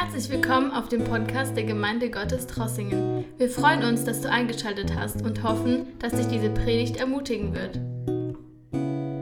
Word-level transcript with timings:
Herzlich 0.00 0.28
willkommen 0.28 0.70
auf 0.70 0.88
dem 0.88 1.02
Podcast 1.02 1.56
der 1.56 1.64
Gemeinde 1.64 2.08
Gottes 2.08 2.46
Trossingen. 2.46 3.24
Wir 3.36 3.50
freuen 3.50 3.82
uns, 3.82 4.04
dass 4.04 4.20
du 4.20 4.30
eingeschaltet 4.30 4.94
hast 4.94 5.22
und 5.22 5.42
hoffen, 5.42 5.98
dass 5.98 6.12
dich 6.12 6.28
diese 6.28 6.50
Predigt 6.50 6.98
ermutigen 6.98 7.52
wird. 7.52 7.80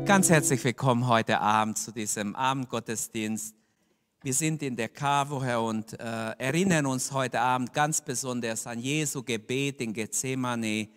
Ganz 0.07 0.29
herzlich 0.29 0.63
willkommen 0.63 1.09
heute 1.09 1.41
Abend 1.41 1.79
zu 1.79 1.93
diesem 1.93 2.37
Abendgottesdienst. 2.37 3.57
Wir 4.23 4.35
sind 4.35 4.63
in 4.63 4.77
der 4.77 4.91
Karwoche 4.91 5.59
und 5.59 5.99
äh, 5.99 6.33
erinnern 6.37 6.85
uns 6.85 7.11
heute 7.11 7.41
Abend 7.41 7.73
ganz 7.73 8.03
besonders 8.03 8.67
an 8.67 8.79
Jesu 8.79 9.23
Gebet 9.23 9.81
in 9.81 9.95
Gethsemane, 9.95 10.91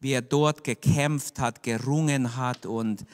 wie 0.00 0.12
er 0.12 0.22
dort 0.22 0.64
gekämpft 0.64 1.38
hat, 1.38 1.62
gerungen 1.62 2.38
hat. 2.38 2.64
Und 2.64 3.04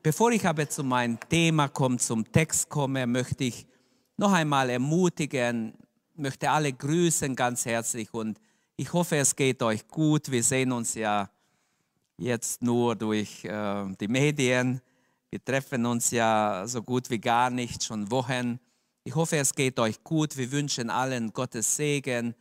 bevor 0.00 0.30
ich 0.30 0.46
aber 0.46 0.68
zu 0.68 0.84
meinem 0.84 1.18
Thema 1.28 1.66
komme, 1.66 1.96
zum 1.96 2.30
Text 2.30 2.68
komme, 2.68 3.04
möchte 3.08 3.42
ich 3.42 3.66
noch 4.16 4.32
einmal 4.32 4.70
ermutigen, 4.70 5.74
möchte 6.14 6.50
alle 6.50 6.72
grüßen 6.72 7.34
ganz 7.36 7.64
herzlich 7.66 8.12
und 8.12 8.38
ich 8.78 8.92
hoffe, 8.92 9.16
es 9.16 9.34
geht 9.34 9.62
euch 9.62 9.88
gut. 9.88 10.30
Wir 10.30 10.42
sehen 10.42 10.70
uns 10.70 10.94
ja 10.94 11.30
jetzt 12.18 12.62
nur 12.62 12.94
durch 12.94 13.44
äh, 13.44 13.86
die 13.98 14.08
Medien. 14.08 14.82
Wir 15.30 15.42
treffen 15.42 15.86
uns 15.86 16.10
ja 16.10 16.64
so 16.66 16.82
gut 16.82 17.08
wie 17.08 17.18
gar 17.18 17.48
nicht, 17.50 17.84
schon 17.84 18.10
Wochen. 18.10 18.60
Ich 19.04 19.14
hoffe, 19.14 19.38
es 19.38 19.54
geht 19.54 19.78
euch 19.78 20.02
gut. 20.04 20.36
Wir 20.36 20.50
wünschen 20.52 20.90
allen 20.90 21.32
Gottes 21.32 21.76
Segen. 21.76 22.34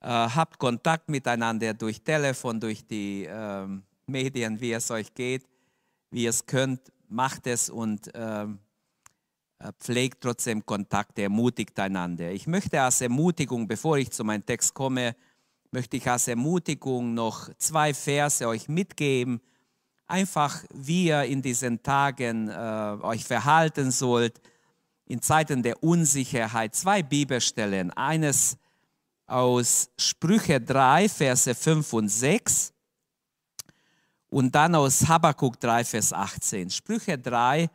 Äh, 0.00 0.08
habt 0.08 0.58
Kontakt 0.58 1.08
miteinander 1.08 1.74
durch 1.74 2.02
Telefon, 2.02 2.60
durch 2.60 2.86
die 2.86 3.24
äh, 3.24 3.66
Medien, 4.06 4.60
wie 4.60 4.72
es 4.72 4.90
euch 4.90 5.12
geht, 5.14 5.44
wie 6.10 6.26
es 6.26 6.46
könnt. 6.46 6.80
Macht 7.08 7.46
es 7.46 7.68
und 7.68 8.10
ähm, 8.14 8.58
äh, 8.58 8.63
pflegt 9.78 10.20
trotzdem 10.20 10.64
Kontakte, 10.64 11.22
ermutigt 11.22 11.78
einander. 11.78 12.30
Ich 12.30 12.46
möchte 12.46 12.80
als 12.80 13.00
Ermutigung, 13.00 13.66
bevor 13.66 13.98
ich 13.98 14.10
zu 14.10 14.24
meinem 14.24 14.44
Text 14.44 14.74
komme, 14.74 15.16
möchte 15.70 15.96
ich 15.96 16.08
als 16.08 16.28
Ermutigung 16.28 17.14
noch 17.14 17.48
zwei 17.58 17.94
Verse 17.94 18.46
euch 18.46 18.68
mitgeben, 18.68 19.40
einfach 20.06 20.62
wie 20.72 21.06
ihr 21.06 21.24
in 21.24 21.42
diesen 21.42 21.82
Tagen 21.82 22.48
äh, 22.48 22.98
euch 23.02 23.24
verhalten 23.24 23.90
sollt, 23.90 24.40
in 25.06 25.20
Zeiten 25.20 25.62
der 25.62 25.82
Unsicherheit. 25.82 26.74
Zwei 26.74 27.02
Bibelstellen, 27.02 27.90
eines 27.90 28.56
aus 29.26 29.90
Sprüche 29.98 30.60
3, 30.60 31.08
Verse 31.08 31.54
5 31.54 31.92
und 31.92 32.08
6 32.08 32.72
und 34.28 34.54
dann 34.54 34.74
aus 34.74 35.06
Habakkuk 35.06 35.60
3, 35.60 35.84
Vers 35.84 36.12
18. 36.12 36.70
Sprüche 36.70 37.18
3, 37.18 37.70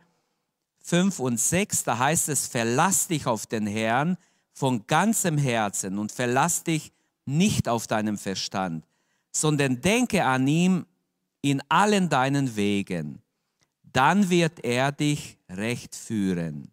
5 0.82 1.18
und 1.20 1.38
6, 1.38 1.84
da 1.84 1.98
heißt 1.98 2.28
es, 2.28 2.46
verlass 2.46 3.08
dich 3.08 3.26
auf 3.26 3.46
den 3.46 3.66
Herrn 3.66 4.16
von 4.52 4.86
ganzem 4.86 5.38
Herzen 5.38 5.98
und 5.98 6.12
verlass 6.12 6.64
dich 6.64 6.92
nicht 7.26 7.68
auf 7.68 7.86
deinem 7.86 8.18
Verstand, 8.18 8.84
sondern 9.30 9.80
denke 9.80 10.24
an 10.24 10.46
ihm 10.46 10.86
in 11.42 11.62
allen 11.68 12.08
deinen 12.08 12.56
Wegen. 12.56 13.22
Dann 13.92 14.30
wird 14.30 14.64
er 14.64 14.92
dich 14.92 15.38
recht 15.48 15.94
führen. 15.94 16.70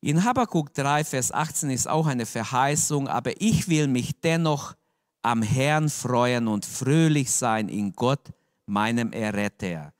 In 0.00 0.24
Habakkuk 0.24 0.74
3, 0.74 1.04
Vers 1.04 1.30
18 1.30 1.70
ist 1.70 1.88
auch 1.88 2.06
eine 2.06 2.26
Verheißung, 2.26 3.06
aber 3.06 3.40
ich 3.40 3.68
will 3.68 3.86
mich 3.86 4.20
dennoch 4.20 4.74
am 5.22 5.42
Herrn 5.42 5.88
freuen 5.88 6.48
und 6.48 6.66
fröhlich 6.66 7.30
sein 7.30 7.68
in 7.68 7.92
Gott, 7.92 8.30
meinem 8.66 9.12
Erretter 9.12 9.92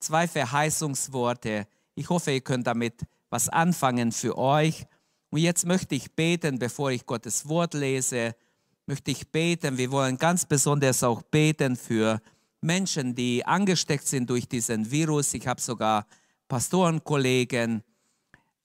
zwei 0.00 0.28
Verheißungsworte. 0.28 1.66
Ich 1.94 2.08
hoffe, 2.08 2.32
ihr 2.32 2.40
könnt 2.40 2.66
damit 2.66 3.02
was 3.30 3.48
anfangen 3.48 4.12
für 4.12 4.38
euch. 4.38 4.86
Und 5.30 5.40
jetzt 5.40 5.66
möchte 5.66 5.94
ich 5.94 6.12
beten, 6.14 6.58
bevor 6.58 6.90
ich 6.90 7.04
Gottes 7.04 7.48
Wort 7.48 7.74
lese, 7.74 8.34
möchte 8.86 9.10
ich 9.10 9.30
beten. 9.30 9.76
Wir 9.76 9.90
wollen 9.90 10.16
ganz 10.16 10.46
besonders 10.46 11.02
auch 11.02 11.22
beten 11.22 11.76
für 11.76 12.20
Menschen, 12.60 13.14
die 13.14 13.44
angesteckt 13.44 14.06
sind 14.06 14.30
durch 14.30 14.48
diesen 14.48 14.90
Virus. 14.90 15.34
Ich 15.34 15.46
habe 15.46 15.60
sogar 15.60 16.06
Pastorenkollegen, 16.48 17.82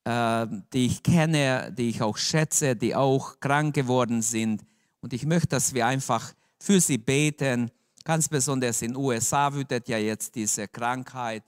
äh, 0.05 0.47
die 0.73 0.85
ich 0.85 1.03
kenne, 1.03 1.73
die 1.77 1.89
ich 1.89 2.01
auch 2.01 2.17
schätze, 2.17 2.75
die 2.75 2.95
auch 2.95 3.39
krank 3.39 3.75
geworden 3.75 4.21
sind. 4.21 4.63
Und 5.01 5.11
ich 5.11 5.25
möchte, 5.25 5.49
dass 5.49 5.73
wir 5.73 5.85
einfach 5.85 6.33
für 6.59 6.79
sie 6.79 6.97
beten 6.97 7.69
Ganz 8.03 8.27
besonders 8.27 8.81
in 8.81 8.89
den 8.89 8.97
USA 8.97 9.53
wütet 9.53 9.87
ja 9.87 9.97
jetzt 9.97 10.35
diese 10.35 10.67
Krankheit. 10.67 11.43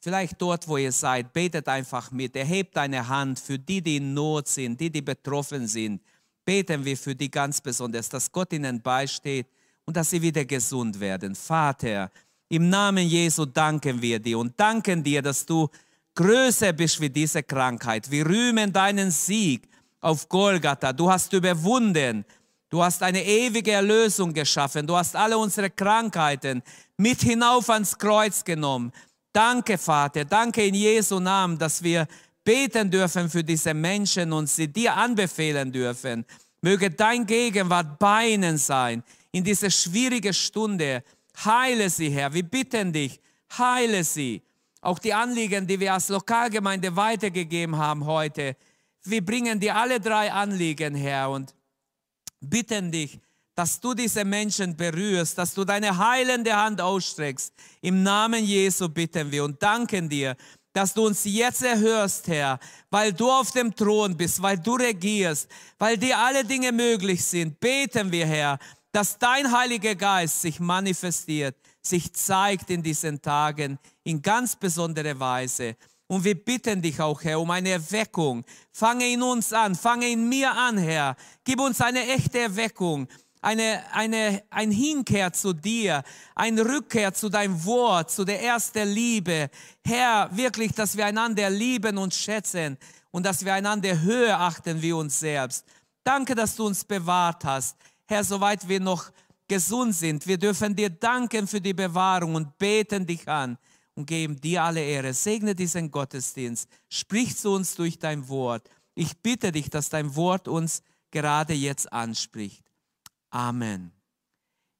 Vielleicht 0.00 0.40
dort, 0.40 0.66
wo 0.66 0.76
ihr 0.76 0.92
seid, 0.92 1.32
betet 1.32 1.68
einfach 1.68 2.10
mit. 2.10 2.34
Erhebt 2.36 2.76
deine 2.76 3.06
Hand 3.06 3.38
für 3.38 3.58
die, 3.58 3.80
die 3.80 3.96
in 3.96 4.14
Not 4.14 4.48
sind, 4.48 4.80
die, 4.80 4.90
die 4.90 5.02
betroffen 5.02 5.66
sind. 5.66 6.02
Beten 6.44 6.84
wir 6.84 6.96
für 6.96 7.14
die 7.14 7.30
ganz 7.30 7.60
besonders, 7.60 8.08
dass 8.08 8.30
Gott 8.30 8.52
ihnen 8.52 8.80
beisteht 8.80 9.46
und 9.84 9.96
dass 9.96 10.10
sie 10.10 10.20
wieder 10.20 10.44
gesund 10.44 10.98
werden. 10.98 11.34
Vater, 11.34 12.10
im 12.48 12.68
Namen 12.68 13.06
Jesu 13.06 13.44
danken 13.44 14.02
wir 14.02 14.18
dir 14.18 14.38
und 14.38 14.58
danken 14.58 15.02
dir, 15.02 15.22
dass 15.22 15.46
du 15.46 15.68
größer 16.14 16.72
bist 16.72 17.00
wie 17.00 17.10
diese 17.10 17.42
Krankheit. 17.42 18.10
Wir 18.10 18.26
rühmen 18.26 18.72
deinen 18.72 19.10
Sieg 19.10 19.68
auf 20.00 20.28
Golgatha. 20.28 20.92
Du 20.92 21.10
hast 21.10 21.32
überwunden 21.32 22.24
Du 22.72 22.82
hast 22.82 23.02
eine 23.02 23.22
ewige 23.22 23.72
Erlösung 23.72 24.32
geschaffen. 24.32 24.86
Du 24.86 24.96
hast 24.96 25.14
alle 25.14 25.36
unsere 25.36 25.68
Krankheiten 25.68 26.62
mit 26.96 27.20
hinauf 27.20 27.68
ans 27.68 27.98
Kreuz 27.98 28.42
genommen. 28.42 28.90
Danke, 29.30 29.76
Vater. 29.76 30.24
Danke 30.24 30.64
in 30.64 30.74
Jesu 30.74 31.20
Namen, 31.20 31.58
dass 31.58 31.82
wir 31.82 32.08
beten 32.42 32.90
dürfen 32.90 33.28
für 33.28 33.44
diese 33.44 33.74
Menschen 33.74 34.32
und 34.32 34.48
sie 34.48 34.68
dir 34.68 34.96
anbefehlen 34.96 35.70
dürfen. 35.70 36.24
Möge 36.62 36.90
dein 36.90 37.26
Gegenwart 37.26 37.98
bei 37.98 38.28
ihnen 38.28 38.56
sein 38.56 39.02
in 39.32 39.44
dieser 39.44 39.70
schwierigen 39.70 40.32
Stunde. 40.32 41.04
Heile 41.44 41.90
sie, 41.90 42.08
Herr. 42.08 42.32
Wir 42.32 42.44
bitten 42.44 42.90
dich, 42.90 43.20
heile 43.58 44.02
sie. 44.02 44.40
Auch 44.80 44.98
die 44.98 45.12
Anliegen, 45.12 45.66
die 45.66 45.78
wir 45.78 45.92
als 45.92 46.08
Lokalgemeinde 46.08 46.96
weitergegeben 46.96 47.76
haben 47.76 48.06
heute. 48.06 48.56
Wir 49.04 49.22
bringen 49.22 49.60
dir 49.60 49.76
alle 49.76 50.00
drei 50.00 50.32
Anliegen, 50.32 50.94
Herr, 50.94 51.28
und 51.28 51.54
bitten 52.42 52.90
dich, 52.90 53.18
dass 53.54 53.78
du 53.80 53.94
diese 53.94 54.24
Menschen 54.24 54.76
berührst, 54.76 55.36
dass 55.36 55.54
du 55.54 55.64
deine 55.64 55.96
heilende 55.96 56.54
Hand 56.56 56.80
ausstreckst. 56.80 57.52
Im 57.80 58.02
Namen 58.02 58.44
Jesu 58.44 58.88
bitten 58.88 59.30
wir 59.30 59.44
und 59.44 59.62
danken 59.62 60.08
dir, 60.08 60.36
dass 60.72 60.94
du 60.94 61.06
uns 61.06 61.24
jetzt 61.24 61.62
erhörst, 61.62 62.28
Herr, 62.28 62.58
weil 62.90 63.12
du 63.12 63.30
auf 63.30 63.50
dem 63.50 63.74
Thron 63.74 64.16
bist, 64.16 64.40
weil 64.40 64.58
du 64.58 64.74
regierst, 64.74 65.48
weil 65.78 65.98
dir 65.98 66.18
alle 66.18 66.44
Dinge 66.44 66.72
möglich 66.72 67.22
sind. 67.24 67.60
Beten 67.60 68.10
wir, 68.10 68.26
Herr, 68.26 68.58
dass 68.90 69.18
dein 69.18 69.50
Heiliger 69.50 69.94
Geist 69.94 70.40
sich 70.40 70.58
manifestiert, 70.60 71.56
sich 71.82 72.12
zeigt 72.14 72.70
in 72.70 72.82
diesen 72.82 73.20
Tagen 73.20 73.78
in 74.04 74.22
ganz 74.22 74.56
besondere 74.56 75.18
Weise. 75.18 75.76
Und 76.12 76.24
wir 76.24 76.34
bitten 76.34 76.82
dich 76.82 77.00
auch, 77.00 77.24
Herr, 77.24 77.40
um 77.40 77.50
eine 77.50 77.70
Erweckung. 77.70 78.44
Fange 78.70 79.10
in 79.10 79.22
uns 79.22 79.50
an, 79.50 79.74
fange 79.74 80.10
in 80.10 80.28
mir 80.28 80.52
an, 80.52 80.76
Herr. 80.76 81.16
Gib 81.42 81.58
uns 81.58 81.80
eine 81.80 82.06
echte 82.06 82.38
Erweckung, 82.38 83.08
eine, 83.40 83.82
eine, 83.94 84.42
ein 84.50 84.70
Hinkehr 84.70 85.32
zu 85.32 85.54
dir, 85.54 86.02
ein 86.34 86.58
Rückkehr 86.58 87.14
zu 87.14 87.30
deinem 87.30 87.64
Wort, 87.64 88.10
zu 88.10 88.26
der 88.26 88.42
ersten 88.42 88.90
Liebe. 88.90 89.48
Herr, 89.86 90.28
wirklich, 90.36 90.72
dass 90.72 90.98
wir 90.98 91.06
einander 91.06 91.48
lieben 91.48 91.96
und 91.96 92.12
schätzen 92.12 92.76
und 93.10 93.24
dass 93.24 93.42
wir 93.42 93.54
einander 93.54 93.98
höher 93.98 94.38
achten 94.38 94.82
wie 94.82 94.92
uns 94.92 95.18
selbst. 95.18 95.64
Danke, 96.04 96.34
dass 96.34 96.56
du 96.56 96.66
uns 96.66 96.84
bewahrt 96.84 97.42
hast. 97.46 97.78
Herr, 98.04 98.22
soweit 98.22 98.68
wir 98.68 98.80
noch 98.80 99.10
gesund 99.48 99.94
sind, 99.94 100.26
wir 100.26 100.36
dürfen 100.36 100.76
dir 100.76 100.90
danken 100.90 101.46
für 101.46 101.62
die 101.62 101.72
Bewahrung 101.72 102.34
und 102.34 102.58
beten 102.58 103.06
dich 103.06 103.26
an 103.26 103.56
und 103.94 104.06
geben 104.06 104.40
dir 104.40 104.62
alle 104.62 104.82
Ehre. 104.82 105.12
Segne 105.14 105.54
diesen 105.54 105.90
Gottesdienst. 105.90 106.68
Sprich 106.88 107.36
zu 107.36 107.50
uns 107.50 107.74
durch 107.74 107.98
dein 107.98 108.28
Wort. 108.28 108.68
Ich 108.94 109.16
bitte 109.18 109.52
dich, 109.52 109.70
dass 109.70 109.88
dein 109.88 110.14
Wort 110.16 110.48
uns 110.48 110.82
gerade 111.10 111.54
jetzt 111.54 111.92
anspricht. 111.92 112.64
Amen. 113.30 113.92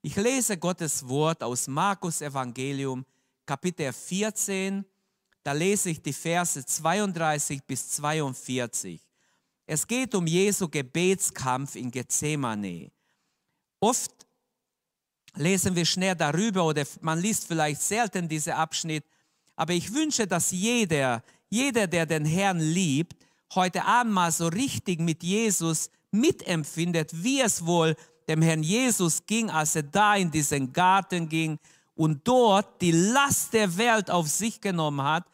Ich 0.01 0.15
lese 0.15 0.57
Gottes 0.57 1.07
Wort 1.07 1.41
aus 1.43 1.67
Markus 1.67 2.21
Evangelium, 2.21 3.05
Kapitel 3.45 3.93
14. 3.93 4.85
Da 5.43 5.53
lese 5.53 5.89
ich 5.89 6.01
die 6.01 6.13
Verse 6.13 6.63
32 6.65 7.63
bis 7.63 7.89
42. 7.91 9.01
Es 9.65 9.87
geht 9.87 10.13
um 10.13 10.27
Jesu 10.27 10.67
Gebetskampf 10.67 11.75
in 11.75 11.89
Gethsemane. 11.89 12.91
Oft 13.79 14.25
lesen 15.35 15.75
wir 15.75 15.85
schnell 15.85 16.15
darüber 16.15 16.65
oder 16.65 16.83
man 17.01 17.19
liest 17.19 17.47
vielleicht 17.47 17.81
selten 17.81 18.27
diesen 18.27 18.53
Abschnitt. 18.53 19.03
Aber 19.55 19.73
ich 19.73 19.93
wünsche, 19.93 20.27
dass 20.27 20.51
jeder, 20.51 21.23
jeder, 21.49 21.87
der 21.87 22.05
den 22.05 22.25
Herrn 22.25 22.59
liebt, 22.59 23.15
heute 23.55 23.85
Abend 23.85 24.13
mal 24.13 24.31
so 24.31 24.47
richtig 24.47 24.99
mit 24.99 25.23
Jesus 25.23 25.89
mitempfindet, 26.11 27.11
wie 27.23 27.41
es 27.41 27.65
wohl 27.65 27.95
dem 28.27 28.41
Herrn 28.41 28.63
Jesus 28.63 29.25
ging, 29.25 29.49
als 29.49 29.75
er 29.75 29.83
da 29.83 30.15
in 30.15 30.31
diesen 30.31 30.71
Garten 30.71 31.27
ging 31.27 31.59
und 31.95 32.27
dort 32.27 32.81
die 32.81 32.91
Last 32.91 33.53
der 33.53 33.75
Welt 33.77 34.09
auf 34.09 34.27
sich 34.27 34.61
genommen 34.61 35.03
hat 35.03 35.25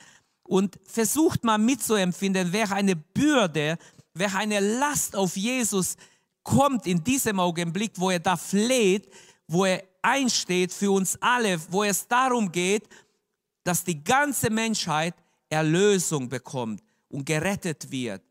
und 0.44 0.80
versucht 0.84 1.44
mal 1.44 1.58
mitzuempfinden, 1.58 2.52
welche 2.52 2.76
eine 2.76 2.96
Bürde, 2.96 3.78
wer 4.14 4.36
eine 4.36 4.60
Last 4.60 5.16
auf 5.16 5.36
Jesus 5.38 5.96
kommt 6.44 6.88
in 6.88 7.04
diesem 7.04 7.40
Augenblick, 7.40 7.92
wo 7.96 8.10
er 8.10 8.20
da 8.20 8.36
fleht, 8.36 9.10
wo 9.48 9.66
er 9.66 9.84
einsteht 10.02 10.74
für 10.74 10.92
uns 10.92 11.18
alle, 11.22 11.60
wo 11.72 11.84
es 11.84 12.08
darum 12.08 12.52
geht, 12.52 12.88
dass 13.64 13.84
die 13.84 14.04
ganze 14.04 14.50
Menschheit 14.50 15.16
Erlösung 15.50 16.30
bekommt 16.30 16.84
und 17.10 17.26
gerettet 17.26 17.90
wird. 17.92 18.22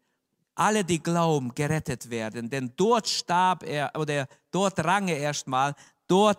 Alle, 0.54 0.84
die 0.84 1.00
glauben, 1.00 1.54
gerettet 1.54 2.10
werden. 2.10 2.50
Denn 2.50 2.72
dort 2.76 3.08
starb 3.08 3.62
er 3.62 3.92
oder 3.96 4.26
dort 4.50 4.78
rang 4.84 5.08
er 5.08 5.18
erstmal, 5.18 5.74
dort 6.06 6.38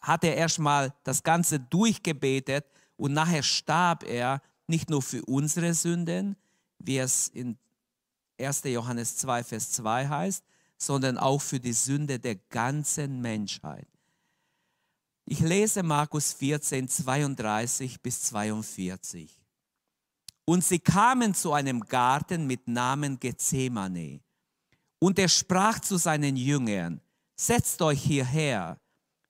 hat 0.00 0.24
er 0.24 0.36
erstmal 0.36 0.92
das 1.04 1.22
Ganze 1.22 1.60
durchgebetet 1.60 2.66
und 2.96 3.12
nachher 3.12 3.42
starb 3.42 4.04
er 4.04 4.40
nicht 4.66 4.88
nur 4.90 5.02
für 5.02 5.24
unsere 5.24 5.74
Sünden, 5.74 6.36
wie 6.78 6.98
es 6.98 7.28
in 7.28 7.58
1. 8.38 8.62
Johannes 8.64 9.16
2, 9.18 9.44
Vers 9.44 9.72
2 9.72 10.08
heißt, 10.08 10.44
sondern 10.78 11.18
auch 11.18 11.40
für 11.42 11.60
die 11.60 11.74
Sünde 11.74 12.18
der 12.18 12.36
ganzen 12.36 13.20
Menschheit. 13.20 13.89
Ich 15.32 15.38
lese 15.38 15.84
Markus 15.84 16.32
14, 16.32 16.88
32 16.88 18.00
bis 18.00 18.20
42. 18.22 19.40
Und 20.44 20.64
sie 20.64 20.80
kamen 20.80 21.34
zu 21.34 21.52
einem 21.52 21.78
Garten 21.82 22.48
mit 22.48 22.66
Namen 22.66 23.16
Gethsemane. 23.16 24.22
Und 24.98 25.20
er 25.20 25.28
sprach 25.28 25.78
zu 25.78 25.98
seinen 25.98 26.34
Jüngern, 26.34 27.00
setzt 27.36 27.80
euch 27.80 28.02
hierher, 28.02 28.80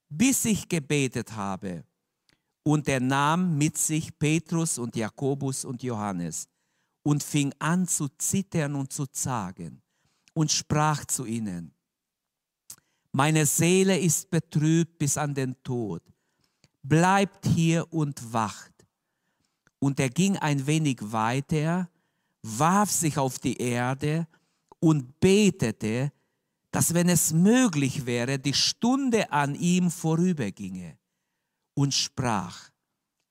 bis 0.09 0.43
ich 0.45 0.67
gebetet 0.67 1.33
habe. 1.33 1.83
Und 2.63 2.87
er 2.87 2.99
nahm 2.99 3.59
mit 3.59 3.77
sich 3.77 4.17
Petrus 4.17 4.79
und 4.79 4.95
Jakobus 4.95 5.65
und 5.65 5.83
Johannes 5.83 6.49
und 7.03 7.21
fing 7.21 7.53
an 7.59 7.87
zu 7.87 8.07
zittern 8.17 8.73
und 8.73 8.91
zu 8.91 9.05
zagen 9.05 9.83
und 10.33 10.51
sprach 10.51 11.05
zu 11.05 11.27
ihnen, 11.27 11.75
meine 13.11 13.45
Seele 13.45 13.97
ist 13.97 14.29
betrübt 14.29 14.97
bis 14.97 15.17
an 15.17 15.33
den 15.33 15.55
Tod. 15.63 16.01
Bleibt 16.83 17.45
hier 17.45 17.91
und 17.91 18.33
wacht. 18.33 18.71
Und 19.79 19.99
er 19.99 20.09
ging 20.09 20.37
ein 20.37 20.65
wenig 20.67 20.99
weiter, 21.01 21.89
warf 22.41 22.91
sich 22.91 23.17
auf 23.17 23.39
die 23.39 23.57
Erde 23.57 24.27
und 24.79 25.19
betete, 25.19 26.11
dass 26.71 26.93
wenn 26.93 27.09
es 27.09 27.33
möglich 27.33 28.05
wäre, 28.05 28.39
die 28.39 28.53
Stunde 28.53 29.31
an 29.31 29.55
ihm 29.55 29.91
vorüberginge 29.91 30.97
und 31.73 31.93
sprach, 31.93 32.69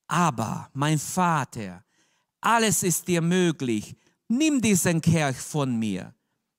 aber 0.07 0.69
mein 0.75 0.99
Vater, 0.99 1.85
alles 2.41 2.83
ist 2.83 3.09
dir 3.09 3.23
möglich, 3.23 3.97
nimm 4.29 4.61
diesen 4.61 5.01
Kerch 5.01 5.37
von 5.37 5.79
mir, 5.79 6.15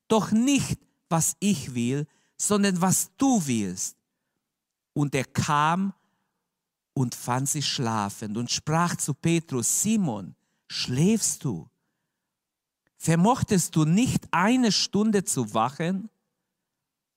doch 0.07 0.31
nicht, 0.31 0.79
was 1.09 1.35
ich 1.39 1.75
will, 1.75 2.07
sondern 2.41 2.81
was 2.81 3.11
du 3.17 3.45
willst. 3.45 3.95
Und 4.93 5.13
er 5.13 5.25
kam 5.25 5.93
und 6.93 7.13
fand 7.13 7.47
sie 7.47 7.61
schlafend 7.61 8.35
und 8.35 8.49
sprach 8.49 8.95
zu 8.95 9.13
Petrus, 9.13 9.83
Simon, 9.83 10.35
schläfst 10.67 11.43
du? 11.43 11.69
Vermochtest 12.97 13.75
du 13.75 13.85
nicht 13.85 14.27
eine 14.31 14.71
Stunde 14.71 15.23
zu 15.23 15.53
wachen? 15.53 16.09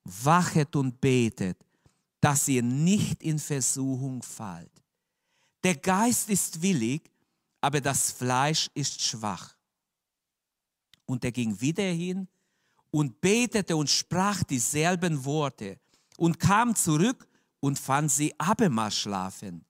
Wachet 0.04 0.76
und 0.76 1.00
betet, 1.00 1.58
dass 2.20 2.46
ihr 2.46 2.62
nicht 2.62 3.22
in 3.22 3.38
Versuchung 3.38 4.22
fallt. 4.22 4.82
Der 5.62 5.76
Geist 5.76 6.28
ist 6.28 6.60
willig, 6.60 7.10
aber 7.62 7.80
das 7.80 8.10
Fleisch 8.12 8.68
ist 8.74 9.00
schwach. 9.00 9.56
Und 11.06 11.24
er 11.24 11.32
ging 11.32 11.58
wieder 11.58 11.84
hin 11.84 12.28
und 12.94 13.20
betete 13.20 13.76
und 13.76 13.91
sprach 13.91 14.44
dieselben 14.44 15.25
Worte 15.25 15.81
und 16.17 16.38
kam 16.38 16.76
zurück 16.76 17.26
und 17.58 17.76
fand 17.76 18.08
sie 18.08 18.32
abermals 18.38 18.96
schlafen. 18.96 19.64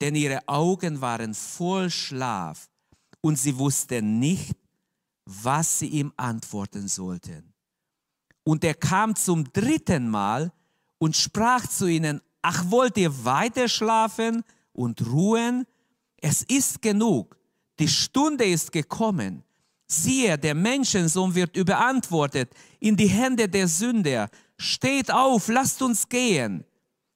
Denn 0.00 0.14
ihre 0.14 0.46
Augen 0.46 1.00
waren 1.00 1.34
voll 1.34 1.90
Schlaf 1.90 2.70
und 3.22 3.40
sie 3.40 3.58
wussten 3.58 4.20
nicht, 4.20 4.56
was 5.24 5.80
sie 5.80 5.88
ihm 5.88 6.12
antworten 6.16 6.86
sollten. 6.86 7.52
Und 8.44 8.62
er 8.62 8.74
kam 8.74 9.16
zum 9.16 9.52
dritten 9.52 10.08
Mal 10.08 10.52
und 10.98 11.16
sprach 11.16 11.66
zu 11.66 11.88
ihnen, 11.88 12.20
ach 12.40 12.70
wollt 12.70 12.96
ihr 12.98 13.24
weiter 13.24 13.66
schlafen 13.66 14.44
und 14.74 15.04
ruhen? 15.04 15.66
Es 16.18 16.44
ist 16.44 16.82
genug, 16.82 17.36
die 17.80 17.88
Stunde 17.88 18.44
ist 18.44 18.70
gekommen 18.70 19.42
Siehe, 20.02 20.38
der 20.38 20.54
Menschensohn 20.54 21.34
wird 21.34 21.56
überantwortet 21.56 22.52
in 22.80 22.96
die 22.96 23.06
Hände 23.06 23.48
der 23.48 23.68
Sünder. 23.68 24.28
Steht 24.56 25.10
auf, 25.10 25.48
lasst 25.48 25.82
uns 25.82 26.08
gehen. 26.08 26.64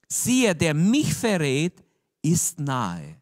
Siehe, 0.08 0.54
der 0.54 0.74
mich 0.74 1.14
verrät, 1.14 1.84
ist 2.22 2.58
nahe. 2.58 3.20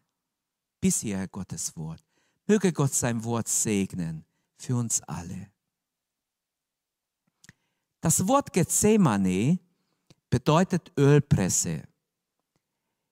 Bis 0.79 1.01
hierher 1.01 1.27
Gottes 1.27 1.75
Wort. 1.75 2.03
Möge 2.45 2.71
Gott 2.71 2.93
sein 2.93 3.23
Wort 3.23 3.47
segnen 3.47 4.25
für 4.57 4.75
uns 4.75 5.01
alle. 5.03 5.49
Das 7.99 8.27
Wort 8.27 8.53
Gethsemane 8.53 9.59
bedeutet 10.29 10.91
Ölpresse. 10.97 11.83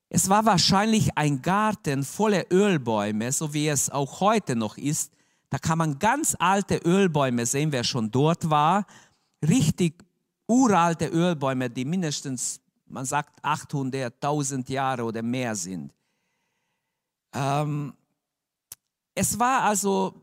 Es 0.09 0.29
war 0.29 0.45
wahrscheinlich 0.45 1.17
ein 1.17 1.41
Garten 1.41 2.03
voller 2.03 2.45
Ölbäume, 2.51 3.31
so 3.31 3.53
wie 3.53 3.67
es 3.67 3.89
auch 3.89 4.21
heute 4.21 4.55
noch 4.55 4.77
ist, 4.77 5.11
da 5.49 5.57
kann 5.57 5.77
man 5.77 5.99
ganz 5.99 6.35
alte 6.39 6.77
Ölbäume 6.77 7.45
sehen, 7.45 7.71
wer 7.71 7.83
schon 7.83 8.11
dort 8.11 8.49
war. 8.49 8.85
Richtig 9.47 10.03
uralte 10.47 11.07
Ölbäume, 11.07 11.69
die 11.69 11.85
mindestens, 11.85 12.59
man 12.87 13.05
sagt, 13.05 13.43
800, 13.43 14.13
1000 14.13 14.69
Jahre 14.69 15.03
oder 15.03 15.21
mehr 15.21 15.55
sind. 15.55 15.93
Ähm, 17.33 17.93
es 19.13 19.37
war 19.37 19.63
also 19.63 20.13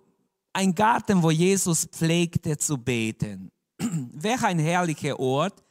ein 0.52 0.74
Garten, 0.74 1.22
wo 1.22 1.30
Jesus 1.30 1.86
pflegte 1.86 2.56
zu 2.56 2.76
beten. 2.76 3.50
Welch 3.78 4.42
ein 4.44 4.58
herrlicher 4.58 5.18
Ort 5.18 5.62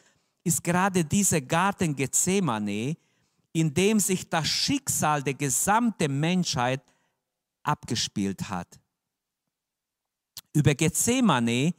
ist 0.44 0.63
gerade 0.63 1.06
dieser 1.06 1.42
Garten 1.42 1.95
Gethsemane, 1.95 2.95
in 3.54 3.74
dem 3.74 4.00
sich 4.00 4.27
das 4.27 4.47
Schicksal 4.47 5.21
der 5.21 5.36
gesamten 5.36 6.19
Menschheit 6.19 6.81
abgespielt 7.63 8.49
hat. 8.49 8.81
Über 10.53 10.75
Gethsemane 10.75 11.73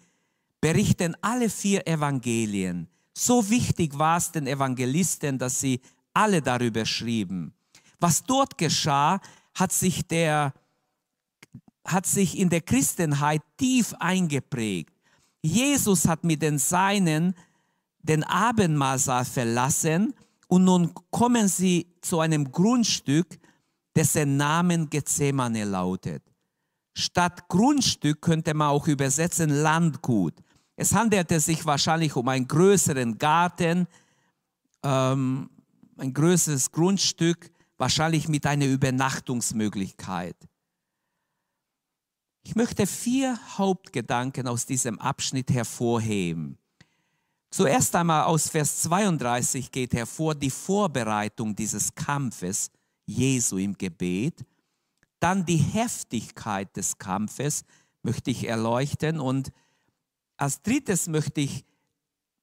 berichten 0.61 1.17
alle 1.21 1.51
vier 1.51 1.87
Evangelien. 1.87 2.89
So 3.15 3.49
wichtig 3.51 3.99
war 3.99 4.17
es 4.17 4.33
den 4.33 4.47
Evangelisten, 4.47 5.39
dass 5.39 5.61
sie 5.61 5.81
alle 6.15 6.41
darüber 6.41 6.87
schrieben. 6.87 7.53
Was 8.01 8.25
dort 8.25 8.57
geschah, 8.57 9.21
hat 9.55 9.73
sich, 9.73 10.07
der, 10.07 10.55
hat 11.85 12.07
sich 12.07 12.39
in 12.39 12.49
der 12.49 12.63
Christenheit 12.63 13.43
tief 13.59 13.95
eingeprägt. 13.99 14.95
Jesus 15.43 16.09
hat 16.09 16.25
mit 16.25 16.41
den 16.41 16.59
Seinen 16.59 17.35
den 18.03 18.25
Abendmahlsaal 18.25 19.25
verlassen 19.25 20.15
und 20.49 20.65
nun 20.65 20.93
kommen 21.11 21.49
sie 21.49 21.87
zu 22.01 22.21
einem 22.21 22.51
Grundstück, 22.51 23.39
dessen 23.95 24.37
Namen 24.37 24.89
Gethsemane 24.89 25.65
lautet. 25.65 26.23
Statt 26.95 27.49
Grundstück 27.49 28.21
könnte 28.21 28.55
man 28.55 28.69
auch 28.69 28.87
übersetzen 28.87 29.51
Landgut. 29.51 30.35
Es 30.77 30.95
handelte 30.95 31.41
sich 31.41 31.65
wahrscheinlich 31.65 32.17
um 32.17 32.29
einen 32.29 32.49
größeren 32.49 33.19
Garten, 33.19 33.87
ähm, 34.83 35.51
ein 35.97 36.13
größeres 36.13 36.71
Grundstück, 36.71 37.51
wahrscheinlich 37.79 38.29
mit 38.29 38.47
einer 38.47 38.67
Übernachtungsmöglichkeit. 38.67 40.37
Ich 42.45 42.57
möchte 42.57 42.87
vier 42.87 43.39
Hauptgedanken 43.57 44.49
aus 44.49 44.67
diesem 44.67 44.99
Abschnitt 44.99 45.51
hervorheben. 45.51 46.59
Zuerst 47.51 47.95
einmal 47.95 48.25
aus 48.25 48.49
Vers 48.49 48.83
32 48.83 49.71
geht 49.71 49.93
hervor 49.93 50.35
die 50.35 50.51
Vorbereitung 50.51 51.55
dieses 51.55 51.95
Kampfes 51.95 52.71
Jesu 53.05 53.59
im 53.59 53.77
Gebet. 53.77 54.45
Dann 55.23 55.47
die 55.47 55.57
Heftigkeit 55.57 56.77
des 56.77 56.99
Kampfes 56.99 57.63
möchte 58.03 58.33
ich 58.33 58.49
erleuchten 58.49 59.21
und 59.21 59.53
als 60.37 60.63
drittes 60.63 61.07
möchte 61.07 61.43
ich 61.43 61.65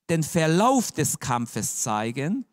den 0.09 0.23
Verlauf 0.23 0.93
des 0.93 1.19
Kampfes 1.19 1.81
zeigen 1.81 2.45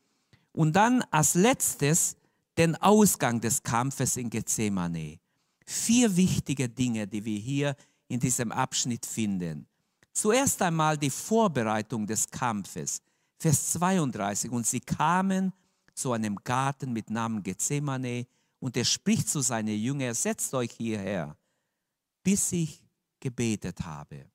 und 0.50 0.74
dann 0.74 1.02
als 1.12 1.34
letztes 1.34 2.16
den 2.58 2.74
Ausgang 2.74 3.40
des 3.40 3.62
Kampfes 3.62 4.16
in 4.16 4.28
Gethsemane. 4.28 5.20
Vier 5.64 6.16
wichtige 6.16 6.68
Dinge, 6.68 7.06
die 7.06 7.24
wir 7.24 7.38
hier 7.38 7.76
in 8.08 8.18
diesem 8.18 8.50
Abschnitt 8.50 9.06
finden. 9.06 9.68
Zuerst 10.12 10.60
einmal 10.60 10.98
die 10.98 11.10
Vorbereitung 11.10 12.04
des 12.04 12.28
Kampfes. 12.28 13.00
Vers 13.38 13.74
32. 13.74 14.50
Und 14.50 14.66
sie 14.66 14.80
kamen 14.80 15.52
zu 15.94 16.10
einem 16.10 16.34
Garten 16.42 16.92
mit 16.92 17.10
Namen 17.10 17.44
Gethsemane 17.44 18.26
und 18.58 18.76
er 18.76 18.84
spricht 18.84 19.28
zu 19.28 19.40
seinen 19.40 19.78
Jüngern, 19.78 20.14
setzt 20.14 20.52
euch 20.54 20.72
hierher, 20.72 21.36
bis 22.22 22.52
ich 22.52 22.82
gebetet 23.20 23.80
habe. 23.80 24.30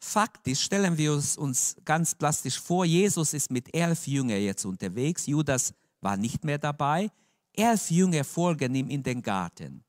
Faktisch 0.00 0.62
stellen 0.62 0.96
wir 0.96 1.12
uns, 1.12 1.36
uns 1.36 1.76
ganz 1.84 2.14
plastisch 2.14 2.58
vor, 2.58 2.84
Jesus 2.84 3.34
ist 3.34 3.50
mit 3.50 3.74
elf 3.74 4.06
Jüngern 4.06 4.40
jetzt 4.40 4.64
unterwegs, 4.64 5.26
Judas 5.26 5.74
war 6.00 6.16
nicht 6.16 6.44
mehr 6.44 6.58
dabei, 6.58 7.10
elf 7.52 7.90
Jünger 7.90 8.24
folgen 8.24 8.74
ihm 8.74 8.88
in 8.88 9.02
den 9.02 9.20
Garten. 9.20 9.84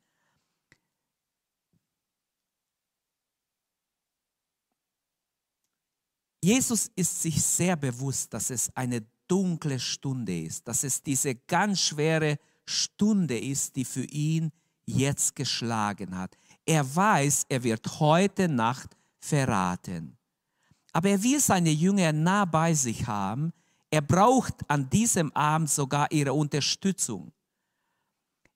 Jesus 6.41 6.89
ist 6.95 7.21
sich 7.21 7.43
sehr 7.43 7.75
bewusst, 7.75 8.33
dass 8.33 8.49
es 8.49 8.75
eine 8.75 9.05
dunkle 9.29 9.79
Stunde 9.79 10.41
ist, 10.41 10.67
dass 10.67 10.83
es 10.83 11.01
diese 11.01 11.35
ganz 11.35 11.79
schwere 11.79 12.37
Stunde 12.65 13.39
ist, 13.39 13.75
die 13.75 13.85
für 13.85 14.03
ihn 14.05 14.51
jetzt 14.85 15.35
geschlagen 15.35 16.17
hat. 16.17 16.35
Er 16.65 16.95
weiß, 16.95 17.45
er 17.47 17.63
wird 17.63 17.99
heute 17.99 18.49
Nacht 18.49 18.95
verraten. 19.19 20.17
Aber 20.91 21.09
er 21.09 21.23
will 21.23 21.39
seine 21.39 21.69
Jünger 21.69 22.11
nah 22.11 22.45
bei 22.45 22.73
sich 22.73 23.07
haben. 23.07 23.51
Er 23.89 24.01
braucht 24.01 24.55
an 24.67 24.89
diesem 24.89 25.31
Abend 25.33 25.69
sogar 25.69 26.11
ihre 26.11 26.33
Unterstützung. 26.33 27.31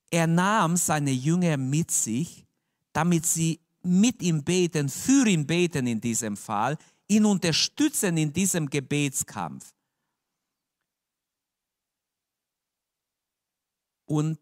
Er 0.09 0.27
nahm 0.27 0.77
seine 0.77 1.11
Jünger 1.11 1.57
mit 1.57 1.89
sich, 1.91 2.45
damit 2.91 3.25
sie 3.25 3.59
mit 3.81 4.21
ihm 4.21 4.43
beten, 4.43 4.89
für 4.89 5.27
ihn 5.27 5.45
beten 5.45 5.87
in 5.87 5.99
diesem 5.99 6.37
Fall, 6.37 6.77
ihn 7.07 7.25
unterstützen 7.25 8.17
in 8.17 8.31
diesem 8.31 8.69
Gebetskampf. 8.69 9.73
Und 14.13 14.37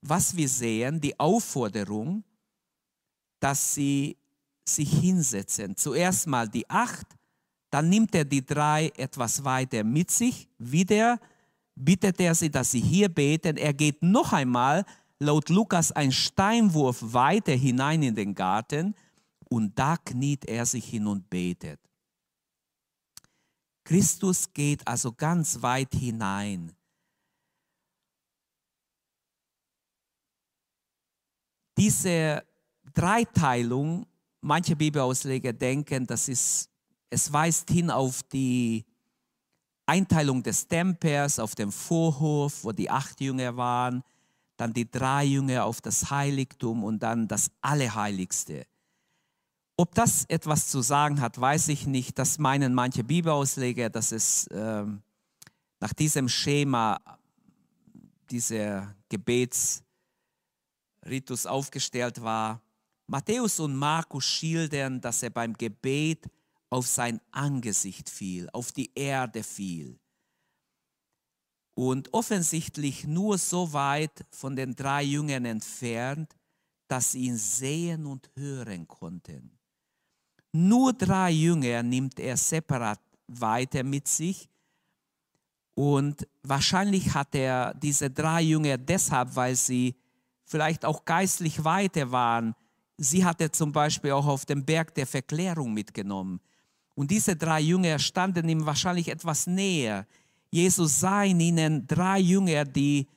was 0.00 0.34
wir 0.34 0.48
sehen, 0.48 0.98
die 0.98 1.20
Aufforderung, 1.20 2.24
dass 3.38 3.74
sie 3.74 4.16
sich 4.66 4.98
hinsetzen. 4.98 5.76
Zuerst 5.76 6.26
mal 6.26 6.48
die 6.48 6.68
acht, 6.70 7.06
dann 7.68 7.90
nimmt 7.90 8.14
er 8.14 8.24
die 8.24 8.46
drei 8.46 8.90
etwas 8.96 9.44
weiter 9.44 9.84
mit 9.84 10.10
sich. 10.10 10.48
Wieder 10.56 11.20
bittet 11.74 12.18
er 12.18 12.34
sie, 12.34 12.50
dass 12.50 12.70
sie 12.70 12.80
hier 12.80 13.10
beten. 13.10 13.58
Er 13.58 13.74
geht 13.74 14.02
noch 14.02 14.32
einmal, 14.32 14.86
laut 15.18 15.50
Lukas, 15.50 15.92
ein 15.92 16.10
Steinwurf 16.10 17.02
weiter 17.02 17.52
hinein 17.52 18.02
in 18.02 18.14
den 18.14 18.34
Garten 18.34 18.94
und 19.50 19.78
da 19.78 19.98
kniet 19.98 20.46
er 20.46 20.64
sich 20.64 20.86
hin 20.86 21.06
und 21.06 21.28
betet. 21.28 21.78
Christus 23.84 24.50
geht 24.54 24.88
also 24.88 25.12
ganz 25.12 25.60
weit 25.60 25.92
hinein. 25.92 26.72
Diese 31.76 32.44
Dreiteilung, 32.92 34.06
manche 34.40 34.76
Bibelausleger 34.76 35.52
denken, 35.52 36.06
das 36.06 36.28
ist, 36.28 36.70
es 37.10 37.32
weist 37.32 37.70
hin 37.70 37.90
auf 37.90 38.22
die 38.24 38.84
Einteilung 39.86 40.42
des 40.42 40.66
Tempels 40.66 41.38
auf 41.38 41.54
dem 41.54 41.70
Vorhof, 41.70 42.64
wo 42.64 42.72
die 42.72 42.90
acht 42.90 43.20
Jünger 43.20 43.56
waren, 43.56 44.02
dann 44.56 44.72
die 44.72 44.90
drei 44.90 45.24
Jünger 45.24 45.64
auf 45.64 45.80
das 45.80 46.10
Heiligtum 46.10 46.84
und 46.84 47.02
dann 47.02 47.28
das 47.28 47.50
Allerheiligste. 47.60 48.66
Ob 49.76 49.94
das 49.94 50.24
etwas 50.26 50.68
zu 50.68 50.82
sagen 50.82 51.20
hat, 51.20 51.40
weiß 51.40 51.68
ich 51.68 51.86
nicht. 51.86 52.18
Das 52.18 52.38
meinen 52.38 52.74
manche 52.74 53.02
Bibelausleger, 53.02 53.90
dass 53.90 54.12
es 54.12 54.46
äh, 54.46 54.84
nach 55.80 55.92
diesem 55.92 56.28
Schema 56.28 57.00
dieser 58.30 58.94
Gebetsritus 61.04 61.46
aufgestellt 61.46 62.22
war. 62.22 62.60
Matthäus 63.06 63.60
und 63.60 63.76
Markus 63.76 64.24
schildern, 64.24 65.00
dass 65.00 65.22
er 65.22 65.30
beim 65.30 65.52
Gebet 65.52 66.26
auf 66.70 66.86
sein 66.86 67.20
Angesicht 67.30 68.08
fiel, 68.08 68.48
auf 68.52 68.72
die 68.72 68.90
Erde 68.94 69.42
fiel. 69.42 69.98
Und 71.76 72.12
offensichtlich 72.14 73.04
nur 73.06 73.36
so 73.36 73.72
weit 73.72 74.24
von 74.30 74.56
den 74.56 74.74
drei 74.74 75.02
Jüngern 75.02 75.44
entfernt, 75.44 76.34
dass 76.88 77.12
sie 77.12 77.26
ihn 77.26 77.36
sehen 77.36 78.06
und 78.06 78.30
hören 78.36 78.86
konnten. 78.86 79.58
Nur 80.52 80.92
drei 80.92 81.30
Jünger 81.30 81.82
nimmt 81.82 82.20
er 82.20 82.36
separat 82.36 83.00
weiter 83.26 83.82
mit 83.82 84.06
sich. 84.06 84.48
Und 85.74 86.28
wahrscheinlich 86.44 87.12
hat 87.12 87.34
er 87.34 87.74
diese 87.74 88.08
drei 88.08 88.42
Jünger 88.42 88.78
deshalb, 88.78 89.34
weil 89.34 89.56
sie 89.56 89.96
vielleicht 90.44 90.84
auch 90.84 91.04
geistlich 91.04 91.64
weiter 91.64 92.10
waren, 92.12 92.54
sie 92.96 93.24
hat 93.24 93.40
er 93.40 93.52
zum 93.52 93.72
Beispiel 93.72 94.12
auch 94.12 94.26
auf 94.26 94.44
dem 94.44 94.64
Berg 94.64 94.94
der 94.94 95.06
Verklärung 95.06 95.72
mitgenommen. 95.72 96.40
Und 96.94 97.10
diese 97.10 97.34
drei 97.36 97.60
Jünger 97.60 97.98
standen 97.98 98.48
ihm 98.48 98.66
wahrscheinlich 98.66 99.08
etwas 99.08 99.46
näher. 99.46 100.06
Jesus 100.50 101.00
sah 101.00 101.24
in 101.24 101.40
ihnen 101.40 101.86
drei 101.86 102.20
Jünger, 102.20 102.64
die, 102.64 103.08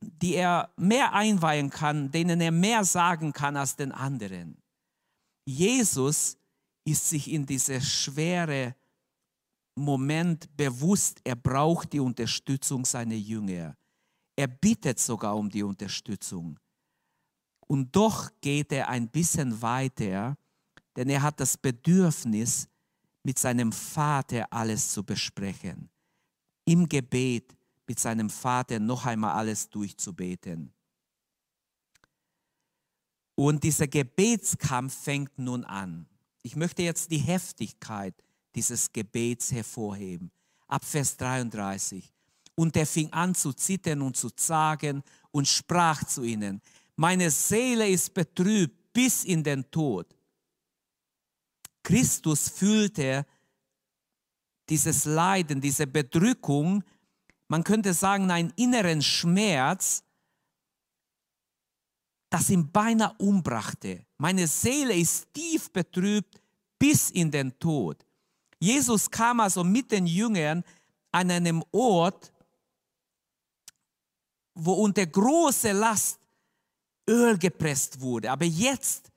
die 0.00 0.34
er 0.34 0.70
mehr 0.76 1.12
einweihen 1.12 1.68
kann, 1.68 2.10
denen 2.10 2.40
er 2.40 2.52
mehr 2.52 2.84
sagen 2.84 3.32
kann 3.32 3.56
als 3.56 3.76
den 3.76 3.92
anderen. 3.92 4.56
Jesus 5.44 6.38
ist 6.84 7.08
sich 7.08 7.30
in 7.30 7.44
dieser 7.44 7.80
schwere 7.80 8.74
Moment 9.74 10.56
bewusst, 10.56 11.20
er 11.24 11.36
braucht 11.36 11.92
die 11.92 12.00
Unterstützung 12.00 12.86
seiner 12.86 13.14
Jünger. 13.14 13.76
Er 14.36 14.46
bittet 14.46 14.98
sogar 14.98 15.34
um 15.36 15.48
die 15.48 15.62
Unterstützung. 15.62 16.58
Und 17.66 17.96
doch 17.96 18.30
geht 18.40 18.70
er 18.70 18.88
ein 18.88 19.08
bisschen 19.08 19.60
weiter, 19.60 20.36
denn 20.94 21.08
er 21.08 21.22
hat 21.22 21.40
das 21.40 21.56
Bedürfnis, 21.56 22.68
mit 23.26 23.40
seinem 23.40 23.72
Vater 23.72 24.46
alles 24.52 24.92
zu 24.92 25.02
besprechen. 25.02 25.90
Im 26.64 26.88
Gebet 26.88 27.56
mit 27.88 27.98
seinem 27.98 28.30
Vater 28.30 28.78
noch 28.78 29.04
einmal 29.04 29.32
alles 29.32 29.68
durchzubeten. 29.68 30.72
Und 33.34 33.64
dieser 33.64 33.88
Gebetskampf 33.88 34.94
fängt 34.94 35.38
nun 35.38 35.64
an. 35.64 36.06
Ich 36.42 36.54
möchte 36.54 36.82
jetzt 36.82 37.10
die 37.10 37.18
Heftigkeit 37.18 38.14
dieses 38.54 38.92
Gebets 38.92 39.50
hervorheben. 39.50 40.30
Ab 40.68 40.84
Vers 40.84 41.16
33. 41.16 42.12
Und 42.56 42.76
er 42.76 42.86
fing 42.86 43.12
an 43.12 43.34
zu 43.34 43.52
zittern 43.52 44.02
und 44.02 44.16
zu 44.16 44.30
zagen 44.30 45.02
und 45.30 45.46
sprach 45.46 46.02
zu 46.04 46.24
ihnen, 46.24 46.60
meine 46.96 47.30
Seele 47.30 47.88
ist 47.88 48.12
betrübt 48.12 48.92
bis 48.92 49.24
in 49.24 49.44
den 49.44 49.70
Tod. 49.70 50.06
Christus 51.82 52.48
fühlte 52.48 53.24
dieses 54.68 55.04
Leiden, 55.04 55.60
diese 55.60 55.86
Bedrückung, 55.86 56.82
man 57.48 57.62
könnte 57.62 57.94
sagen, 57.94 58.30
einen 58.30 58.52
inneren 58.56 59.02
Schmerz, 59.02 60.02
das 62.30 62.50
ihn 62.50 62.72
beinahe 62.72 63.14
umbrachte. 63.18 64.04
Meine 64.18 64.46
Seele 64.46 64.96
ist 64.96 65.32
tief 65.32 65.70
betrübt 65.70 66.40
bis 66.78 67.10
in 67.10 67.30
den 67.30 67.56
Tod. 67.58 68.04
Jesus 68.58 69.10
kam 69.10 69.40
also 69.40 69.62
mit 69.62 69.92
den 69.92 70.06
Jüngern 70.06 70.64
an 71.12 71.30
einem 71.30 71.62
Ort, 71.70 72.32
wo 74.56 74.72
unter 74.72 75.06
große 75.06 75.72
Last 75.72 76.18
Öl 77.08 77.38
gepresst 77.38 78.00
wurde. 78.00 78.30
Aber 78.30 78.44
jetzt 78.44 79.10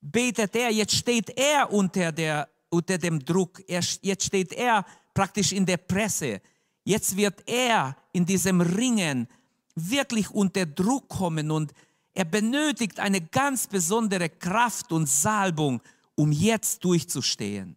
betet 0.00 0.54
er, 0.56 0.70
jetzt 0.70 0.94
steht 0.94 1.30
er 1.36 1.70
unter, 1.72 2.12
der, 2.12 2.48
unter 2.70 2.96
dem 2.96 3.22
Druck, 3.24 3.62
er, 3.66 3.82
jetzt 4.02 4.24
steht 4.24 4.52
er 4.52 4.84
praktisch 5.12 5.52
in 5.52 5.66
der 5.66 5.76
Presse. 5.78 6.40
Jetzt 6.84 7.16
wird 7.16 7.42
er 7.46 7.96
in 8.12 8.24
diesem 8.24 8.60
Ringen 8.60 9.26
wirklich 9.74 10.30
unter 10.30 10.64
Druck 10.66 11.08
kommen 11.08 11.50
und 11.50 11.72
er 12.12 12.24
benötigt 12.24 13.00
eine 13.00 13.20
ganz 13.20 13.66
besondere 13.66 14.28
Kraft 14.28 14.92
und 14.92 15.08
Salbung, 15.08 15.82
um 16.14 16.30
jetzt 16.30 16.84
durchzustehen. 16.84 17.76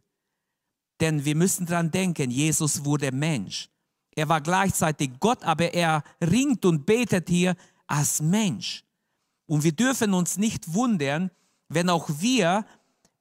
Denn 0.99 1.25
wir 1.25 1.35
müssen 1.35 1.65
daran 1.65 1.89
denken, 1.89 2.29
Jesus 2.29 2.83
wurde 2.85 3.11
Mensch. 3.11 3.69
Er 4.17 4.27
war 4.27 4.41
gleichzeitig 4.41 5.11
Gott, 5.19 5.43
aber 5.43 5.71
er 5.75 6.03
ringt 6.19 6.65
und 6.65 6.87
betet 6.87 7.29
hier 7.29 7.55
als 7.85 8.19
Mensch. 8.19 8.83
Und 9.45 9.63
wir 9.63 9.73
dürfen 9.73 10.11
uns 10.15 10.37
nicht 10.37 10.73
wundern, 10.73 11.29
wenn 11.69 11.87
auch 11.87 12.09
wir 12.17 12.65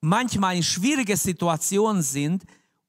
manchmal 0.01 0.57
in 0.57 0.63
schwierige 0.63 1.19
Situationen 1.19 2.01
sind 2.01 2.45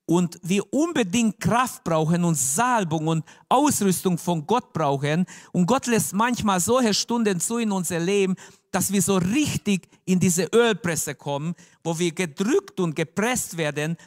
und 0.05 0.39
wir 0.41 0.63
unbedingt 0.73 1.41
Kraft 1.41 1.83
brauchen 1.83 2.23
und 2.23 2.35
Salbung 2.35 3.07
und 3.07 3.25
Ausrüstung 3.49 4.17
von 4.17 4.47
Gott 4.47 4.71
brauchen. 4.71 5.25
Und 5.51 5.65
Gott 5.65 5.85
lässt 5.87 6.13
manchmal 6.13 6.61
solche 6.61 6.93
Stunden 6.93 7.41
zu 7.41 7.57
in 7.57 7.73
unser 7.73 7.99
Leben, 7.99 8.35
dass 8.71 8.89
wir 8.89 9.01
so 9.01 9.17
richtig 9.17 9.89
in 10.05 10.17
diese 10.17 10.45
Ölpresse 10.55 11.13
kommen, 11.13 11.55
wo 11.83 11.99
wir 11.99 12.13
gedrückt 12.13 12.79
und 12.79 12.95
gepresst 12.95 13.57
werden, 13.57 13.97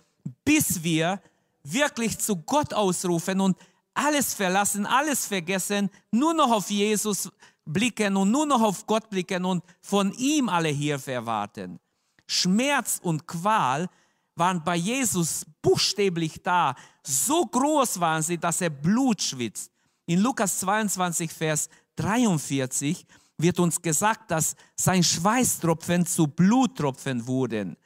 bis 0.42 0.82
wir 0.82 1.20
wirklich 1.62 2.18
zu 2.18 2.36
Gott 2.36 2.72
ausrufen 2.72 3.42
und 3.42 3.58
alles 3.94 4.34
verlassen, 4.34 4.86
alles 4.86 5.26
vergessen, 5.26 5.90
nur 6.10 6.34
noch 6.34 6.50
auf 6.50 6.70
Jesus 6.70 7.30
blicken 7.64 8.16
und 8.16 8.30
nur 8.30 8.46
noch 8.46 8.62
auf 8.62 8.86
Gott 8.86 9.08
blicken 9.10 9.44
und 9.44 9.64
von 9.80 10.12
ihm 10.12 10.48
alle 10.48 10.68
Hilfe 10.68 11.12
erwarten. 11.12 11.78
Schmerz 12.26 13.00
und 13.02 13.26
Qual 13.26 13.88
waren 14.36 14.62
bei 14.64 14.76
Jesus 14.76 15.44
buchstäblich 15.62 16.42
da. 16.42 16.74
So 17.04 17.44
groß 17.44 18.00
waren 18.00 18.22
sie, 18.22 18.38
dass 18.38 18.60
er 18.60 18.70
Blut 18.70 19.20
schwitzt. 19.22 19.70
In 20.06 20.20
Lukas 20.20 20.58
22, 20.60 21.32
Vers 21.32 21.68
43 21.96 23.06
wird 23.36 23.58
uns 23.58 23.80
gesagt, 23.80 24.30
dass 24.30 24.54
sein 24.76 25.02
Schweißtropfen 25.02 26.06
zu 26.06 26.26
Bluttropfen 26.26 27.26
wurden. 27.26 27.76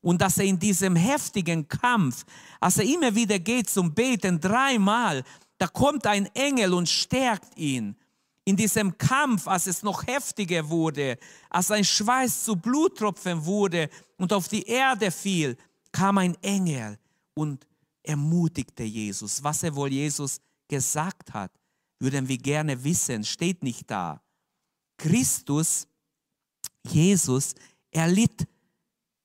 Und 0.00 0.20
dass 0.20 0.38
er 0.38 0.44
in 0.44 0.58
diesem 0.58 0.96
heftigen 0.96 1.66
Kampf, 1.66 2.24
als 2.60 2.76
er 2.76 2.84
immer 2.84 3.14
wieder 3.14 3.38
geht 3.38 3.70
zum 3.70 3.94
Beten, 3.94 4.38
dreimal, 4.38 5.24
da 5.64 5.68
kommt 5.68 6.06
ein 6.06 6.26
Engel 6.34 6.74
und 6.74 6.86
stärkt 6.86 7.56
ihn. 7.56 7.96
In 8.44 8.54
diesem 8.54 8.98
Kampf, 8.98 9.48
als 9.48 9.66
es 9.66 9.82
noch 9.82 10.06
heftiger 10.06 10.68
wurde, 10.68 11.16
als 11.48 11.68
sein 11.68 11.82
Schweiß 11.82 12.44
zu 12.44 12.54
Bluttropfen 12.54 13.46
wurde 13.46 13.88
und 14.18 14.30
auf 14.34 14.46
die 14.48 14.64
Erde 14.64 15.10
fiel, 15.10 15.56
kam 15.90 16.18
ein 16.18 16.34
Engel 16.42 16.98
und 17.32 17.66
ermutigte 18.02 18.82
Jesus. 18.82 19.42
Was 19.42 19.62
er 19.62 19.74
wohl 19.74 19.90
Jesus 19.90 20.38
gesagt 20.68 21.32
hat, 21.32 21.50
würden 21.98 22.28
wir 22.28 22.36
gerne 22.36 22.84
wissen, 22.84 23.24
steht 23.24 23.62
nicht 23.62 23.90
da. 23.90 24.20
Christus, 24.98 25.88
Jesus, 26.86 27.54
erlitt 27.90 28.46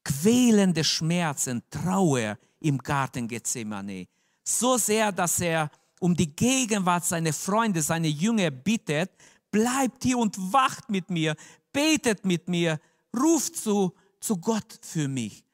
quälende 0.06 0.86
Schmerzen, 0.86 1.62
Trauer 1.70 2.40
im 2.62 2.78
Garten 2.78 3.28
Gethsemane. 3.28 4.08
So 4.42 4.78
sehr, 4.78 5.12
dass 5.12 5.42
er 5.42 5.70
um 6.00 6.16
die 6.16 6.34
Gegenwart 6.34 7.06
seiner 7.06 7.34
Freunde, 7.34 7.82
seiner 7.82 8.08
Jünger 8.08 8.50
bittet, 8.52 9.12
bleibt 9.52 10.04
hier 10.04 10.18
und 10.18 10.38
wacht 10.54 10.90
mit 10.90 11.10
mir, 11.10 11.36
betet 11.72 12.26
mit 12.26 12.48
mir, 12.48 12.80
ruft 13.16 13.58
zu, 13.58 13.94
zu 14.20 14.38
Gott 14.38 14.80
für 14.82 15.08
mich. 15.08 15.46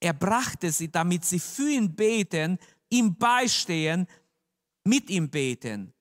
Er 0.00 0.12
brachte 0.12 0.70
sie, 0.70 0.90
damit 0.90 1.24
sie 1.24 1.40
für 1.40 1.70
ihn 1.70 1.94
beten, 1.94 2.58
ihm 2.88 3.16
beistehen, 3.16 4.06
mit 4.84 5.10
ihm 5.10 5.28
beten. 5.30 5.92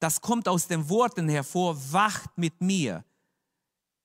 Das 0.00 0.20
kommt 0.20 0.48
aus 0.48 0.66
den 0.68 0.88
Worten 0.88 1.28
hervor, 1.28 1.76
wacht 1.92 2.36
mit 2.36 2.60
mir, 2.60 3.04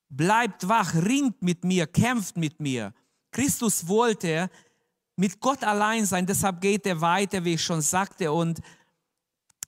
bleibt 0.10 0.68
wach, 0.68 0.94
ringt 0.96 1.42
mit 1.42 1.64
mir, 1.64 1.88
kämpft 1.88 2.36
mit 2.38 2.60
mir. 2.60 2.94
Christus 3.32 3.88
wollte 3.88 4.50
mit 5.16 5.40
Gott 5.40 5.64
allein 5.64 6.06
sein, 6.06 6.26
deshalb 6.26 6.62
geht 6.62 6.86
er 6.86 7.00
weiter, 7.00 7.44
wie 7.44 7.54
ich 7.54 7.64
schon 7.64 7.82
sagte. 7.82 8.32
Und 8.32 8.60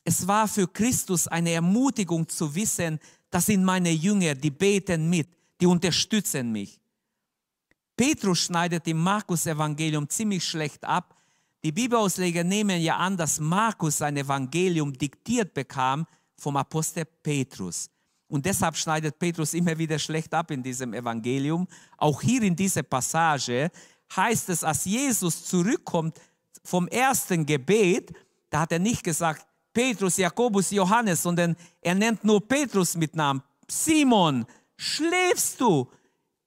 es 0.03 0.27
war 0.27 0.47
für 0.47 0.67
Christus 0.67 1.27
eine 1.27 1.51
Ermutigung 1.51 2.27
zu 2.27 2.53
wissen, 2.53 2.99
das 3.29 3.47
sind 3.47 3.63
meine 3.63 3.91
Jünger, 3.91 4.33
die 4.33 4.51
beten 4.51 5.09
mit, 5.09 5.27
die 5.59 5.65
unterstützen 5.65 6.51
mich. 6.51 6.79
Petrus 7.97 8.39
schneidet 8.39 8.87
im 8.87 8.97
Markus-Evangelium 8.97 10.07
ziemlich 10.09 10.43
schlecht 10.43 10.83
ab. 10.83 11.15
Die 11.63 11.71
Bibelausleger 11.71 12.43
nehmen 12.43 12.81
ja 12.81 12.97
an, 12.97 13.17
dass 13.17 13.39
Markus 13.39 13.97
sein 13.97 14.17
Evangelium 14.17 14.93
diktiert 14.93 15.53
bekam 15.53 16.05
vom 16.37 16.57
Apostel 16.57 17.05
Petrus. 17.05 17.89
Und 18.27 18.45
deshalb 18.45 18.75
schneidet 18.75 19.17
Petrus 19.17 19.53
immer 19.53 19.77
wieder 19.77 19.97
schlecht 19.99 20.33
ab 20.33 20.51
in 20.51 20.61
diesem 20.61 20.93
Evangelium. 20.93 21.67
Auch 21.97 22.21
hier 22.21 22.41
in 22.41 22.55
dieser 22.55 22.83
Passage 22.83 23.71
heißt 24.15 24.50
es, 24.50 24.63
als 24.63 24.85
Jesus 24.85 25.45
zurückkommt 25.45 26.19
vom 26.63 26.88
ersten 26.88 27.45
Gebet, 27.45 28.13
da 28.50 28.62
hat 28.62 28.71
er 28.71 28.79
nicht 28.79 29.03
gesagt, 29.03 29.45
Petrus, 29.74 30.17
Jakobus, 30.17 30.71
Johannes, 30.71 31.21
sondern 31.21 31.55
er 31.81 31.95
nennt 31.95 32.24
nur 32.24 32.45
Petrus 32.47 32.95
mit 32.95 33.15
Namen. 33.15 33.43
Simon, 33.67 34.45
schläfst 34.77 35.59
du? 35.59 35.89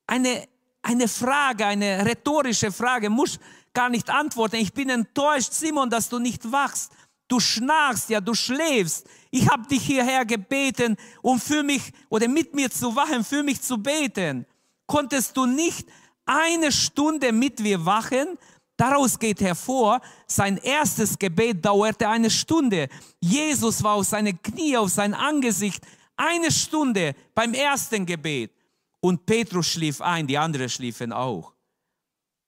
Eine 0.06 0.48
eine 0.88 1.08
Frage, 1.08 1.66
eine 1.66 2.04
rhetorische 2.06 2.72
Frage, 2.72 3.10
muss 3.10 3.38
gar 3.74 3.90
nicht 3.90 4.08
antworten. 4.08 4.56
Ich 4.56 4.72
bin 4.72 4.88
enttäuscht, 4.88 5.52
Simon, 5.52 5.90
dass 5.90 6.08
du 6.08 6.18
nicht 6.18 6.50
wachst. 6.50 6.92
Du 7.28 7.40
schnarchst, 7.40 8.08
ja, 8.08 8.20
du 8.22 8.32
schläfst. 8.32 9.06
Ich 9.30 9.50
habe 9.50 9.66
dich 9.68 9.82
hierher 9.82 10.24
gebeten, 10.24 10.96
um 11.20 11.38
für 11.38 11.62
mich 11.62 11.92
oder 12.08 12.26
mit 12.26 12.54
mir 12.54 12.70
zu 12.70 12.96
wachen, 12.96 13.22
für 13.22 13.42
mich 13.42 13.60
zu 13.60 13.76
beten. 13.76 14.46
Konntest 14.86 15.36
du 15.36 15.44
nicht 15.44 15.86
eine 16.28 16.70
Stunde 16.70 17.32
mit 17.32 17.58
mir 17.60 17.84
wachen? 17.84 18.38
Daraus 18.76 19.18
geht 19.18 19.40
hervor, 19.40 20.00
sein 20.28 20.56
erstes 20.58 21.18
Gebet 21.18 21.64
dauerte 21.64 22.08
eine 22.08 22.30
Stunde. 22.30 22.88
Jesus 23.20 23.82
war 23.82 23.94
auf 23.94 24.06
seine 24.06 24.34
Knie, 24.34 24.76
auf 24.76 24.90
sein 24.90 25.14
Angesicht, 25.14 25.84
eine 26.16 26.52
Stunde 26.52 27.14
beim 27.34 27.54
ersten 27.54 28.06
Gebet. 28.06 28.52
Und 29.00 29.26
Petrus 29.26 29.66
schlief 29.66 30.00
ein, 30.00 30.26
die 30.26 30.38
anderen 30.38 30.68
schliefen 30.68 31.12
auch. 31.12 31.54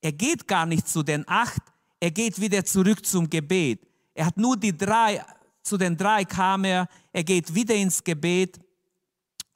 Er 0.01 0.13
geht 0.13 0.47
gar 0.47 0.65
nicht 0.65 0.87
zu 0.87 1.03
den 1.03 1.27
acht, 1.27 1.61
er 1.99 2.11
geht 2.11 2.39
wieder 2.39 2.63
zurück 2.63 3.05
zum 3.05 3.29
Gebet. 3.29 3.85
Er 4.13 4.27
hat 4.27 4.37
nur 4.37 4.57
die 4.57 4.75
drei, 4.75 5.23
zu 5.61 5.77
den 5.77 5.97
drei 5.97 6.23
kam 6.23 6.63
er, 6.63 6.87
er 7.11 7.23
geht 7.23 7.53
wieder 7.53 7.75
ins 7.75 8.03
Gebet 8.03 8.59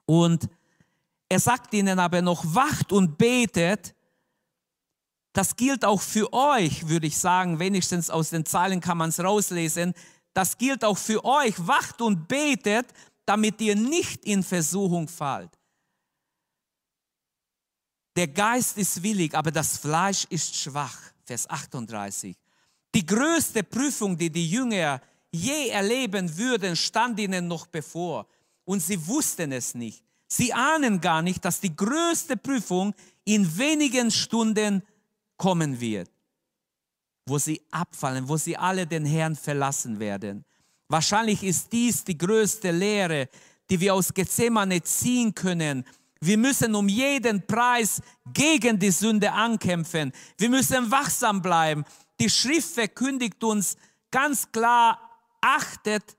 und 0.05 0.49
er 1.29 1.39
sagt 1.39 1.73
ihnen 1.73 1.99
aber 1.99 2.21
noch, 2.21 2.43
wacht 2.53 2.91
und 2.91 3.17
betet. 3.17 3.94
Das 5.35 5.57
gilt 5.57 5.83
auch 5.83 6.01
für 6.01 6.31
euch, 6.31 6.87
würde 6.87 7.07
ich 7.07 7.17
sagen, 7.17 7.59
wenigstens 7.59 8.09
aus 8.09 8.29
den 8.29 8.45
Zeilen 8.45 8.79
kann 8.79 8.97
man 8.97 9.09
es 9.09 9.19
rauslesen. 9.19 9.93
Das 10.33 10.57
gilt 10.57 10.85
auch 10.85 10.97
für 10.97 11.25
euch, 11.25 11.55
wacht 11.67 12.01
und 12.01 12.29
betet, 12.29 12.85
damit 13.25 13.59
ihr 13.59 13.75
nicht 13.75 14.23
in 14.23 14.43
Versuchung 14.43 15.09
fallt. 15.09 15.51
Der 18.15 18.29
Geist 18.29 18.77
ist 18.77 19.03
willig, 19.03 19.35
aber 19.35 19.51
das 19.51 19.77
Fleisch 19.77 20.25
ist 20.29 20.55
schwach. 20.55 20.97
Vers 21.25 21.49
38. 21.49 22.37
Die 22.93 23.05
größte 23.05 23.61
Prüfung, 23.63 24.17
die 24.17 24.29
die 24.29 24.49
Jünger 24.49 25.01
je 25.33 25.67
erleben 25.67 26.37
würden, 26.37 26.77
stand 26.77 27.19
ihnen 27.19 27.49
noch 27.49 27.67
bevor. 27.67 28.25
Und 28.63 28.79
sie 28.79 29.05
wussten 29.05 29.51
es 29.51 29.75
nicht. 29.75 30.01
Sie 30.29 30.53
ahnen 30.53 31.01
gar 31.01 31.21
nicht, 31.21 31.43
dass 31.43 31.59
die 31.59 31.75
größte 31.75 32.37
Prüfung 32.37 32.95
in 33.25 33.57
wenigen 33.57 34.11
Stunden 34.11 34.81
kommen 35.37 35.79
wird, 35.79 36.09
wo 37.25 37.37
sie 37.37 37.61
abfallen, 37.71 38.27
wo 38.27 38.37
sie 38.37 38.55
alle 38.57 38.85
den 38.85 39.05
Herrn 39.05 39.35
verlassen 39.35 39.99
werden. 39.99 40.45
Wahrscheinlich 40.87 41.43
ist 41.43 41.71
dies 41.71 42.03
die 42.03 42.17
größte 42.17 42.71
Lehre, 42.71 43.29
die 43.69 43.79
wir 43.79 43.93
aus 43.93 44.13
Gethsemane 44.13 44.81
ziehen 44.83 45.33
können, 45.33 45.83
wir 46.25 46.37
müssen 46.37 46.73
um 46.73 46.87
jeden 46.87 47.45
Preis 47.45 48.01
gegen 48.33 48.79
die 48.79 48.89
Sünde 48.89 49.31
ankämpfen. 49.31 50.11
Wir 50.37 50.49
müssen 50.49 50.89
wachsam 50.89 51.41
bleiben. 51.41 51.83
Die 52.19 52.29
Schrift 52.29 52.73
verkündigt 52.73 53.43
uns 53.43 53.77
ganz 54.09 54.51
klar, 54.51 54.99
achtet 55.39 56.17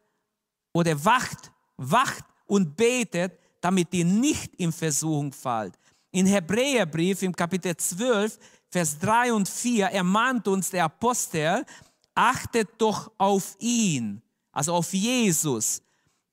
oder 0.72 1.04
wacht, 1.04 1.50
wacht 1.76 2.24
und 2.46 2.76
betet, 2.76 3.38
damit 3.60 3.92
ihr 3.94 4.04
nicht 4.04 4.54
in 4.56 4.70
Versuchung 4.70 5.32
fallt. 5.32 5.74
In 6.12 6.26
Hebräerbrief 6.26 7.22
im 7.22 7.34
Kapitel 7.34 7.76
12, 7.76 8.38
Vers 8.76 8.98
3 8.98 9.32
und 9.32 9.48
4 9.48 9.86
ermahnt 9.86 10.46
uns 10.46 10.68
der 10.68 10.84
Apostel, 10.84 11.64
achtet 12.14 12.68
doch 12.76 13.10
auf 13.16 13.56
ihn, 13.58 14.20
also 14.52 14.74
auf 14.74 14.92
Jesus, 14.92 15.80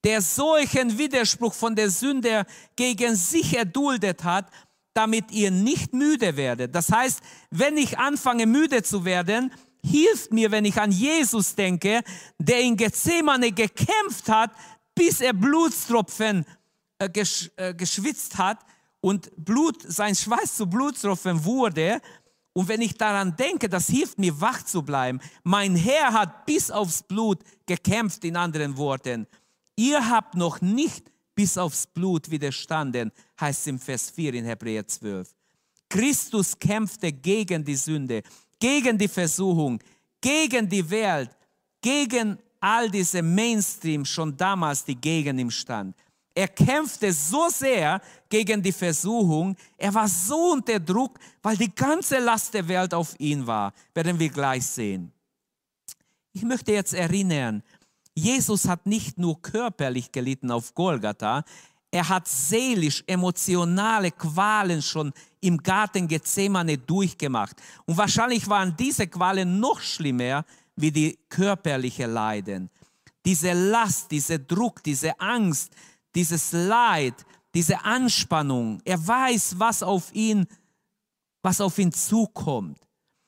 der 0.04 0.22
solchen 0.22 0.98
Widerspruch 0.98 1.54
von 1.54 1.74
der 1.74 1.90
Sünde 1.90 2.46
gegen 2.76 3.16
sich 3.16 3.56
erduldet 3.56 4.26
hat, 4.26 4.52
damit 4.94 5.32
ihr 5.32 5.52
nicht 5.52 5.94
müde 5.94 6.36
werdet. 6.36 6.76
Das 6.76 6.92
heißt, 6.92 7.22
wenn 7.50 7.78
ich 7.78 7.98
anfange 7.98 8.46
müde 8.46 8.84
zu 8.84 9.06
werden, 9.06 9.50
hilft 9.82 10.34
mir, 10.34 10.52
wenn 10.52 10.66
ich 10.66 10.78
an 10.82 10.92
Jesus 10.92 11.56
denke, 11.56 12.04
der 12.40 12.60
in 12.60 12.76
Gethsemane 12.76 13.54
gekämpft 13.54 14.28
hat, 14.28 14.52
bis 14.94 15.22
er 15.22 15.32
Blutstropfen 15.32 16.46
äh, 17.00 17.08
gesch, 17.08 17.52
äh, 17.56 17.74
geschwitzt 17.74 18.38
hat 18.38 18.60
und 19.00 19.32
Blut, 19.38 19.82
sein 19.82 20.14
Schweiß 20.14 20.58
zu 20.58 20.66
Blutstropfen 20.66 21.46
wurde. 21.46 22.02
Und 22.54 22.68
wenn 22.68 22.82
ich 22.82 22.96
daran 22.96 23.36
denke, 23.36 23.68
das 23.68 23.88
hilft 23.88 24.20
mir, 24.20 24.40
wach 24.40 24.64
zu 24.64 24.84
bleiben. 24.84 25.20
Mein 25.44 25.76
Herr 25.76 26.14
hat 26.14 26.46
bis 26.46 26.70
aufs 26.70 27.02
Blut 27.02 27.40
gekämpft, 27.66 28.24
in 28.24 28.38
anderen 28.38 28.78
Worten. 28.78 29.28
Ihr 29.76 30.08
habt 30.08 30.36
noch 30.36 30.62
nicht 30.62 31.12
bis 31.34 31.58
aufs 31.58 31.88
Blut 31.88 32.30
widerstanden, 32.30 33.12
heißt 33.40 33.62
es 33.62 33.68
im 33.68 33.80
Vers 33.80 34.12
4 34.12 34.36
in 34.36 34.46
Hebräer 34.46 34.88
12. 34.88 35.28
Christus 35.90 36.58
kämpfte 36.58 37.12
gegen 37.12 37.64
die 37.64 37.76
Sünde, 37.76 38.22
gegen 38.60 38.98
die 38.98 39.08
Versuchung, 39.08 39.80
gegen 40.22 40.70
die 40.70 40.88
Welt, 40.90 41.32
gegen 41.82 42.38
all 42.60 42.90
diese 42.90 43.22
Mainstream 43.22 44.06
schon 44.06 44.38
damals, 44.38 44.86
die 44.86 44.96
gegen 44.96 45.38
ihn 45.40 45.52
stand. 45.52 45.96
Er 46.36 46.48
kämpfte 46.48 47.14
so 47.14 47.48
sehr 47.50 48.02
gegen 48.28 48.62
die 48.62 48.72
Versuchung, 48.72 49.56
er 49.78 49.94
war 49.94 50.08
so 50.08 50.54
unter 50.54 50.80
Druck, 50.80 51.20
weil 51.42 51.58
die 51.58 51.74
ganze 51.74 52.18
Last 52.20 52.54
der 52.54 52.68
Welt 52.68 52.94
auf 52.94 53.14
ihn 53.20 53.46
war. 53.46 53.72
Werden 53.94 54.18
wir 54.18 54.30
gleich 54.30 54.66
sehen. 54.66 55.12
Ich 56.32 56.42
möchte 56.42 56.72
jetzt 56.72 56.94
erinnern 56.94 57.62
Jesus 58.16 58.68
hat 58.68 58.86
nicht 58.86 59.18
nur 59.18 59.42
körperlich 59.42 60.12
gelitten 60.12 60.52
auf 60.52 60.74
Golgatha, 60.76 61.44
er 61.92 62.10
hat 62.10 62.28
seelisch, 62.28 63.04
emotionale 63.06 64.12
Qualen 64.12 64.82
schon 64.82 65.14
im 65.42 65.58
Garten 65.58 66.08
Gethsemane 66.08 66.78
durchgemacht. 66.78 67.56
Und 67.86 67.98
wahrscheinlich 67.98 68.48
waren 68.50 68.76
diese 68.76 69.06
Qualen 69.06 69.60
noch 69.60 69.80
schlimmer 69.80 70.44
wie 70.76 70.92
die 70.92 71.20
körperliche 71.30 72.08
Leiden. 72.08 72.70
Diese 73.24 73.54
Last, 73.54 74.10
dieser 74.10 74.40
Druck, 74.40 74.82
diese 74.84 75.20
Angst, 75.20 75.72
dieses 76.16 76.52
Leid, 76.52 77.16
diese 77.54 77.84
Anspannung. 77.84 78.82
Er 78.86 79.06
weiß, 79.06 79.56
was 79.58 79.84
auf 79.84 80.14
ihn, 80.14 80.46
was 81.42 81.62
auf 81.62 81.78
ihn 81.78 81.92
zukommt. 81.92 82.78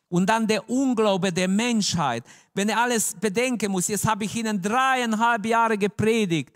Und 0.08 0.28
dann 0.28 0.48
der 0.48 0.70
Unglaube 0.70 1.34
der 1.34 1.48
Menschheit. 1.48 2.24
Wenn 2.54 2.70
er 2.70 2.82
alles 2.82 3.16
bedenken 3.20 3.72
muss, 3.72 3.88
jetzt 3.88 4.08
habe 4.08 4.26
ich 4.26 4.36
ihnen 4.36 4.62
dreieinhalb 4.62 5.46
Jahre 5.46 5.78
gepredigt 5.78 6.52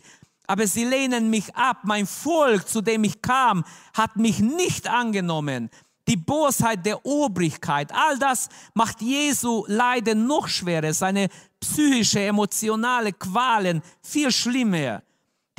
aber 0.49 0.65
sie 0.65 0.83
lehnen 0.83 1.29
mich 1.29 1.55
ab. 1.55 1.81
Mein 1.83 2.07
Volk, 2.07 2.67
zu 2.67 2.81
dem 2.81 3.03
ich 3.03 3.21
kam, 3.21 3.63
hat 3.93 4.15
mich 4.15 4.39
nicht 4.39 4.89
angenommen. 4.89 5.69
Die 6.07 6.17
Bosheit 6.17 6.83
der 6.87 7.05
Obrigkeit, 7.05 7.91
all 7.93 8.17
das 8.17 8.49
macht 8.73 8.99
Jesu 8.99 9.63
Leiden 9.67 10.25
noch 10.25 10.47
schwerer, 10.47 10.91
seine 10.91 11.29
psychische, 11.59 12.21
emotionale 12.21 13.13
Qualen 13.13 13.83
viel 14.01 14.31
schlimmer. 14.31 15.03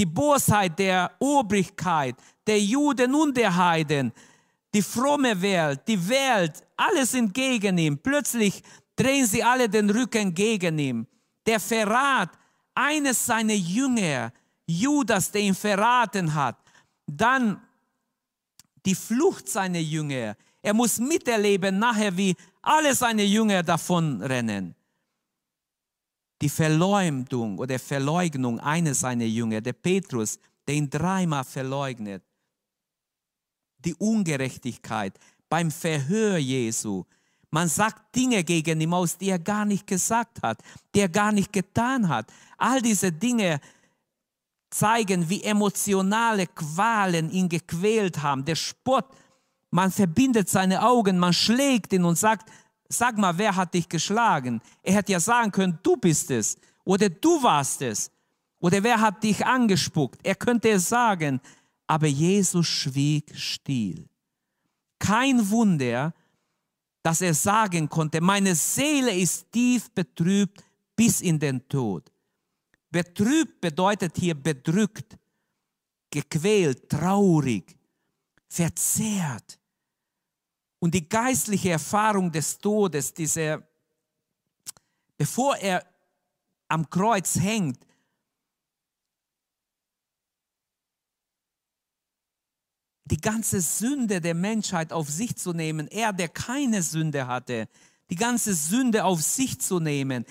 Die 0.01 0.07
Bosheit 0.07 0.79
der 0.79 1.11
Obrigkeit, 1.19 2.17
der 2.47 2.59
Juden 2.59 3.15
und 3.15 3.37
der 3.37 3.55
Heiden, 3.55 4.11
die 4.73 4.81
fromme 4.81 5.39
Welt, 5.43 5.83
die 5.87 6.09
Welt, 6.09 6.67
alles 6.75 7.13
sind 7.13 7.35
gegen 7.35 7.77
ihn. 7.77 7.99
Plötzlich 7.99 8.63
drehen 8.97 9.27
sie 9.27 9.43
alle 9.43 9.69
den 9.69 9.91
Rücken 9.91 10.33
gegen 10.33 10.79
ihn. 10.79 11.07
Der 11.45 11.61
Verrat 11.61 12.31
eines 12.75 13.27
seiner 13.27 13.53
Jünger, 13.53 14.33
Judas, 14.67 15.31
der 15.31 15.43
ihn 15.43 15.55
verraten 15.55 16.33
hat. 16.33 16.57
Dann 17.07 17.61
die 18.87 18.95
Flucht 18.95 19.51
seiner 19.51 19.81
Jünger. 19.81 20.35
Er 20.63 20.73
muss 20.73 20.99
miterleben 20.99 21.79
nachher, 21.79 22.17
wie 22.17 22.35
alle 22.63 22.95
seine 22.95 23.25
Jünger 23.25 23.63
davonrennen. 23.63 24.75
Die 26.41 26.49
Verleumdung 26.49 27.59
oder 27.59 27.79
Verleugnung 27.79 28.59
eines 28.61 29.01
seiner 29.01 29.25
Jünger, 29.25 29.61
der 29.61 29.75
Petrus, 29.75 30.39
der 30.67 30.75
ihn 30.75 30.89
dreimal 30.89 31.45
verleugnet. 31.45 32.23
Die 33.85 33.95
Ungerechtigkeit 33.95 35.19
beim 35.49 35.71
Verhör 35.71 36.39
Jesu. 36.39 37.05
Man 37.51 37.69
sagt 37.69 38.15
Dinge 38.15 38.45
gegen 38.45 38.81
ihn 38.81 38.95
aus, 38.95 39.19
die 39.19 39.31
er 39.31 39.39
gar 39.39 39.65
nicht 39.65 39.87
gesagt 39.87 40.43
hat, 40.43 40.63
die 40.95 41.01
er 41.01 41.09
gar 41.09 41.33
nicht 41.33 41.53
getan 41.53 42.09
hat. 42.09 42.33
All 42.57 42.81
diese 42.81 43.11
Dinge 43.11 43.61
zeigen, 44.71 45.29
wie 45.29 45.43
emotionale 45.43 46.47
Qualen 46.47 47.31
ihn 47.31 47.49
gequält 47.49 48.23
haben. 48.23 48.45
Der 48.45 48.55
Spott, 48.55 49.07
man 49.71 49.91
verbindet 49.91 50.49
seine 50.49 50.83
Augen, 50.83 51.19
man 51.19 51.33
schlägt 51.33 51.93
ihn 51.93 52.05
und 52.05 52.17
sagt, 52.17 52.49
sag 52.91 53.17
mal, 53.17 53.39
wer 53.39 53.55
hat 53.55 53.73
dich 53.73 53.89
geschlagen? 53.89 54.61
Er 54.83 54.95
hätte 54.95 55.13
ja 55.13 55.21
sagen 55.21 55.51
können, 55.51 55.79
du 55.83 55.97
bist 55.97 56.31
es 56.31 56.59
oder 56.85 57.09
du 57.09 57.43
warst 57.43 57.81
es 57.83 58.11
oder 58.59 58.83
wer 58.83 59.01
hat 59.01 59.23
dich 59.23 59.45
angespuckt? 59.47 60.21
Er 60.23 60.35
könnte 60.35 60.69
es 60.71 60.89
sagen, 60.89 61.41
aber 61.87 62.09
Jesus 62.09 62.67
schwieg 62.67 63.33
still. 63.35 64.09
Kein 64.99 65.49
Wunder, 65.49 66.13
dass 67.03 67.23
er 67.23 67.33
sagen 67.33 67.89
konnte, 67.89 68.21
meine 68.21 68.55
Seele 68.55 69.17
ist 69.17 69.51
tief 69.51 69.91
betrübt 69.93 70.63
bis 70.95 71.21
in 71.21 71.39
den 71.39 71.67
Tod. 71.69 72.13
Betrübt 72.91 73.61
bedeutet 73.61 74.17
hier 74.17 74.35
bedrückt, 74.35 75.17
gequält, 76.11 76.89
traurig, 76.89 77.77
verzehrt. 78.49 79.60
Und 80.81 80.95
die 80.95 81.09
geistliche 81.09 81.71
Erfahrung 81.71 82.33
des 82.33 82.59
Todes, 82.59 83.15
diese, 83.15 83.63
bevor 85.17 85.57
er 85.57 85.87
am 86.69 86.91
Kreuz 86.91 87.39
hängt, 87.39 87.79
die 93.05 93.21
ganze 93.21 93.61
Sünde 93.61 94.21
der 94.21 94.35
Menschheit 94.35 94.93
auf 94.93 95.09
sich 95.09 95.37
zu 95.37 95.53
nehmen, 95.53 95.87
er, 95.89 96.13
der 96.13 96.29
keine 96.29 96.83
Sünde 96.83 97.27
hatte, 97.27 97.69
die 98.09 98.17
ganze 98.17 98.55
Sünde 98.55 99.05
auf 99.05 99.23
sich 99.23 99.61
zu 99.61 99.79
nehmen, 99.79 100.25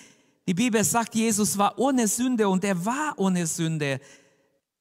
die 0.48 0.56
Bibel 0.56 0.84
sagt, 0.84 1.14
Jesus 1.14 1.60
war 1.60 1.78
ohne 1.78 2.08
Sünde 2.08 2.50
und 2.50 2.64
er 2.64 2.84
war 2.84 3.14
ohne 3.18 3.46
Sünde. 3.46 4.00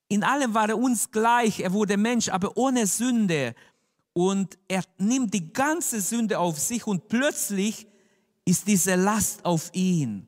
In 0.08 0.24
allem 0.24 0.54
war 0.54 0.70
er 0.70 0.78
uns 0.78 1.10
gleich. 1.10 1.60
Er 1.60 1.74
wurde 1.74 1.98
Mensch, 1.98 2.30
aber 2.30 2.56
ohne 2.56 2.86
Sünde. 2.86 3.54
Und 4.18 4.58
er 4.66 4.82
nimmt 4.98 5.32
die 5.32 5.52
ganze 5.52 6.00
Sünde 6.00 6.40
auf 6.40 6.58
sich 6.58 6.84
und 6.88 7.06
plötzlich 7.06 7.86
ist 8.44 8.66
diese 8.66 8.96
Last 8.96 9.44
auf 9.44 9.70
ihn. 9.74 10.26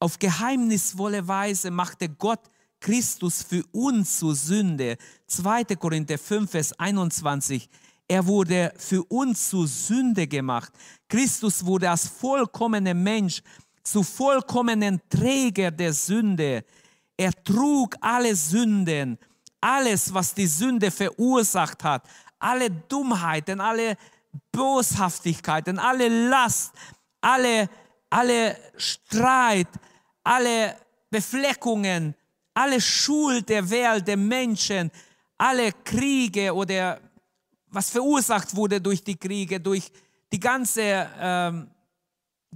Auf 0.00 0.18
geheimnisvolle 0.18 1.28
Weise 1.28 1.70
machte 1.70 2.08
Gott 2.08 2.40
Christus 2.80 3.44
für 3.44 3.62
uns 3.70 4.18
zur 4.18 4.34
Sünde. 4.34 4.96
2. 5.28 5.76
Korinther 5.76 6.18
5, 6.18 6.50
Vers 6.50 6.72
21. 6.80 7.68
Er 8.08 8.26
wurde 8.26 8.72
für 8.76 9.04
uns 9.04 9.50
zur 9.50 9.68
Sünde 9.68 10.26
gemacht. 10.26 10.72
Christus 11.08 11.64
wurde 11.64 11.88
als 11.88 12.08
vollkommener 12.08 12.94
Mensch 12.94 13.40
zu 13.84 14.02
vollkommenen 14.02 15.00
Träger 15.08 15.70
der 15.70 15.92
Sünde. 15.92 16.64
Er 17.16 17.30
trug 17.44 17.94
alle 18.00 18.34
Sünden, 18.34 19.16
alles, 19.60 20.12
was 20.12 20.34
die 20.34 20.48
Sünde 20.48 20.90
verursacht 20.90 21.84
hat, 21.84 22.02
alle 22.40 22.70
Dummheiten, 22.70 23.60
alle 23.60 23.96
Boshaftigkeiten, 24.50 25.78
alle 25.78 26.28
Last, 26.28 26.72
alle, 27.20 27.68
alle 28.08 28.56
Streit, 28.76 29.68
alle 30.24 30.76
Befleckungen, 31.10 32.14
alle 32.54 32.80
Schuld 32.80 33.48
der 33.48 33.68
Welt, 33.70 34.06
der 34.08 34.16
Menschen, 34.16 34.90
alle 35.38 35.72
Kriege 35.84 36.52
oder 36.54 37.00
was 37.68 37.90
verursacht 37.90 38.54
wurde 38.54 38.80
durch 38.80 39.02
die 39.02 39.16
Kriege, 39.16 39.60
durch 39.60 39.90
die 40.32 40.40
ganze 40.40 41.08
ähm, 41.18 41.70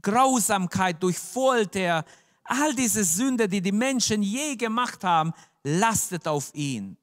Grausamkeit, 0.00 1.02
durch 1.02 1.18
Folter, 1.18 2.04
all 2.44 2.74
diese 2.74 3.04
Sünde, 3.04 3.48
die 3.48 3.60
die 3.60 3.72
Menschen 3.72 4.22
je 4.22 4.56
gemacht 4.56 5.02
haben, 5.04 5.32
lastet 5.62 6.26
auf 6.28 6.52
ihn. 6.54 6.96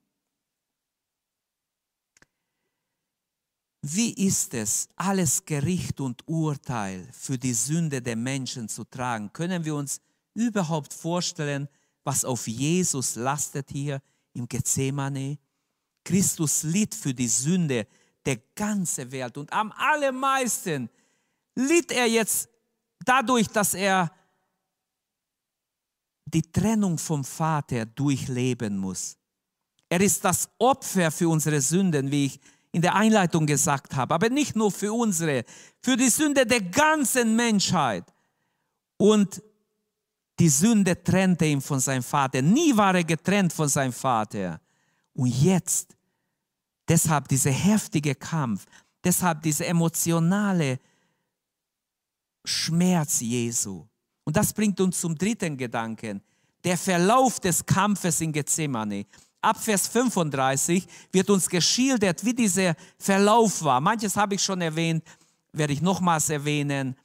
Wie 3.81 4.13
ist 4.13 4.53
es, 4.53 4.87
alles 4.95 5.43
Gericht 5.43 5.99
und 6.01 6.27
Urteil 6.27 7.07
für 7.11 7.37
die 7.37 7.53
Sünde 7.53 8.01
der 8.01 8.15
Menschen 8.15 8.69
zu 8.69 8.83
tragen? 8.83 9.33
Können 9.33 9.65
wir 9.65 9.75
uns 9.75 9.99
überhaupt 10.35 10.93
vorstellen, 10.93 11.67
was 12.03 12.23
auf 12.23 12.47
Jesus 12.47 13.15
lastet 13.15 13.71
hier 13.71 14.01
im 14.33 14.47
Gethsemane? 14.47 15.39
Christus 16.03 16.63
litt 16.63 16.93
für 16.93 17.13
die 17.13 17.27
Sünde 17.27 17.87
der 18.23 18.37
ganzen 18.55 19.11
Welt 19.11 19.37
und 19.37 19.51
am 19.51 19.71
allermeisten 19.71 20.89
litt 21.55 21.91
er 21.91 22.05
jetzt 22.05 22.49
dadurch, 23.03 23.47
dass 23.47 23.73
er 23.73 24.11
die 26.25 26.43
Trennung 26.43 26.97
vom 26.97 27.23
Vater 27.23 27.85
durchleben 27.85 28.77
muss. 28.77 29.17
Er 29.89 30.01
ist 30.01 30.23
das 30.23 30.49
Opfer 30.59 31.11
für 31.11 31.27
unsere 31.27 31.59
Sünden, 31.59 32.09
wie 32.09 32.27
ich 32.27 32.39
in 32.71 32.81
der 32.81 32.95
Einleitung 32.95 33.45
gesagt 33.45 33.95
habe, 33.95 34.13
aber 34.13 34.29
nicht 34.29 34.55
nur 34.55 34.71
für 34.71 34.93
unsere, 34.93 35.43
für 35.81 35.97
die 35.97 36.09
Sünde 36.09 36.45
der 36.45 36.61
ganzen 36.61 37.35
Menschheit. 37.35 38.05
Und 38.97 39.41
die 40.39 40.49
Sünde 40.49 41.03
trennte 41.03 41.45
ihn 41.45 41.61
von 41.61 41.79
seinem 41.79 42.03
Vater. 42.03 42.41
Nie 42.41 42.75
war 42.75 42.95
er 42.95 43.03
getrennt 43.03 43.51
von 43.51 43.67
seinem 43.67 43.93
Vater. 43.93 44.61
Und 45.13 45.27
jetzt, 45.27 45.95
deshalb 46.87 47.27
dieser 47.27 47.51
heftige 47.51 48.15
Kampf, 48.15 48.65
deshalb 49.03 49.41
diese 49.41 49.65
emotionale 49.65 50.79
Schmerz 52.45 53.19
Jesu. 53.19 53.85
Und 54.23 54.37
das 54.37 54.53
bringt 54.53 54.79
uns 54.79 54.99
zum 54.99 55.15
dritten 55.15 55.57
Gedanken. 55.57 56.21
Der 56.63 56.77
Verlauf 56.77 57.39
des 57.39 57.65
Kampfes 57.65 58.21
in 58.21 58.31
Gethsemane. 58.31 59.05
Ab 59.41 59.61
Vers 59.61 59.87
35 59.87 60.85
wird 61.11 61.29
uns 61.29 61.49
geschildert, 61.49 62.23
wie 62.23 62.33
dieser 62.33 62.75
Verlauf 62.97 63.63
war. 63.63 63.81
Manches 63.81 64.15
habe 64.15 64.35
ich 64.35 64.43
schon 64.43 64.61
erwähnt, 64.61 65.03
werde 65.51 65.73
ich 65.73 65.81
nochmals 65.81 66.29
erwähnen. 66.29 66.95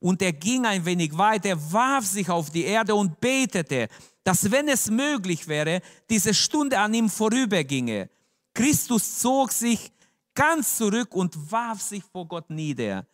Und 0.00 0.20
er 0.20 0.32
ging 0.32 0.66
ein 0.66 0.84
wenig 0.84 1.16
weiter, 1.16 1.56
warf 1.72 2.04
sich 2.04 2.28
auf 2.28 2.50
die 2.50 2.64
Erde 2.64 2.94
und 2.94 3.20
betete, 3.20 3.88
dass 4.24 4.50
wenn 4.50 4.68
es 4.68 4.90
möglich 4.90 5.46
wäre, 5.46 5.80
diese 6.10 6.34
Stunde 6.34 6.78
an 6.78 6.92
ihm 6.92 7.08
vorüberginge. 7.08 8.10
Christus 8.52 9.20
zog 9.20 9.52
sich 9.52 9.92
ganz 10.34 10.76
zurück 10.76 11.14
und 11.14 11.50
warf 11.50 11.80
sich 11.80 12.02
vor 12.04 12.26
Gott 12.26 12.50
nieder. 12.50 13.06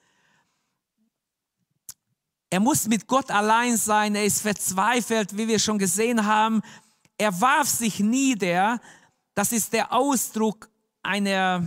Er 2.49 2.61
muss 2.61 2.87
mit 2.87 3.07
Gott 3.07 3.31
allein 3.31 3.77
sein. 3.77 4.15
Er 4.15 4.25
ist 4.25 4.43
verzweifelt, 4.43 5.37
wie 5.37 5.49
wir 5.49 5.59
schon 5.59 5.79
gesehen 5.79 6.27
haben. 6.27 6.61
Er 7.19 7.41
warf 7.41 7.69
sich 7.69 8.01
nieder 8.01 8.81
das 9.35 9.53
ist 9.53 9.73
der 9.73 9.93
Ausdruck 9.93 10.69
einer 11.03 11.67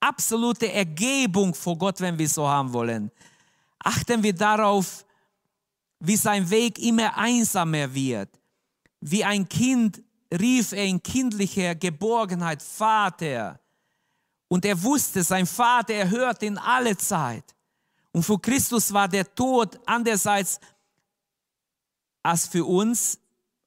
absoluten 0.00 0.70
Ergebung 0.70 1.54
vor 1.54 1.76
Gott, 1.76 2.00
wenn 2.00 2.18
wir 2.18 2.28
so 2.28 2.46
haben 2.46 2.72
wollen. 2.72 3.10
Achten 3.78 4.22
wir 4.22 4.32
darauf, 4.32 5.04
wie 5.98 6.16
sein 6.16 6.48
Weg 6.48 6.78
immer 6.78 7.16
einsamer 7.16 7.92
wird. 7.92 8.28
Wie 9.00 9.24
ein 9.24 9.48
Kind 9.48 10.02
rief 10.32 10.72
er 10.72 10.84
in 10.84 11.02
kindlicher 11.02 11.74
Geborgenheit, 11.74 12.62
Vater. 12.62 13.60
Und 14.48 14.64
er 14.64 14.80
wusste, 14.80 15.22
sein 15.22 15.46
Vater, 15.46 15.94
er 15.94 16.10
hört 16.10 16.42
in 16.42 16.58
alle 16.58 16.96
Zeit. 16.96 17.44
Und 18.12 18.22
für 18.22 18.38
Christus 18.38 18.92
war 18.92 19.08
der 19.08 19.34
Tod 19.34 19.78
andererseits 19.86 20.60
als 22.22 22.46
für 22.46 22.64
uns 22.64 23.18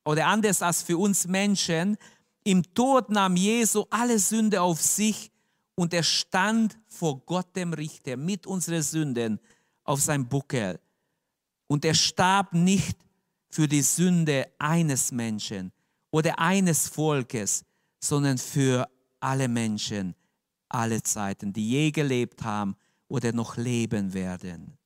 oder 0.06 0.28
anders 0.28 0.62
als 0.62 0.82
für 0.84 0.98
uns 0.98 1.28
Menschen. 1.28 1.98
Im 2.44 2.64
Tod 2.74 3.10
nahm 3.10 3.36
Jesu 3.36 3.86
alle 3.90 4.20
Sünde 4.20 4.62
auf 4.62 4.82
sich 4.82 5.32
und 5.76 5.94
er 5.94 6.04
stand 6.04 6.78
vor 6.88 7.20
Gott 7.26 7.56
dem 7.56 7.74
Richter 7.74 8.16
mit 8.16 8.48
unseren 8.48 8.82
Sünden 8.82 9.40
auf 9.84 10.02
seinem 10.02 10.28
Buckel. 10.28 10.80
Und 11.68 11.84
er 11.84 11.96
starb 11.96 12.54
nicht 12.54 12.98
für 13.50 13.68
die 13.68 13.82
Sünde 13.82 14.48
eines 14.60 15.12
Menschen 15.12 15.72
oder 16.12 16.40
eines 16.40 16.88
Volkes, 16.88 17.66
sondern 18.00 18.38
für 18.38 18.88
alle 19.20 19.48
Menschen, 19.48 20.16
alle 20.70 21.02
Zeiten, 21.02 21.52
die 21.52 21.70
je 21.70 21.92
gelebt 21.92 22.44
haben 22.44 22.76
oder 23.08 23.34
noch 23.34 23.58
leben 23.58 24.14
werden. 24.14 24.78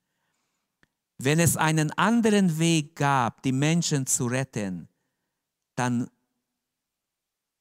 Wenn 1.17 1.39
es 1.39 1.57
einen 1.57 1.91
anderen 1.91 2.57
Weg 2.59 2.95
gab, 2.95 3.43
die 3.43 3.51
Menschen 3.51 4.05
zu 4.05 4.27
retten, 4.27 4.87
dann 5.79 6.09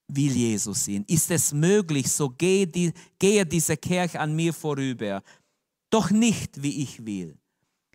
will 0.08 0.32
Jesus 0.32 0.88
ihn. 0.88 1.04
Ist 1.06 1.30
es 1.30 1.52
möglich, 1.52 2.10
so 2.10 2.30
gehe, 2.30 2.66
die, 2.66 2.92
gehe 3.18 3.46
diese 3.46 3.76
Kirche 3.76 4.18
an 4.18 4.34
mir 4.34 4.52
vorüber. 4.52 5.22
Doch 5.90 6.10
nicht, 6.10 6.62
wie 6.62 6.82
ich 6.82 7.04
will. 7.06 7.38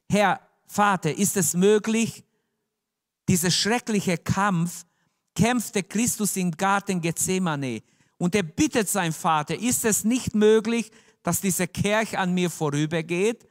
Herr 0.09 0.39
Vater, 0.65 1.15
ist 1.15 1.35
es 1.37 1.53
möglich, 1.53 2.23
dieser 3.27 3.51
schreckliche 3.51 4.17
Kampf 4.17 4.85
kämpfte 5.35 5.83
Christus 5.83 6.35
im 6.37 6.51
Garten 6.51 7.01
Gethsemane 7.01 7.81
und 8.17 8.35
er 8.35 8.43
bittet 8.43 8.87
seinen 8.87 9.13
Vater, 9.13 9.59
ist 9.59 9.83
es 9.85 10.03
nicht 10.03 10.35
möglich, 10.35 10.91
dass 11.23 11.41
diese 11.41 11.67
Kirche 11.67 12.19
an 12.19 12.33
mir 12.33 12.49
vorübergeht? 12.49 13.47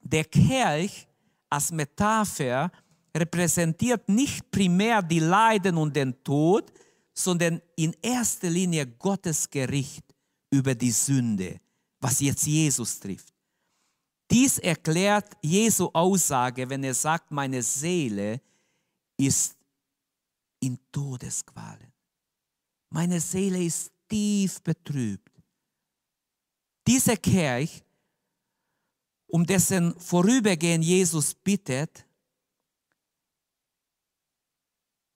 Der 0.00 0.24
Kelch 0.24 1.06
als 1.48 1.70
Metapher 1.70 2.70
repräsentiert 3.16 4.08
nicht 4.08 4.50
primär 4.50 5.02
die 5.02 5.20
Leiden 5.20 5.76
und 5.76 5.94
den 5.94 6.22
Tod, 6.24 6.72
sondern 7.14 7.60
in 7.76 7.94
erster 8.00 8.48
Linie 8.48 8.86
Gottes 8.86 9.48
Gericht 9.48 10.04
über 10.50 10.74
die 10.74 10.90
Sünde, 10.90 11.60
was 12.00 12.20
jetzt 12.20 12.46
Jesus 12.46 12.98
trifft. 12.98 13.32
Dies 14.30 14.58
erklärt 14.58 15.36
Jesu 15.42 15.90
Aussage, 15.92 16.68
wenn 16.68 16.84
er 16.84 16.94
sagt, 16.94 17.30
meine 17.30 17.62
Seele 17.62 18.40
ist 19.18 19.56
in 20.60 20.78
Todesqualen. 20.90 21.92
Meine 22.88 23.20
Seele 23.20 23.62
ist 23.62 23.90
tief 24.08 24.62
betrübt. 24.62 25.30
Dieser 26.86 27.16
Kirch 27.16 27.82
um 29.26 29.46
dessen 29.46 29.98
Vorübergehen 29.98 30.82
Jesus 30.82 31.34
bittet, 31.34 32.06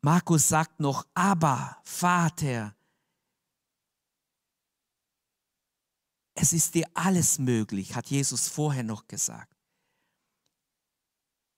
Markus 0.06 0.48
sagt 0.48 0.78
noch, 0.78 1.04
aber 1.14 1.80
Vater, 1.82 2.76
es 6.32 6.52
ist 6.52 6.76
dir 6.76 6.88
alles 6.94 7.40
möglich, 7.40 7.92
hat 7.92 8.06
Jesus 8.06 8.46
vorher 8.46 8.84
noch 8.84 9.08
gesagt. 9.08 9.52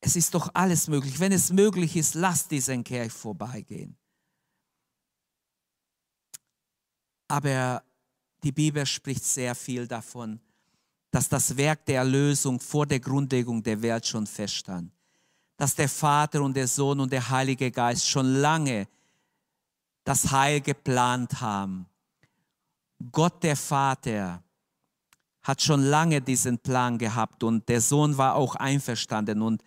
Es 0.00 0.16
ist 0.16 0.32
doch 0.32 0.48
alles 0.54 0.88
möglich. 0.88 1.20
Wenn 1.20 1.32
es 1.32 1.52
möglich 1.52 1.94
ist, 1.94 2.14
lass 2.14 2.48
diesen 2.48 2.84
Kirch 2.84 3.12
vorbeigehen. 3.12 3.98
Aber 7.28 7.84
die 8.42 8.52
Bibel 8.52 8.86
spricht 8.86 9.24
sehr 9.24 9.54
viel 9.54 9.86
davon, 9.86 10.40
dass 11.10 11.28
das 11.28 11.54
Werk 11.54 11.84
der 11.84 11.96
Erlösung 11.96 12.58
vor 12.58 12.86
der 12.86 13.00
Grundlegung 13.00 13.62
der 13.62 13.82
Welt 13.82 14.06
schon 14.06 14.26
feststand. 14.26 14.97
Dass 15.58 15.74
der 15.74 15.90
Vater 15.90 16.40
und 16.40 16.56
der 16.56 16.66
Sohn 16.66 17.00
und 17.00 17.12
der 17.12 17.28
Heilige 17.28 17.70
Geist 17.70 18.08
schon 18.08 18.36
lange 18.36 18.88
das 20.04 20.30
Heil 20.30 20.62
geplant 20.62 21.42
haben. 21.42 21.84
Gott 23.12 23.42
der 23.42 23.56
Vater 23.56 24.42
hat 25.42 25.60
schon 25.60 25.82
lange 25.82 26.22
diesen 26.22 26.58
Plan 26.58 26.96
gehabt 26.96 27.42
und 27.42 27.68
der 27.68 27.82
Sohn 27.82 28.16
war 28.16 28.34
auch 28.34 28.54
einverstanden 28.54 29.42
und 29.42 29.62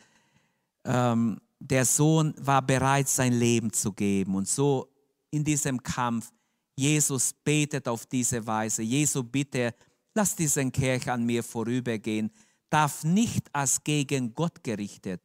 ähm, 0.84 1.40
der 1.60 1.86
Sohn 1.86 2.34
war 2.40 2.64
bereit, 2.64 3.08
sein 3.08 3.34
Leben 3.34 3.72
zu 3.72 3.94
geben. 3.94 4.34
Und 4.34 4.48
so 4.48 4.90
in 5.30 5.44
diesem 5.44 5.82
Kampf, 5.82 6.32
Jesus 6.76 7.34
betet 7.44 7.88
auf 7.88 8.08
diese 8.08 8.46
Weise. 8.48 8.82
Jesu 8.82 9.24
bitte, 9.24 9.76
lass 10.16 10.36
diesen 10.36 10.72
Kirch 10.72 11.10
an 11.10 11.24
mir 11.24 11.44
vorübergehen, 11.44 12.32
darf 12.70 13.04
nicht 13.04 13.54
als 13.54 13.84
gegen 13.84 14.34
Gott 14.34 14.64
gerichtet, 14.64 15.22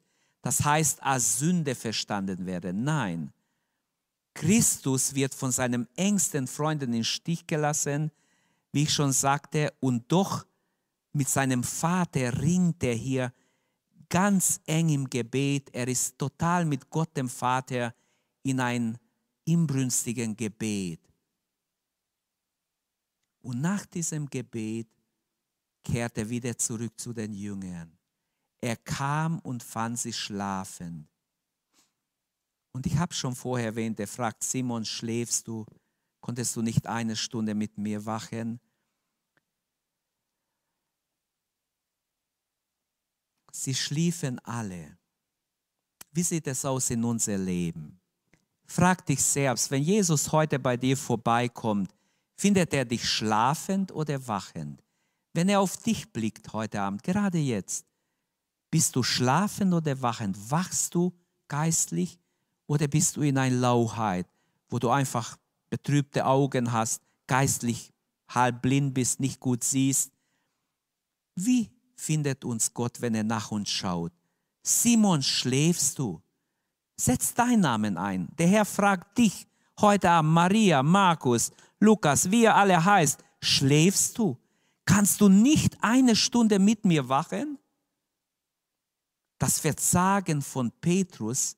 das 0.46 0.64
heißt 0.64 1.02
als 1.02 1.40
Sünde 1.40 1.74
verstanden 1.74 2.46
werden. 2.46 2.85
Nein, 2.85 3.32
Christus 4.32 5.12
wird 5.12 5.35
von 5.35 5.50
seinen 5.50 5.88
engsten 5.96 6.46
Freunden 6.46 6.92
in 6.92 7.02
Stich 7.02 7.48
gelassen, 7.48 8.12
wie 8.70 8.85
ich 8.85 8.92
schon 8.92 9.11
sagte, 9.11 9.74
und 9.80 10.04
doch 10.12 10.46
mit 11.12 11.28
seinem 11.28 11.64
Vater 11.64 12.40
ringt 12.40 12.85
er 12.85 12.94
hier 12.94 13.32
ganz 14.09 14.61
eng 14.66 14.90
im 14.90 15.11
Gebet. 15.11 15.68
Er 15.72 15.88
ist 15.88 16.16
total 16.16 16.64
mit 16.64 16.88
Gott 16.90 17.16
dem 17.16 17.28
Vater 17.28 17.92
in 18.44 18.61
ein 18.61 18.96
inbrünstigen 19.46 20.37
Gebet. 20.37 21.00
Und 23.40 23.61
nach 23.61 23.85
diesem 23.87 24.30
Gebet 24.30 24.87
kehrte 25.82 26.20
er 26.20 26.28
wieder 26.28 26.56
zurück 26.56 26.92
zu 27.00 27.12
den 27.12 27.32
Jüngern. 27.32 27.95
Er 28.66 28.76
kam 28.76 29.38
und 29.38 29.62
fand 29.62 29.96
sie 29.96 30.12
schlafen. 30.12 31.07
Und 32.72 32.85
ich 32.85 32.98
habe 32.98 33.14
schon 33.14 33.37
vorher 33.37 33.68
erwähnt, 33.68 34.00
er 34.00 34.09
fragt 34.09 34.42
Simon, 34.42 34.85
schläfst 34.85 35.46
du? 35.46 35.64
Konntest 36.20 36.57
du 36.57 36.62
nicht 36.62 36.85
eine 36.88 37.14
Stunde 37.14 37.55
mit 37.55 37.79
mir 37.79 38.05
wachen? 38.05 38.59
Sie 43.52 43.72
schliefen 43.72 44.40
alle. 44.40 44.98
Wie 46.11 46.24
sieht 46.24 46.48
es 46.48 46.64
aus 46.64 46.90
in 46.90 47.05
unser 47.05 47.38
Leben? 47.38 48.00
Frag 48.64 49.07
dich 49.07 49.22
selbst, 49.22 49.70
wenn 49.70 49.85
Jesus 49.85 50.33
heute 50.33 50.59
bei 50.59 50.76
dir 50.76 50.96
vorbeikommt, 50.96 51.94
Findet 52.38 52.74
er 52.74 52.85
dich 52.85 53.09
schlafend 53.09 53.92
oder 53.92 54.26
wachend? 54.29 54.83
Wenn 55.33 55.48
er 55.48 55.61
auf 55.61 55.76
dich 55.79 56.12
blickt 56.12 56.52
heute 56.52 56.81
Abend, 56.83 57.02
gerade 57.02 57.38
jetzt, 57.38 57.87
bist 58.70 58.96
du 58.96 59.02
schlafend 59.02 59.72
oder 59.72 60.00
wachend? 60.02 60.50
Wachst 60.50 60.94
du 60.94 61.12
geistlich 61.48 62.18
oder 62.66 62.88
bist 62.88 63.16
du 63.16 63.22
in 63.22 63.38
einer 63.38 63.57
Lauheit, 63.57 64.26
wo 64.68 64.79
du 64.79 64.90
einfach 64.90 65.37
betrübte 65.70 66.26
Augen 66.26 66.72
hast, 66.72 67.02
geistlich 67.26 67.92
halb 68.29 68.62
blind 68.62 68.94
bist, 68.94 69.20
nicht 69.20 69.40
gut 69.40 69.64
siehst? 69.64 70.12
Wie 71.35 71.70
findet 71.94 72.44
uns 72.44 72.72
Gott, 72.72 73.00
wenn 73.00 73.14
er 73.14 73.24
nach 73.24 73.50
uns 73.50 73.70
schaut? 73.70 74.12
Simon, 74.62 75.22
schläfst 75.22 75.98
du? 75.98 76.20
Setz 76.96 77.35
deinen 77.35 77.61
Namen 77.61 77.96
ein. 77.96 78.29
Der 78.38 78.48
Herr 78.48 78.64
fragt 78.64 79.18
dich 79.18 79.46
heute 79.81 80.11
Abend, 80.11 80.33
Maria, 80.33 80.83
Markus, 80.83 81.52
Lukas, 81.79 82.31
wie 82.31 82.44
er 82.44 82.57
alle 82.57 82.83
heißt, 82.83 83.22
schläfst 83.40 84.18
du? 84.18 84.38
Kannst 84.87 85.20
du 85.20 85.29
nicht 85.29 85.76
eine 85.83 86.16
Stunde 86.16 86.59
mit 86.59 86.85
mir 86.85 87.09
wachen? 87.09 87.59
Das 89.38 89.61
Verzagen 89.61 90.42
von 90.42 90.70
Petrus 90.81 91.57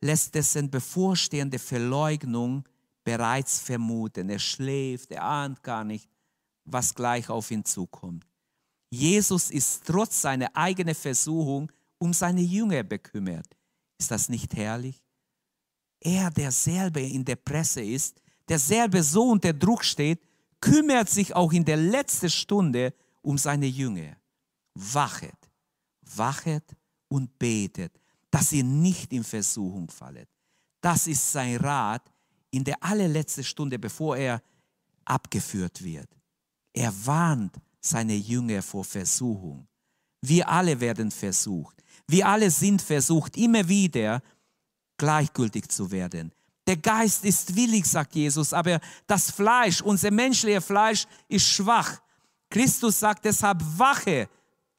lässt 0.00 0.34
dessen 0.34 0.70
bevorstehende 0.70 1.58
Verleugnung 1.58 2.68
bereits 3.04 3.60
vermuten. 3.60 4.30
Er 4.30 4.38
schläft, 4.38 5.10
er 5.10 5.24
ahnt 5.24 5.62
gar 5.62 5.84
nicht, 5.84 6.08
was 6.64 6.94
gleich 6.94 7.28
auf 7.28 7.50
ihn 7.50 7.64
zukommt. 7.64 8.26
Jesus 8.90 9.50
ist 9.50 9.84
trotz 9.84 10.22
seiner 10.22 10.54
eigenen 10.54 10.94
Versuchung 10.94 11.70
um 11.98 12.12
seine 12.12 12.40
Jünger 12.40 12.82
bekümmert. 12.82 13.56
Ist 13.98 14.10
das 14.10 14.28
nicht 14.28 14.54
herrlich? 14.54 15.02
er, 16.00 16.30
der 16.30 16.50
selber 16.50 17.00
in 17.00 17.24
der 17.24 17.36
Presse 17.36 17.82
ist, 17.82 18.20
der 18.48 18.58
selber 18.58 19.02
so 19.02 19.30
unter 19.30 19.52
Druck 19.52 19.84
steht, 19.84 20.20
kümmert 20.60 21.08
sich 21.08 21.34
auch 21.34 21.52
in 21.52 21.64
der 21.64 21.76
letzten 21.76 22.30
Stunde 22.30 22.94
um 23.22 23.38
seine 23.38 23.66
Jünger. 23.66 24.16
Wachet, 24.80 25.50
wachet 26.16 26.64
und 27.08 27.38
betet, 27.38 27.92
dass 28.30 28.52
ihr 28.52 28.64
nicht 28.64 29.12
in 29.12 29.24
Versuchung 29.24 29.90
fallet. 29.90 30.28
Das 30.80 31.06
ist 31.06 31.32
sein 31.32 31.56
Rat 31.56 32.10
in 32.50 32.64
der 32.64 32.82
allerletzten 32.82 33.44
Stunde, 33.44 33.78
bevor 33.78 34.16
er 34.16 34.42
abgeführt 35.04 35.82
wird. 35.82 36.08
Er 36.72 36.92
warnt 37.04 37.56
seine 37.80 38.14
Jünger 38.14 38.62
vor 38.62 38.84
Versuchung. 38.84 39.66
Wir 40.22 40.48
alle 40.48 40.78
werden 40.80 41.10
versucht. 41.10 41.82
Wir 42.06 42.26
alle 42.26 42.50
sind 42.50 42.82
versucht, 42.82 43.36
immer 43.36 43.66
wieder 43.68 44.22
gleichgültig 44.96 45.68
zu 45.68 45.90
werden. 45.90 46.32
Der 46.66 46.76
Geist 46.76 47.24
ist 47.24 47.54
willig, 47.56 47.86
sagt 47.86 48.14
Jesus, 48.14 48.52
aber 48.52 48.80
das 49.06 49.30
Fleisch, 49.30 49.80
unser 49.80 50.10
menschliches 50.10 50.64
Fleisch, 50.64 51.06
ist 51.26 51.46
schwach. 51.46 52.00
Christus 52.50 53.00
sagt 53.00 53.24
deshalb, 53.24 53.60
wache, 53.78 54.28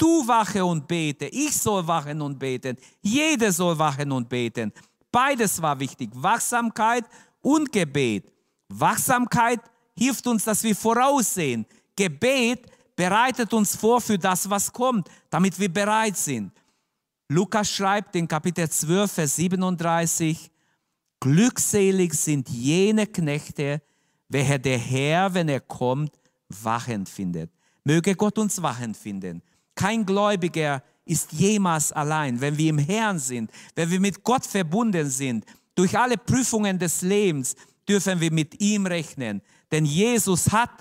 du 0.02 0.28
wache 0.28 0.66
und 0.66 0.88
bete, 0.88 1.28
ich 1.28 1.56
soll 1.56 1.86
wachen 1.86 2.22
und 2.22 2.40
beten, 2.40 2.76
jeder 3.02 3.52
soll 3.52 3.78
wachen 3.78 4.12
und 4.12 4.28
beten. 4.28 4.72
Beides 5.12 5.62
war 5.62 5.80
wichtig, 5.80 6.10
Wachsamkeit 6.14 7.06
und 7.42 7.72
Gebet. 7.72 8.32
Wachsamkeit 8.70 9.60
hilft 9.96 10.26
uns, 10.26 10.44
dass 10.44 10.64
wir 10.64 10.76
voraussehen. 10.76 11.66
Gebet 11.96 12.66
bereitet 12.96 13.54
uns 13.54 13.76
vor 13.76 14.02
für 14.02 14.18
das, 14.18 14.50
was 14.50 14.72
kommt, 14.72 15.10
damit 15.30 15.60
wir 15.60 15.72
bereit 15.72 16.18
sind. 16.18 16.52
Lukas 17.28 17.70
schreibt 17.70 18.16
in 18.16 18.28
Kapitel 18.28 18.70
12, 18.70 19.12
Vers 19.12 19.36
37, 19.36 20.52
Glückselig 21.20 22.14
sind 22.14 22.50
jene 22.50 23.06
Knechte, 23.06 23.82
welche 24.28 24.60
der 24.60 24.80
Herr, 24.80 25.34
wenn 25.34 25.50
er 25.50 25.60
kommt, 25.60 26.18
wachend 26.50 27.08
findet. 27.08 27.52
Möge 27.84 28.16
Gott 28.16 28.38
uns 28.38 28.62
wachend 28.62 28.98
finden. 28.98 29.42
Kein 29.76 30.06
Gläubiger 30.06 30.84
ist 31.06 31.32
jemals 31.32 31.92
allein. 31.92 32.40
Wenn 32.40 32.58
wir 32.58 32.70
im 32.70 32.78
Herrn 32.78 33.20
sind, 33.20 33.52
wenn 33.76 33.90
wir 33.90 34.00
mit 34.00 34.24
Gott 34.24 34.46
verbunden 34.46 35.10
sind, 35.10 35.46
durch 35.76 35.98
alle 35.98 36.18
Prüfungen 36.18 36.78
des 36.78 37.02
Lebens 37.02 37.56
dürfen 37.88 38.20
wir 38.20 38.32
mit 38.32 38.62
ihm 38.62 38.86
rechnen. 38.86 39.42
Denn 39.72 39.86
Jesus 39.86 40.52
hat, 40.52 40.72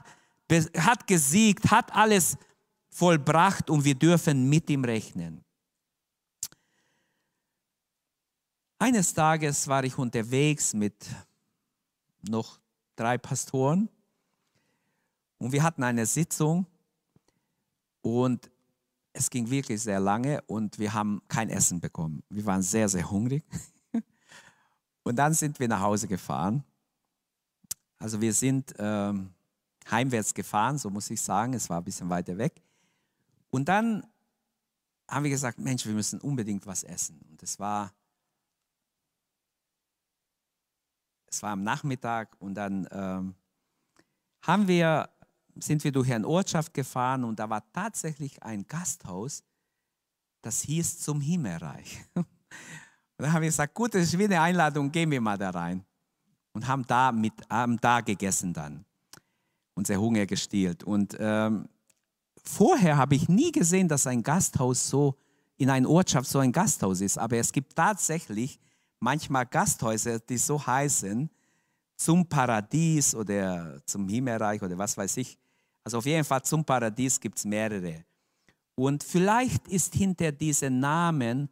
hat 0.76 1.06
gesiegt, 1.06 1.70
hat 1.70 1.94
alles 1.94 2.36
vollbracht 2.90 3.70
und 3.70 3.84
wir 3.84 3.94
dürfen 3.94 4.48
mit 4.48 4.68
ihm 4.68 4.84
rechnen. 4.84 5.44
Eines 8.78 9.12
Tages 9.12 9.68
war 9.68 9.84
ich 9.84 9.96
unterwegs 9.98 10.72
mit 10.72 10.94
noch 12.28 12.58
drei 12.96 13.18
Pastoren 13.18 13.88
und 15.38 15.52
wir 15.52 15.62
hatten 15.62 15.82
eine 15.82 16.06
Sitzung 16.06 16.66
und 18.02 18.50
es 19.12 19.30
ging 19.30 19.50
wirklich 19.50 19.82
sehr 19.82 20.00
lange 20.00 20.40
und 20.42 20.78
wir 20.78 20.92
haben 20.92 21.20
kein 21.28 21.50
Essen 21.50 21.80
bekommen. 21.80 22.22
Wir 22.28 22.44
waren 22.46 22.62
sehr, 22.62 22.88
sehr 22.88 23.10
hungrig. 23.10 23.44
Und 25.02 25.16
dann 25.16 25.34
sind 25.34 25.58
wir 25.58 25.66
nach 25.66 25.80
Hause 25.80 26.06
gefahren. 26.06 26.62
Also 27.98 28.20
wir 28.20 28.32
sind 28.32 28.74
ähm, 28.78 29.34
heimwärts 29.90 30.32
gefahren, 30.32 30.78
so 30.78 30.90
muss 30.90 31.10
ich 31.10 31.20
sagen. 31.20 31.54
Es 31.54 31.68
war 31.68 31.78
ein 31.78 31.84
bisschen 31.84 32.08
weiter 32.08 32.38
weg. 32.38 32.62
Und 33.50 33.68
dann 33.68 34.06
haben 35.08 35.24
wir 35.24 35.30
gesagt, 35.30 35.58
Mensch, 35.58 35.84
wir 35.86 35.94
müssen 35.94 36.20
unbedingt 36.20 36.66
was 36.66 36.84
essen. 36.84 37.20
Und 37.28 37.42
es 37.42 37.58
war, 37.58 37.92
es 41.26 41.42
war 41.42 41.50
am 41.50 41.64
Nachmittag 41.64 42.36
und 42.38 42.54
dann 42.54 42.88
ähm, 42.92 43.34
haben 44.42 44.68
wir 44.68 45.10
sind 45.56 45.84
wir 45.84 45.92
durch 45.92 46.12
eine 46.12 46.26
Ortschaft 46.26 46.74
gefahren 46.74 47.24
und 47.24 47.38
da 47.38 47.48
war 47.50 47.62
tatsächlich 47.72 48.42
ein 48.42 48.66
Gasthaus, 48.66 49.42
das 50.42 50.62
hieß 50.62 51.00
zum 51.00 51.20
Himmelreich. 51.20 52.00
Und 52.14 53.24
dann 53.24 53.34
haben 53.34 53.42
wir 53.42 53.50
gesagt, 53.50 53.74
gut, 53.74 53.94
das 53.94 54.04
ist 54.04 54.18
wie 54.18 54.24
eine 54.24 54.40
Einladung, 54.40 54.90
gehen 54.90 55.10
wir 55.10 55.20
mal 55.20 55.36
da 55.36 55.50
rein. 55.50 55.84
Und 56.54 56.66
haben 56.66 56.86
da, 56.86 57.12
mit, 57.12 57.34
haben 57.50 57.78
da 57.78 58.00
gegessen 58.00 58.54
dann. 58.54 58.86
Unser 59.74 59.96
Hunger 59.96 60.24
gestillt. 60.24 60.82
Und 60.82 61.18
ähm, 61.20 61.68
vorher 62.42 62.96
habe 62.96 63.14
ich 63.14 63.28
nie 63.28 63.52
gesehen, 63.52 63.88
dass 63.88 64.06
ein 64.06 64.22
Gasthaus 64.22 64.88
so, 64.88 65.18
in 65.58 65.68
einer 65.68 65.90
Ortschaft 65.90 66.30
so 66.30 66.38
ein 66.38 66.50
Gasthaus 66.50 67.02
ist. 67.02 67.18
Aber 67.18 67.36
es 67.36 67.52
gibt 67.52 67.76
tatsächlich 67.76 68.58
manchmal 69.00 69.44
Gasthäuser, 69.44 70.18
die 70.20 70.38
so 70.38 70.66
heißen, 70.66 71.28
zum 72.00 72.26
Paradies 72.26 73.14
oder 73.14 73.78
zum 73.84 74.08
Himmelreich 74.08 74.62
oder 74.62 74.78
was 74.78 74.96
weiß 74.96 75.18
ich. 75.18 75.36
Also 75.84 75.98
auf 75.98 76.06
jeden 76.06 76.24
Fall 76.24 76.42
zum 76.42 76.64
Paradies 76.64 77.20
gibt 77.20 77.36
es 77.36 77.44
mehrere. 77.44 78.04
Und 78.74 79.04
vielleicht 79.04 79.68
ist 79.68 79.94
hinter 79.94 80.32
diesen 80.32 80.80
Namen 80.80 81.50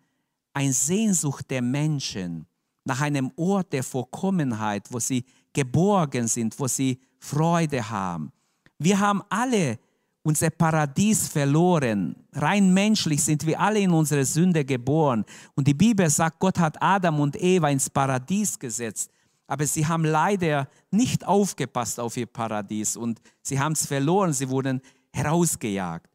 ein 0.54 0.72
Sehnsucht 0.72 1.50
der 1.50 1.60
Menschen 1.60 2.46
nach 2.84 3.02
einem 3.02 3.30
Ort 3.36 3.74
der 3.74 3.82
Vorkommenheit, 3.82 4.86
wo 4.90 4.98
sie 4.98 5.22
geborgen 5.52 6.26
sind, 6.26 6.58
wo 6.58 6.66
sie 6.66 6.98
Freude 7.18 7.86
haben. 7.90 8.32
Wir 8.78 8.98
haben 8.98 9.22
alle 9.28 9.78
unser 10.22 10.48
Paradies 10.48 11.28
verloren. 11.28 12.16
Rein 12.32 12.72
menschlich 12.72 13.22
sind 13.22 13.44
wir 13.44 13.60
alle 13.60 13.80
in 13.80 13.90
unsere 13.90 14.24
Sünde 14.24 14.64
geboren. 14.64 15.26
Und 15.54 15.68
die 15.68 15.74
Bibel 15.74 16.08
sagt, 16.08 16.38
Gott 16.38 16.58
hat 16.58 16.80
Adam 16.80 17.20
und 17.20 17.36
Eva 17.36 17.68
ins 17.68 17.90
Paradies 17.90 18.58
gesetzt 18.58 19.10
aber 19.48 19.66
sie 19.66 19.86
haben 19.86 20.04
leider 20.04 20.68
nicht 20.90 21.26
aufgepasst 21.26 21.98
auf 21.98 22.16
ihr 22.16 22.26
Paradies 22.26 22.96
und 22.96 23.20
sie 23.42 23.58
haben 23.58 23.72
es 23.72 23.86
verloren, 23.86 24.32
sie 24.32 24.48
wurden 24.48 24.80
herausgejagt. 25.12 26.06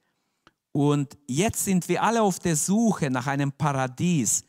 Und 0.72 1.18
jetzt 1.28 1.66
sind 1.66 1.90
wir 1.90 2.02
alle 2.02 2.22
auf 2.22 2.40
der 2.40 2.56
Suche 2.56 3.10
nach 3.10 3.28
einem 3.28 3.52
Paradies. 3.52 4.44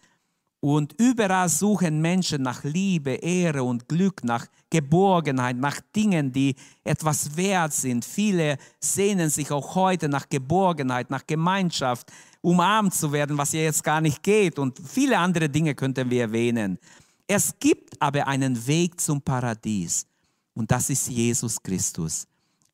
Und 0.61 0.95
überall 0.99 1.51
suchen 1.51 2.01
Menschen 2.01 2.41
nach 2.41 2.65
Liebe, 2.65 3.11
Ehre 3.11 3.63
und 3.63 3.87
Glück, 3.87 4.25
nach 4.25 4.47
Geborgenheit, 4.71 5.57
nach 5.59 5.79
Dingen, 5.95 6.33
die 6.33 6.55
etwas 6.83 7.37
wert 7.37 7.75
sind. 7.75 8.03
Viele 8.03 8.57
sehnen 8.81 9.29
sich 9.29 9.51
auch 9.51 9.75
heute 9.75 10.09
nach 10.09 10.27
Geborgenheit, 10.27 11.11
nach 11.11 11.27
Gemeinschaft, 11.27 12.11
umarmt 12.41 12.95
zu 12.95 13.13
werden, 13.13 13.37
was 13.37 13.53
ja 13.53 13.61
jetzt 13.61 13.85
gar 13.85 14.01
nicht 14.01 14.23
geht. 14.23 14.59
Und 14.59 14.79
viele 14.79 15.19
andere 15.19 15.51
Dinge 15.51 15.75
könnten 15.75 16.09
wir 16.09 16.23
erwähnen. 16.23 16.79
Es 17.27 17.55
gibt 17.59 18.01
aber 18.01 18.27
einen 18.27 18.67
Weg 18.67 19.01
zum 19.01 19.21
Paradies 19.21 20.07
und 20.55 20.71
das 20.71 20.91
ist 20.91 21.09
Jesus 21.09 21.63
Christus. 21.63 22.27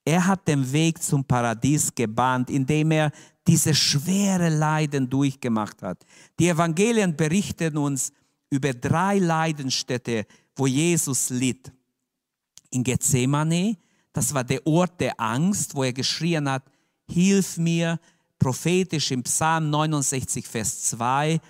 Er 0.04 0.26
hat 0.26 0.48
den 0.48 0.70
Weg 0.72 1.02
zum 1.02 1.24
Paradies 1.24 1.94
gebahnt, 1.94 2.50
indem 2.50 2.90
er 2.90 3.12
diese 3.46 3.74
schwere 3.74 4.48
Leiden 4.48 5.08
durchgemacht 5.08 5.82
hat. 5.82 6.04
Die 6.38 6.48
Evangelien 6.48 7.16
berichten 7.16 7.76
uns 7.76 8.12
über 8.50 8.72
drei 8.72 9.18
Leidenstädte, 9.18 10.26
wo 10.56 10.66
Jesus 10.66 11.30
litt. 11.30 11.72
In 12.70 12.82
Gethsemane, 12.82 13.76
das 14.12 14.34
war 14.34 14.44
der 14.44 14.66
Ort 14.66 15.00
der 15.00 15.18
Angst, 15.20 15.74
wo 15.74 15.84
er 15.84 15.92
geschrien 15.92 16.48
hat, 16.48 16.64
hilf 17.08 17.56
mir, 17.56 17.98
prophetisch 18.38 19.10
im 19.10 19.22
Psalm 19.22 19.70
69, 19.70 20.46
Vers 20.46 20.82
2, 20.90 21.40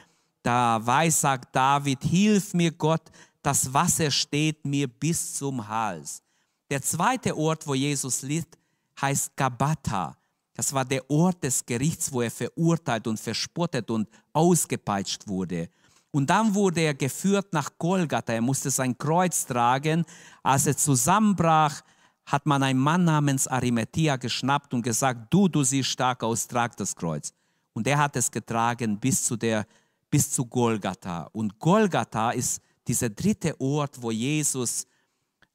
da 0.42 0.81
weissagt 0.85 1.55
David, 1.55 2.03
hilf 2.03 2.55
mir 2.55 2.72
Gott, 2.72 3.03
das 3.42 3.72
Wasser 3.72 4.11
steht 4.11 4.64
mir 4.64 4.88
bis 4.88 5.35
zum 5.35 5.66
Hals. 5.66 6.22
Der 6.70 6.83
zweite 6.83 7.37
Ort, 7.37 7.66
wo 7.66 7.74
Jesus 7.74 8.22
litt, 8.22 8.59
heißt 9.00 9.37
Gabata. 9.37 10.16
Das 10.55 10.72
war 10.72 10.85
der 10.85 11.09
Ort 11.11 11.42
des 11.42 11.64
Gerichts, 11.64 12.12
wo 12.12 12.20
er 12.20 12.31
verurteilt 12.31 13.07
und 13.07 13.18
verspottet 13.18 13.90
und 13.90 14.09
ausgepeitscht 14.33 15.26
wurde. 15.26 15.68
Und 16.11 16.29
dann 16.29 16.55
wurde 16.55 16.81
er 16.81 16.94
geführt 16.94 17.53
nach 17.53 17.70
Golgatha. 17.79 18.33
Er 18.33 18.42
musste 18.42 18.70
sein 18.70 18.96
Kreuz 18.98 19.46
tragen. 19.46 20.05
Als 20.42 20.66
er 20.66 20.76
zusammenbrach, 20.76 21.83
hat 22.26 22.46
man 22.46 22.62
einen 22.62 22.79
Mann 22.79 23.05
namens 23.05 23.48
Arimathea 23.48 24.16
geschnappt 24.16 24.74
und 24.74 24.83
gesagt, 24.83 25.33
du, 25.33 25.48
du 25.48 25.62
siehst 25.62 25.90
stark 25.90 26.22
aus, 26.22 26.46
trag 26.46 26.76
das 26.76 26.94
Kreuz. 26.94 27.33
Und 27.73 27.87
er 27.87 27.98
hat 27.98 28.17
es 28.17 28.31
getragen 28.31 28.98
bis 28.98 29.25
zu 29.25 29.37
der 29.37 29.67
bis 30.11 30.31
zu 30.31 30.46
Golgatha. 30.46 31.29
Und 31.33 31.58
Golgatha 31.58 32.33
ist 32.33 32.61
dieser 32.87 33.08
dritte 33.08 33.58
Ort, 33.61 34.02
wo 34.02 34.11
Jesus, 34.11 34.87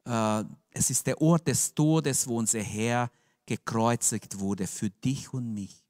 äh, 0.05 0.43
es 0.71 0.89
ist 0.89 1.05
der 1.05 1.21
Ort 1.21 1.47
des 1.47 1.73
Todes, 1.73 2.27
wo 2.27 2.37
unser 2.37 2.61
Herr 2.61 3.11
gekreuzigt 3.45 4.39
wurde. 4.39 4.65
Für 4.65 4.89
dich 4.89 5.33
und 5.33 5.53
mich, 5.53 5.83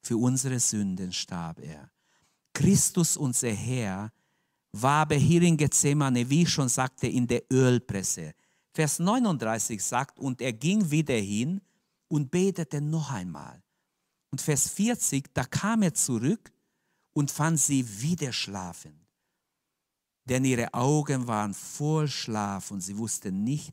für 0.00 0.16
unsere 0.16 0.58
Sünden 0.58 1.12
starb 1.12 1.60
er. 1.60 1.90
Christus, 2.52 3.16
unser 3.16 3.50
Herr, 3.50 4.10
war 4.72 5.02
aber 5.02 5.16
hier 5.16 5.42
in 5.42 5.56
Gethsemane, 5.56 6.28
wie 6.28 6.42
ich 6.42 6.50
schon 6.50 6.68
sagte, 6.68 7.06
in 7.06 7.26
der 7.26 7.42
Ölpresse. 7.52 8.34
Vers 8.72 8.98
39 8.98 9.82
sagt, 9.82 10.18
und 10.18 10.40
er 10.40 10.52
ging 10.52 10.90
wieder 10.90 11.14
hin 11.14 11.60
und 12.08 12.30
betete 12.30 12.80
noch 12.80 13.10
einmal. 13.10 13.62
Und 14.30 14.40
Vers 14.40 14.68
40, 14.68 15.32
da 15.32 15.44
kam 15.44 15.82
er 15.82 15.94
zurück 15.94 16.52
und 17.16 17.30
fand 17.30 17.58
sie 17.58 17.82
wieder 18.02 18.30
schlafend. 18.30 19.00
Denn 20.26 20.44
ihre 20.44 20.74
Augen 20.74 21.26
waren 21.26 21.54
voll 21.54 22.08
Schlaf 22.08 22.70
und 22.70 22.82
sie 22.82 22.98
wussten 22.98 23.42
nicht, 23.42 23.72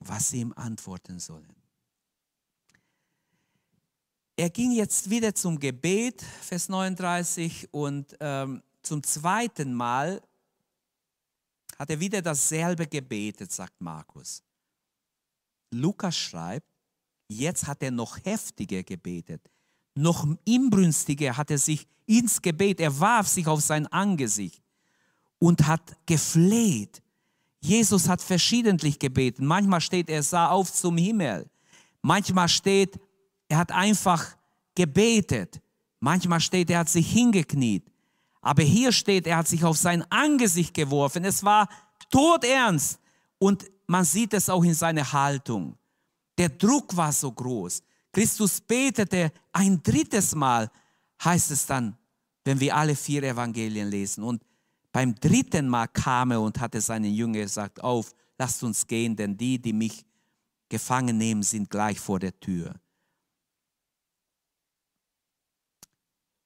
was 0.00 0.30
sie 0.30 0.40
ihm 0.40 0.52
antworten 0.56 1.20
sollen. 1.20 1.54
Er 4.34 4.50
ging 4.50 4.72
jetzt 4.72 5.08
wieder 5.08 5.32
zum 5.36 5.56
Gebet, 5.60 6.20
Vers 6.20 6.68
39, 6.68 7.68
und 7.70 8.16
ähm, 8.18 8.60
zum 8.82 9.04
zweiten 9.04 9.72
Mal 9.72 10.20
hat 11.78 11.90
er 11.90 12.00
wieder 12.00 12.22
dasselbe 12.22 12.88
gebetet, 12.88 13.52
sagt 13.52 13.80
Markus. 13.80 14.42
Lukas 15.70 16.16
schreibt, 16.16 16.66
jetzt 17.28 17.68
hat 17.68 17.84
er 17.84 17.92
noch 17.92 18.18
heftiger 18.24 18.82
gebetet. 18.82 19.48
Noch 19.96 20.26
inbrünstiger 20.44 21.36
hat 21.36 21.50
er 21.50 21.58
sich 21.58 21.88
ins 22.04 22.40
Gebet, 22.40 22.80
er 22.80 23.00
warf 23.00 23.26
sich 23.26 23.46
auf 23.46 23.62
sein 23.62 23.86
Angesicht 23.86 24.62
und 25.38 25.66
hat 25.66 25.96
gefleht. 26.06 27.02
Jesus 27.60 28.08
hat 28.08 28.20
verschiedentlich 28.20 28.98
gebeten. 28.98 29.46
Manchmal 29.46 29.80
steht, 29.80 30.10
er 30.10 30.22
sah 30.22 30.50
auf 30.50 30.72
zum 30.72 30.98
Himmel. 30.98 31.48
Manchmal 32.02 32.48
steht, 32.48 33.00
er 33.48 33.58
hat 33.58 33.72
einfach 33.72 34.36
gebetet. 34.74 35.60
Manchmal 35.98 36.40
steht, 36.40 36.70
er 36.70 36.80
hat 36.80 36.90
sich 36.90 37.10
hingekniet. 37.10 37.90
Aber 38.42 38.62
hier 38.62 38.92
steht, 38.92 39.26
er 39.26 39.38
hat 39.38 39.48
sich 39.48 39.64
auf 39.64 39.78
sein 39.78 40.04
Angesicht 40.10 40.74
geworfen. 40.74 41.24
Es 41.24 41.42
war 41.42 41.68
todernst. 42.10 43.00
Und 43.38 43.64
man 43.86 44.04
sieht 44.04 44.34
es 44.34 44.48
auch 44.48 44.62
in 44.62 44.74
seiner 44.74 45.10
Haltung. 45.10 45.76
Der 46.38 46.50
Druck 46.50 46.96
war 46.96 47.12
so 47.12 47.32
groß. 47.32 47.82
Christus 48.16 48.62
betete 48.62 49.30
ein 49.52 49.82
drittes 49.82 50.34
Mal, 50.34 50.70
heißt 51.22 51.50
es 51.50 51.66
dann, 51.66 51.98
wenn 52.46 52.58
wir 52.58 52.74
alle 52.74 52.96
vier 52.96 53.22
Evangelien 53.22 53.90
lesen. 53.90 54.24
Und 54.24 54.42
beim 54.90 55.14
dritten 55.14 55.68
Mal 55.68 55.86
kam 55.88 56.30
er 56.30 56.40
und 56.40 56.58
hatte 56.58 56.80
seinen 56.80 57.12
Jünger 57.12 57.40
gesagt, 57.40 57.84
auf, 57.84 58.14
lasst 58.38 58.62
uns 58.62 58.86
gehen, 58.86 59.16
denn 59.16 59.36
die, 59.36 59.60
die 59.60 59.74
mich 59.74 60.06
gefangen 60.70 61.18
nehmen, 61.18 61.42
sind 61.42 61.68
gleich 61.68 62.00
vor 62.00 62.18
der 62.18 62.40
Tür. 62.40 62.80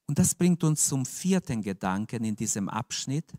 Und 0.09 0.19
das 0.19 0.35
bringt 0.35 0.65
uns 0.65 0.89
zum 0.89 1.07
vierten 1.07 1.63
Gedanken 1.63 2.25
in 2.25 2.35
diesem 2.35 2.69
Abschnitt, 2.69 3.33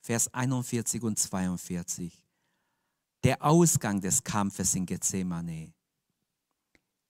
Vers 0.00 0.32
41 0.32 1.02
und 1.02 1.18
42. 1.18 2.24
Der 3.24 3.42
Ausgang 3.44 4.00
des 4.00 4.22
Kampfes 4.22 4.76
in 4.76 4.86
Gethsemane. 4.86 5.74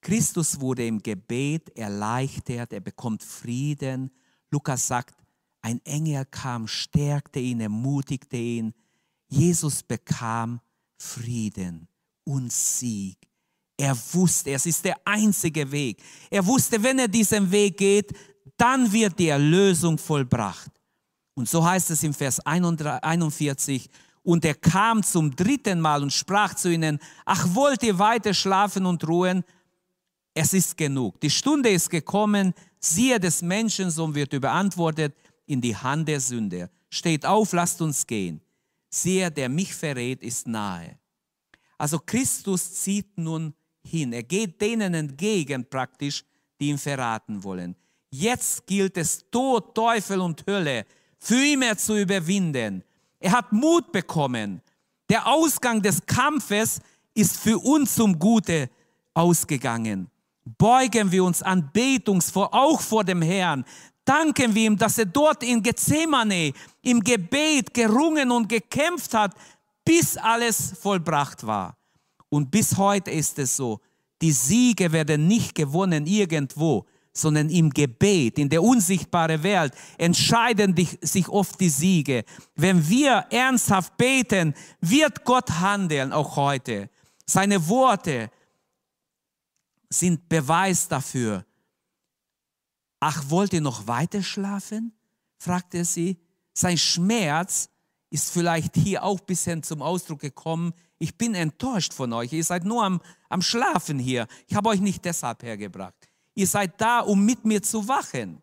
Christus 0.03 0.61
wurde 0.61 0.87
im 0.87 1.01
Gebet 1.01 1.75
erleichtert, 1.77 2.73
er 2.73 2.81
bekommt 2.81 3.23
Frieden. 3.23 4.11
Lukas 4.51 4.87
sagt, 4.87 5.15
ein 5.63 5.81
Engel 5.85 6.25
kam, 6.27 6.67
stärkte 6.67 7.39
ihn, 7.39 7.61
ermutigte 7.61 8.37
ihn. 8.37 8.75
Jesus 9.29 9.83
bekam 9.83 10.61
Frieden 10.99 11.89
und 12.25 12.53
Sieg. 12.53 13.17
Er 13.79 13.97
wusste, 14.13 14.51
es 14.51 14.67
ist 14.67 14.85
der 14.85 14.97
einzige 15.05 15.71
Weg. 15.71 16.03
Er 16.31 16.45
wusste, 16.45 16.83
wenn 16.83 16.99
er 16.99 17.09
diesen 17.09 17.51
Weg 17.51 17.79
geht, 17.79 18.13
dann 18.57 18.93
wird 18.93 19.19
die 19.19 19.29
Erlösung 19.29 19.97
vollbracht. 19.99 20.71
Und 21.35 21.49
so 21.49 21.65
heißt 21.65 21.91
es 21.91 22.03
im 22.03 22.13
Vers 22.13 22.41
41, 22.41 23.89
und 24.25 24.45
er 24.45 24.55
kam 24.55 25.03
zum 25.03 25.35
dritten 25.35 25.81
Mal 25.81 26.03
und 26.03 26.13
sprach 26.13 26.55
zu 26.55 26.73
ihnen, 26.73 26.99
ach 27.25 27.55
wollt 27.55 27.83
ihr 27.83 27.99
weiter 27.99 28.35
schlafen 28.35 28.87
und 28.87 29.07
ruhen? 29.09 29.43
Es 30.35 30.53
ist 30.55 30.77
genug. 30.77 31.21
Die 31.21 31.31
Stunde 31.31 31.69
ist 31.69 31.91
gekommen, 31.91 32.55
siehe 32.79 33.21
des 33.21 33.43
Menschensohn 33.43 34.15
wird 34.15 34.33
überantwortet 34.33 35.15
in 35.47 35.61
die 35.61 35.77
Hand 35.77 36.09
der 36.09 36.21
Sünder. 36.21 36.71
Steht 36.89 37.27
auf, 37.27 37.53
lasst 37.53 37.83
uns 37.83 38.07
gehen. 38.07 38.41
Siehe, 38.89 39.31
der 39.31 39.49
mich 39.49 39.75
verrät, 39.75 40.23
ist 40.23 40.47
nahe. 40.47 40.99
Also 41.79 41.99
Christus 41.99 42.75
zieht 42.75 43.19
nun 43.19 43.55
hin. 43.83 44.13
Er 44.13 44.23
geht 44.23 44.61
denen 44.61 44.95
entgegen 44.95 45.69
praktisch, 45.69 46.25
die 46.61 46.69
ihn 46.69 46.79
verraten 46.79 47.43
wollen. 47.43 47.75
Jetzt 48.11 48.67
gilt 48.67 48.97
es, 48.97 49.25
Tod, 49.31 49.75
Teufel 49.75 50.21
und 50.21 50.47
Hölle 50.47 50.87
für 51.19 51.45
immer 51.45 51.77
zu 51.77 51.99
überwinden. 51.99 52.85
Er 53.19 53.33
hat 53.33 53.53
Mut 53.53 53.91
bekommen. 53.91 54.61
Der 55.09 55.27
Ausgang 55.27 55.81
des 55.81 56.05
Kampfes 56.05 56.81
ist 57.15 57.39
für 57.39 57.59
uns 57.59 57.95
zum 57.95 58.19
Gute 58.19 58.69
ausgegangen. 59.15 60.12
Beugen 60.45 61.11
wir 61.13 61.25
uns 61.25 61.43
anbetungsvoll 61.43 62.49
auch 62.51 62.81
vor 62.81 63.05
dem 63.05 63.23
Herrn. 63.23 63.65
Danken 64.05 64.55
wir 64.55 64.67
ihm, 64.67 64.77
dass 64.77 64.99
er 64.99 65.07
dort 65.07 65.43
in 65.43 65.63
Gethsemane 65.63 66.53
im 66.83 67.01
Gebet 67.01 67.73
gerungen 67.73 68.31
und 68.33 68.49
gekämpft 68.49 69.15
hat, 69.15 69.35
bis 69.85 70.17
alles 70.17 70.75
vollbracht 70.81 71.47
war. 71.47 71.77
Und 72.29 72.51
bis 72.51 72.77
heute 72.77 73.11
ist 73.11 73.39
es 73.39 73.57
so, 73.57 73.81
die 74.21 74.33
Siege 74.33 74.91
werden 74.91 75.29
nicht 75.29 75.55
gewonnen 75.55 76.07
irgendwo, 76.07 76.87
sondern 77.13 77.51
im 77.51 77.71
Gebet, 77.71 78.39
in 78.39 78.49
der 78.49 78.63
unsichtbaren 78.63 79.43
Welt, 79.43 79.75
entscheiden 79.99 80.75
sich 81.01 81.29
oft 81.29 81.61
die 81.61 81.69
Siege. 81.69 82.25
Wenn 82.57 82.89
wir 82.89 83.27
ernsthaft 83.31 83.97
beten, 83.97 84.55
wird 84.81 85.25
Gott 85.25 85.51
handeln, 85.51 86.13
auch 86.13 86.37
heute. 86.37 86.89
Seine 87.27 87.69
Worte 87.69 88.31
sind 89.93 90.29
Beweis 90.29 90.89
dafür. 90.89 91.45
Ach, 93.01 93.25
wollt 93.29 93.53
ihr 93.53 93.61
noch 93.61 93.87
weiter 93.87 94.23
schlafen? 94.23 94.93
fragte 95.39 95.85
sie. 95.85 96.19
Sein 96.55 96.79
Schmerz 96.79 97.69
ist 98.11 98.31
vielleicht 98.31 98.77
hier 98.77 99.03
auch 99.03 99.21
ein 99.21 99.27
bisschen 99.27 99.63
zum 99.63 99.83
Ausdruck 99.83 100.21
gekommen. 100.21 100.73
Ich 100.99 101.17
bin 101.19 101.35
enttäuscht 101.35 101.93
von 101.93 102.13
euch. 102.13 102.33
Ihr 102.33 102.45
seid 102.45 102.65
nur 102.65 102.85
am, 102.85 103.01
am 103.29 103.43
Schlafen 103.43 103.99
hier. 103.99 104.29
Ich 104.47 104.55
habe 104.55 104.69
euch 104.69 104.81
nicht 104.81 105.05
deshalb 105.05 105.43
hergebracht. 105.43 105.95
Ihr 106.35 106.47
seid 106.47 106.81
da, 106.81 107.01
um 107.01 107.25
mit 107.25 107.45
mir 107.45 107.63
zu 107.63 107.87
wachen. 107.89 108.41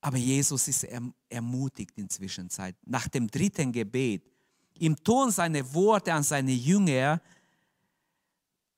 Aber 0.00 0.18
Jesus 0.18 0.68
ist 0.68 0.86
ermutigt 1.30 1.96
inzwischen. 1.96 2.50
Nach 2.84 3.08
dem 3.08 3.28
dritten 3.28 3.72
Gebet, 3.72 4.33
im 4.78 4.96
Ton 5.02 5.30
seiner 5.30 5.72
Worte 5.72 6.12
an 6.12 6.22
seine 6.22 6.52
Jünger, 6.52 7.20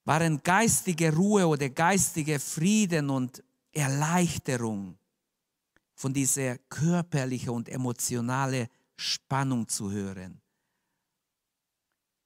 waren 0.05 0.41
geistige 0.41 1.13
Ruhe 1.13 1.45
oder 1.45 1.69
geistige 1.69 2.39
Frieden 2.39 3.09
und 3.09 3.43
Erleichterung 3.71 4.97
von 5.95 6.13
dieser 6.13 6.57
körperlichen 6.69 7.49
und 7.49 7.67
emotionalen 7.67 8.67
Spannung 8.95 9.67
zu 9.67 9.91
hören. 9.91 10.39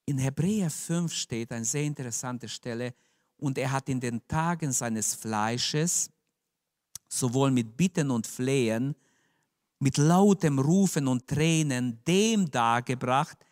In 0.06 0.18
Hebräer 0.18 0.70
5 0.70 1.12
steht 1.12 1.52
eine 1.52 1.66
sehr 1.66 1.84
interessante 1.84 2.48
Stelle, 2.48 2.94
und 3.38 3.58
er 3.58 3.72
hat 3.72 3.90
in 3.90 4.00
den 4.00 4.26
Tagen 4.28 4.72
seines 4.72 5.16
Fleisches 5.16 6.12
sowohl 7.10 7.52
mit 7.52 7.76
Bitten 7.76 8.12
und 8.12 8.28
Flehen, 8.28 8.96
mit 9.80 9.98
lautem 9.98 10.60
Rufen 10.60 11.08
und 11.08 11.28
Tränen 11.28 12.00
dem 12.06 12.50
dargebracht, 12.50 13.44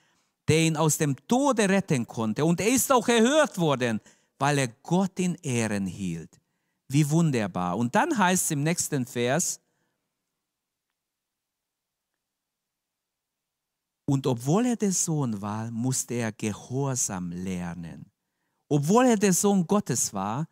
der 0.50 0.60
ihn 0.60 0.76
aus 0.76 0.98
dem 0.98 1.16
Tode 1.28 1.70
retten 1.70 2.08
konnte. 2.08 2.44
Und 2.44 2.60
er 2.60 2.70
ist 2.70 2.92
auch 2.92 3.08
erhört 3.08 3.58
worden, 3.58 4.02
weil 4.40 4.58
er 4.58 4.68
Gott 4.68 5.20
in 5.20 5.36
Ehren 5.36 5.86
hielt. 5.86 6.40
Wie 6.88 7.08
wunderbar. 7.10 7.78
Und 7.78 7.94
dann 7.94 8.18
heißt 8.18 8.46
es 8.46 8.52
im 8.52 8.64
nächsten 8.64 9.06
Vers, 9.06 9.62
Und 14.10 14.26
obwohl 14.26 14.66
er 14.66 14.76
der 14.76 14.92
Sohn 14.92 15.40
war, 15.40 15.70
musste 15.70 16.16
er 16.16 16.32
Gehorsam 16.32 17.32
lernen. 17.32 18.12
Obwohl 18.68 19.06
er 19.06 19.18
der 19.18 19.34
Sohn 19.34 19.68
Gottes 19.68 20.12
war, 20.12 20.48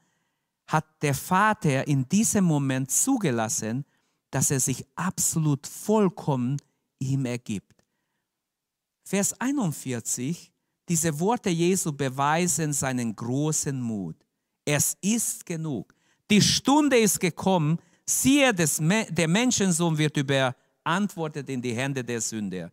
hat 0.67 0.85
der 1.01 1.15
Vater 1.15 1.87
in 1.87 2.07
diesem 2.07 2.43
Moment 2.43 2.91
zugelassen, 2.91 3.83
dass 4.29 4.51
er 4.51 4.59
sich 4.59 4.85
absolut 4.95 5.65
vollkommen 5.65 6.57
ihm 6.99 7.25
ergibt. 7.25 7.66
Vers 9.09 9.33
41, 9.39 10.51
diese 10.89 11.17
Worte 11.17 11.49
Jesu 11.49 11.93
beweisen 11.93 12.73
seinen 12.73 13.15
großen 13.15 13.79
Mut. 13.79 14.17
Es 14.65 14.97
ist 14.99 15.45
genug. 15.45 15.93
Die 16.29 16.41
Stunde 16.41 16.97
ist 16.97 17.17
gekommen. 17.17 17.79
Siehe, 18.05 18.53
der 18.53 19.27
Menschensohn 19.29 19.97
wird 19.97 20.17
überantwortet 20.17 21.47
in 21.47 21.61
die 21.61 21.73
Hände 21.73 22.03
der 22.03 22.19
Sünder. 22.19 22.69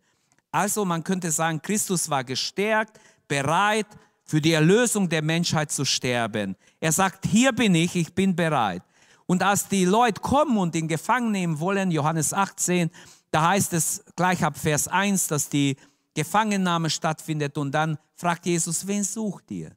Also 0.51 0.83
man 0.83 1.01
könnte 1.01 1.31
sagen, 1.31 1.61
Christus 1.61 2.09
war 2.09 2.25
gestärkt, 2.25 2.99
bereit, 3.29 3.87
für 4.25 4.41
die 4.41 4.51
Erlösung 4.51 5.07
der 5.07 5.21
Menschheit 5.21 5.71
zu 5.71 5.85
sterben. 5.85 6.57
Er 6.81 6.91
sagt, 6.91 7.27
hier 7.27 7.53
bin 7.53 7.73
ich, 7.75 7.95
ich 7.95 8.13
bin 8.13 8.35
bereit. 8.35 8.83
Und 9.25 9.41
als 9.41 9.69
die 9.69 9.85
Leute 9.85 10.19
kommen 10.19 10.57
und 10.57 10.75
ihn 10.75 10.89
gefangen 10.89 11.31
nehmen 11.31 11.61
wollen, 11.61 11.91
Johannes 11.91 12.33
18, 12.33 12.91
da 13.31 13.51
heißt 13.51 13.71
es 13.71 14.03
gleich 14.17 14.43
ab 14.43 14.57
Vers 14.57 14.89
1, 14.89 15.27
dass 15.27 15.47
die 15.47 15.77
Gefangennahme 16.15 16.89
stattfindet 16.89 17.57
und 17.57 17.71
dann 17.71 17.99
fragt 18.15 18.47
Jesus, 18.47 18.87
wen 18.87 19.03
sucht 19.03 19.51
ihr? 19.51 19.75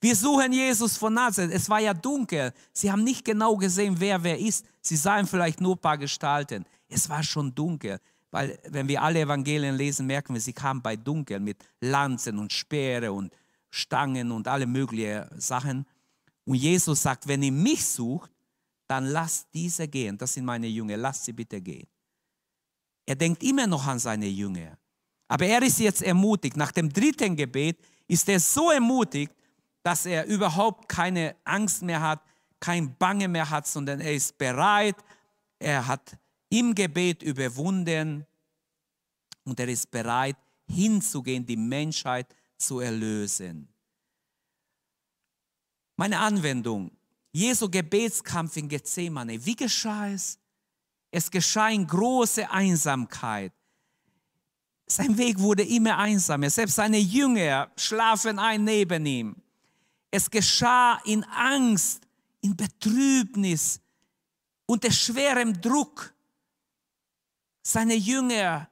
Wir 0.00 0.16
suchen 0.16 0.52
Jesus 0.52 0.96
von 0.96 1.12
Nazareth. 1.12 1.52
Es 1.52 1.68
war 1.68 1.80
ja 1.80 1.92
dunkel. 1.92 2.54
Sie 2.72 2.90
haben 2.90 3.04
nicht 3.04 3.22
genau 3.22 3.56
gesehen, 3.56 3.96
wer 3.98 4.22
wer 4.24 4.38
ist. 4.38 4.64
Sie 4.80 4.96
sahen 4.96 5.26
vielleicht 5.26 5.60
nur 5.60 5.74
ein 5.74 5.80
paar 5.80 5.98
Gestalten. 5.98 6.64
Es 6.88 7.08
war 7.10 7.22
schon 7.22 7.54
dunkel. 7.54 8.00
Weil 8.30 8.58
wenn 8.68 8.88
wir 8.88 9.02
alle 9.02 9.20
Evangelien 9.20 9.76
lesen, 9.76 10.06
merken 10.06 10.32
wir, 10.32 10.40
sie 10.40 10.52
kamen 10.52 10.80
bei 10.80 10.96
Dunkel 10.96 11.40
mit 11.40 11.58
Lanzen 11.80 12.38
und 12.38 12.52
Speere 12.52 13.12
und 13.12 13.34
Stangen 13.68 14.30
und 14.30 14.48
alle 14.48 14.66
möglichen 14.66 15.28
Sachen. 15.38 15.84
Und 16.44 16.54
Jesus 16.54 17.02
sagt, 17.02 17.26
wenn 17.26 17.42
ihr 17.42 17.52
mich 17.52 17.84
sucht, 17.84 18.30
dann 18.86 19.04
lasst 19.04 19.48
diese 19.52 19.86
gehen. 19.86 20.16
Das 20.16 20.32
sind 20.32 20.44
meine 20.44 20.68
Jünger, 20.68 20.96
lasst 20.96 21.24
sie 21.24 21.32
bitte 21.32 21.60
gehen. 21.60 21.86
Er 23.04 23.16
denkt 23.16 23.42
immer 23.42 23.66
noch 23.66 23.86
an 23.86 23.98
seine 23.98 24.26
Jünger. 24.26 24.78
Aber 25.30 25.46
er 25.46 25.62
ist 25.62 25.78
jetzt 25.78 26.02
ermutigt. 26.02 26.56
Nach 26.56 26.72
dem 26.72 26.92
dritten 26.92 27.36
Gebet 27.36 27.78
ist 28.08 28.28
er 28.28 28.40
so 28.40 28.72
ermutigt, 28.72 29.32
dass 29.84 30.04
er 30.04 30.26
überhaupt 30.26 30.88
keine 30.88 31.36
Angst 31.44 31.82
mehr 31.82 32.00
hat, 32.00 32.20
kein 32.58 32.96
Bange 32.96 33.28
mehr 33.28 33.48
hat, 33.48 33.68
sondern 33.68 34.00
er 34.00 34.12
ist 34.12 34.36
bereit. 34.36 34.96
Er 35.60 35.86
hat 35.86 36.18
im 36.48 36.74
Gebet 36.74 37.22
überwunden 37.22 38.26
und 39.44 39.60
er 39.60 39.68
ist 39.68 39.88
bereit, 39.92 40.36
hinzugehen, 40.68 41.46
die 41.46 41.56
Menschheit 41.56 42.34
zu 42.58 42.80
erlösen. 42.80 43.68
Meine 45.96 46.18
Anwendung. 46.18 46.90
Jesu 47.30 47.70
Gebetskampf 47.70 48.56
in 48.56 48.68
Gethsemane. 48.68 49.46
Wie 49.46 49.54
geschah 49.54 50.08
es? 50.08 50.40
Es 51.12 51.30
geschah 51.30 51.68
in 51.68 51.86
große 51.86 52.50
Einsamkeit. 52.50 53.52
Sein 54.90 55.16
Weg 55.16 55.38
wurde 55.38 55.62
immer 55.62 55.98
einsamer. 55.98 56.50
Selbst 56.50 56.74
seine 56.74 56.98
Jünger 56.98 57.70
schlafen 57.76 58.40
ein 58.40 58.64
neben 58.64 59.06
ihm. 59.06 59.36
Es 60.10 60.28
geschah 60.28 61.00
in 61.04 61.22
Angst, 61.24 62.02
in 62.40 62.56
Betrübnis, 62.56 63.80
unter 64.66 64.90
schwerem 64.90 65.60
Druck. 65.60 66.12
Seine 67.62 67.94
Jünger 67.94 68.68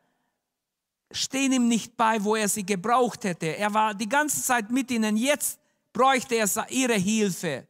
stehen 1.13 1.53
ihm 1.53 1.69
nicht 1.69 1.97
bei, 1.97 2.23
wo 2.25 2.35
er 2.35 2.49
sie 2.49 2.67
gebraucht 2.67 3.23
hätte. 3.23 3.57
Er 3.57 3.73
war 3.73 3.95
die 3.95 4.09
ganze 4.09 4.43
Zeit 4.43 4.73
mit 4.73 4.91
ihnen. 4.91 5.17
Jetzt 5.17 5.61
bräuchte 5.93 6.35
er 6.35 6.49
ihre 6.69 6.95
Hilfe. 6.95 7.69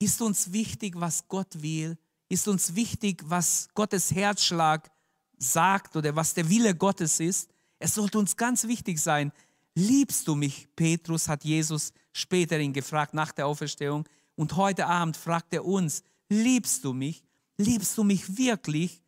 Ist 0.00 0.20
uns 0.20 0.52
wichtig, 0.52 0.94
was 0.96 1.28
Gott 1.28 1.62
will? 1.62 1.96
Ist 2.28 2.48
uns 2.48 2.74
wichtig, 2.74 3.22
was 3.26 3.68
Gottes 3.74 4.10
Herzschlag 4.10 4.90
sagt 5.38 5.96
oder 5.96 6.14
was 6.14 6.34
der 6.34 6.48
Wille 6.48 6.74
Gottes 6.74 7.20
ist? 7.20 7.50
Es 7.78 7.94
sollte 7.94 8.18
uns 8.18 8.36
ganz 8.36 8.66
wichtig 8.66 8.98
sein. 9.00 9.32
Liebst 9.74 10.26
du 10.26 10.34
mich, 10.34 10.68
Petrus, 10.74 11.28
hat 11.28 11.44
Jesus 11.44 11.92
später 12.12 12.58
ihn 12.58 12.72
gefragt 12.72 13.14
nach 13.14 13.32
der 13.32 13.46
Auferstehung. 13.46 14.08
Und 14.34 14.56
heute 14.56 14.86
Abend 14.86 15.16
fragt 15.16 15.52
er 15.52 15.64
uns, 15.64 16.02
liebst 16.28 16.84
du 16.84 16.92
mich? 16.92 17.24
Liebst 17.56 17.96
du 17.96 18.04
mich 18.04 18.36
wirklich? 18.36 19.00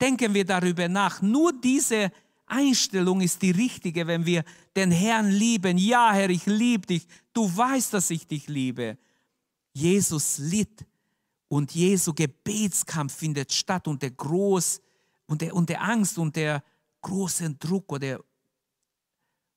Denken 0.00 0.34
wir 0.34 0.44
darüber 0.44 0.88
nach. 0.88 1.22
Nur 1.22 1.52
diese 1.52 2.10
Einstellung 2.46 3.20
ist 3.20 3.42
die 3.42 3.50
richtige, 3.50 4.06
wenn 4.06 4.26
wir 4.26 4.44
den 4.76 4.90
Herrn 4.90 5.30
lieben. 5.30 5.78
Ja, 5.78 6.12
Herr, 6.12 6.30
ich 6.30 6.46
liebe 6.46 6.86
dich. 6.86 7.06
Du 7.32 7.54
weißt, 7.54 7.94
dass 7.94 8.10
ich 8.10 8.26
dich 8.26 8.48
liebe. 8.48 8.98
Jesus 9.72 10.38
litt 10.38 10.86
und 11.48 11.74
Jesu 11.74 12.12
Gebetskampf 12.12 13.14
findet 13.14 13.52
statt 13.52 13.88
und 13.88 14.02
der 14.02 14.10
Groß 14.10 14.80
und 15.26 15.40
der, 15.40 15.54
und 15.54 15.68
der 15.68 15.82
Angst 15.82 16.18
und 16.18 16.36
der 16.36 16.62
großen 17.00 17.58
Druck 17.58 17.92
oder 17.92 18.20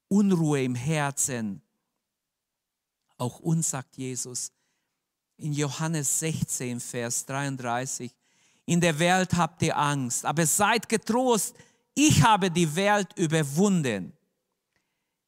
Unruhe 0.09 0.63
im 0.63 0.75
Herzen. 0.75 1.61
Auch 3.17 3.39
uns 3.39 3.69
sagt 3.69 3.97
Jesus 3.97 4.51
in 5.37 5.53
Johannes 5.53 6.19
16, 6.19 6.79
Vers 6.79 7.25
33, 7.25 8.11
in 8.65 8.81
der 8.81 8.97
Welt 8.99 9.33
habt 9.35 9.61
ihr 9.61 9.77
Angst, 9.77 10.25
aber 10.25 10.45
seid 10.45 10.89
getrost, 10.89 11.55
ich 11.93 12.21
habe 12.21 12.51
die 12.51 12.75
Welt 12.75 13.07
überwunden. 13.17 14.13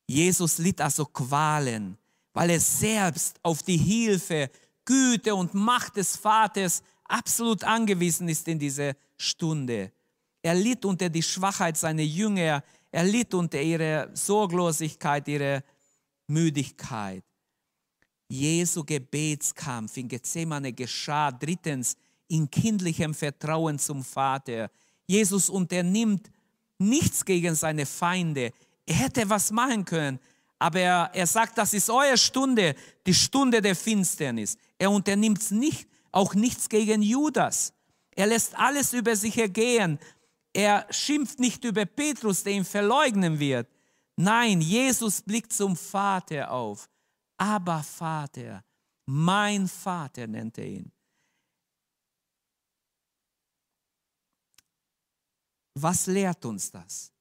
Jesus 0.08 0.58
litt 0.58 0.82
also 0.82 1.06
Qualen, 1.06 1.98
weil 2.34 2.50
er 2.50 2.60
selbst 2.60 3.40
auf 3.44 3.64
die 3.64 3.78
Hilfe, 3.78 4.50
Güte 4.84 5.34
und 5.36 5.54
Macht 5.54 5.96
des 5.96 6.16
Vaters 6.16 6.84
absolut 7.06 7.64
angewiesen 7.64 8.28
ist 8.28 8.48
in 8.48 8.60
dieser 8.60 8.94
Stunde. 9.18 9.92
Er 10.42 10.56
litt 10.56 10.86
unter 10.86 11.10
die 11.10 11.24
Schwachheit 11.24 11.78
seiner 11.78 12.04
Jünger, 12.04 12.64
er 12.92 13.04
litt 13.04 13.34
unter 13.34 13.62
ihrer 13.62 14.10
Sorglosigkeit, 14.16 15.28
ihrer 15.28 15.64
Müdigkeit. 16.28 17.24
Jesu 18.30 18.84
Gebetskampf 18.84 19.98
in 19.98 20.08
Gethsemane 20.08 20.72
geschah 20.72 21.32
drittens 21.32 21.98
in 22.28 22.50
kindlichem 22.50 23.14
Vertrauen 23.14 23.80
zum 23.80 24.04
Vater. 24.04 24.70
Jesus 25.08 25.50
unternimmt 25.50 26.30
nichts 26.78 27.26
gegen 27.26 27.56
seine 27.56 27.86
Feinde. 27.86 28.52
Er 28.86 28.96
hätte 28.96 29.30
was 29.30 29.52
machen 29.52 29.84
können, 29.84 30.20
aber 30.60 30.80
er, 30.80 31.10
er 31.14 31.28
sagt, 31.28 31.58
das 31.58 31.74
ist 31.74 31.90
eure 31.90 32.18
Stunde, 32.18 32.76
die 33.06 33.14
Stunde 33.14 33.62
der 33.62 33.76
Finsternis. 33.76 34.58
Er 34.78 34.92
unternimmt 34.92 35.50
nicht, 35.52 35.88
auch 36.12 36.36
nichts 36.36 36.70
gegen 36.70 37.02
Judas. 37.02 37.74
Er 38.12 38.28
lässt 38.28 38.58
alles 38.58 38.94
über 38.94 39.16
sich 39.16 39.38
ergehen. 39.38 40.00
Er 40.54 40.88
schimpft 40.90 41.40
nicht 41.40 41.64
über 41.64 41.86
Petrus, 41.86 42.44
der 42.44 42.54
ihn 42.54 42.66
verleugnen 42.66 43.40
wird. 43.40 43.68
Nein, 44.16 44.62
Jesus 44.62 45.22
blickt 45.22 45.54
zum 45.54 45.76
Vater 45.76 46.52
auf. 46.52 46.90
Aber 47.38 47.82
Vater, 47.84 48.64
mein 49.06 49.68
Vater 49.68 50.28
nennt 50.28 50.58
er 50.58 50.66
ihn. 50.66 50.92
Was 55.76 56.08
lehrt 56.08 56.44
uns 56.44 56.72
das? 56.72 57.14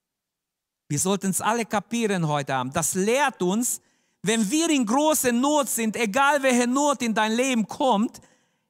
Wir 0.88 0.98
sollten 0.98 1.30
es 1.30 1.40
alle 1.40 1.64
kapieren 1.66 2.26
heute 2.26 2.54
Abend. 2.54 2.74
Das 2.74 2.94
lehrt 2.94 3.42
uns, 3.42 3.80
wenn 4.22 4.50
wir 4.50 4.68
in 4.70 4.84
großer 4.84 5.32
Not 5.32 5.68
sind, 5.68 5.96
egal 5.96 6.42
welche 6.42 6.66
Not 6.66 7.02
in 7.02 7.14
dein 7.14 7.32
Leben 7.32 7.66
kommt, 7.68 8.20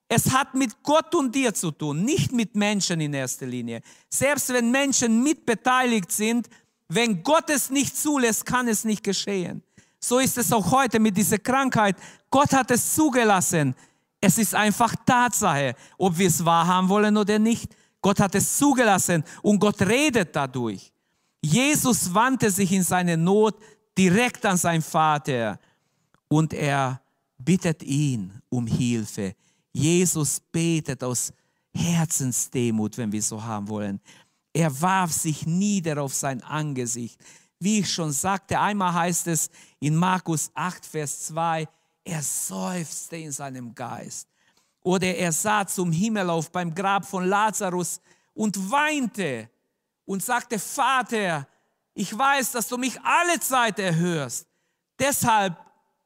es 0.08 0.30
hat 0.30 0.54
mit 0.54 0.82
Gott 0.82 1.14
und 1.14 1.34
dir 1.34 1.52
zu 1.52 1.70
tun, 1.70 2.02
nicht 2.04 2.32
mit 2.32 2.56
Menschen 2.56 3.00
in 3.00 3.12
erster 3.12 3.46
Linie. 3.46 3.82
Selbst 4.08 4.48
wenn 4.48 4.70
Menschen 4.70 5.22
mitbeteiligt 5.22 6.10
sind, 6.10 6.48
wenn 6.88 7.22
Gott 7.22 7.50
es 7.50 7.68
nicht 7.68 7.94
zulässt, 7.96 8.46
kann 8.46 8.66
es 8.68 8.84
nicht 8.84 9.04
geschehen. 9.04 9.62
So 10.00 10.18
ist 10.18 10.38
es 10.38 10.50
auch 10.52 10.70
heute 10.70 10.98
mit 10.98 11.16
dieser 11.16 11.38
Krankheit. 11.38 11.96
Gott 12.30 12.52
hat 12.52 12.70
es 12.70 12.94
zugelassen. 12.94 13.74
Es 14.20 14.38
ist 14.38 14.54
einfach 14.54 14.94
Tatsache, 15.04 15.74
ob 15.98 16.16
wir 16.16 16.28
es 16.28 16.42
wahrhaben 16.42 16.88
wollen 16.88 17.16
oder 17.16 17.38
nicht. 17.38 17.74
Gott 18.00 18.20
hat 18.20 18.34
es 18.34 18.56
zugelassen 18.56 19.22
und 19.42 19.58
Gott 19.58 19.82
redet 19.82 20.34
dadurch. 20.34 20.90
Jesus 21.42 22.12
wandte 22.14 22.50
sich 22.50 22.72
in 22.72 22.82
seine 22.82 23.16
Not 23.16 23.56
direkt 23.96 24.46
an 24.46 24.56
seinen 24.56 24.82
Vater 24.82 25.58
und 26.28 26.54
er 26.54 27.00
bittet 27.36 27.82
ihn 27.82 28.40
um 28.48 28.66
Hilfe. 28.66 29.34
Jesus 29.72 30.40
betet 30.40 31.02
aus 31.04 31.32
Herzensdemut, 31.74 32.96
wenn 32.96 33.12
wir 33.12 33.22
so 33.22 33.42
haben 33.42 33.68
wollen. 33.68 34.00
Er 34.52 34.80
warf 34.80 35.12
sich 35.12 35.46
nieder 35.46 36.02
auf 36.02 36.14
sein 36.14 36.42
Angesicht. 36.42 37.20
Wie 37.60 37.80
ich 37.80 37.92
schon 37.92 38.12
sagte, 38.12 38.58
einmal 38.58 38.92
heißt 38.92 39.26
es 39.28 39.50
in 39.80 39.96
Markus 39.96 40.50
8, 40.54 40.86
Vers 40.86 41.26
2, 41.26 41.68
er 42.04 42.22
seufzte 42.22 43.16
in 43.16 43.32
seinem 43.32 43.74
Geist. 43.74 44.28
Oder 44.82 45.14
er 45.14 45.32
sah 45.32 45.66
zum 45.66 45.92
Himmel 45.92 46.30
auf 46.30 46.50
beim 46.50 46.74
Grab 46.74 47.04
von 47.04 47.26
Lazarus 47.26 48.00
und 48.32 48.70
weinte 48.70 49.50
und 50.04 50.22
sagte, 50.22 50.58
Vater, 50.58 51.46
ich 51.94 52.16
weiß, 52.16 52.52
dass 52.52 52.68
du 52.68 52.78
mich 52.78 53.00
alle 53.02 53.40
Zeit 53.40 53.78
erhörst. 53.78 54.46
Deshalb 54.98 55.56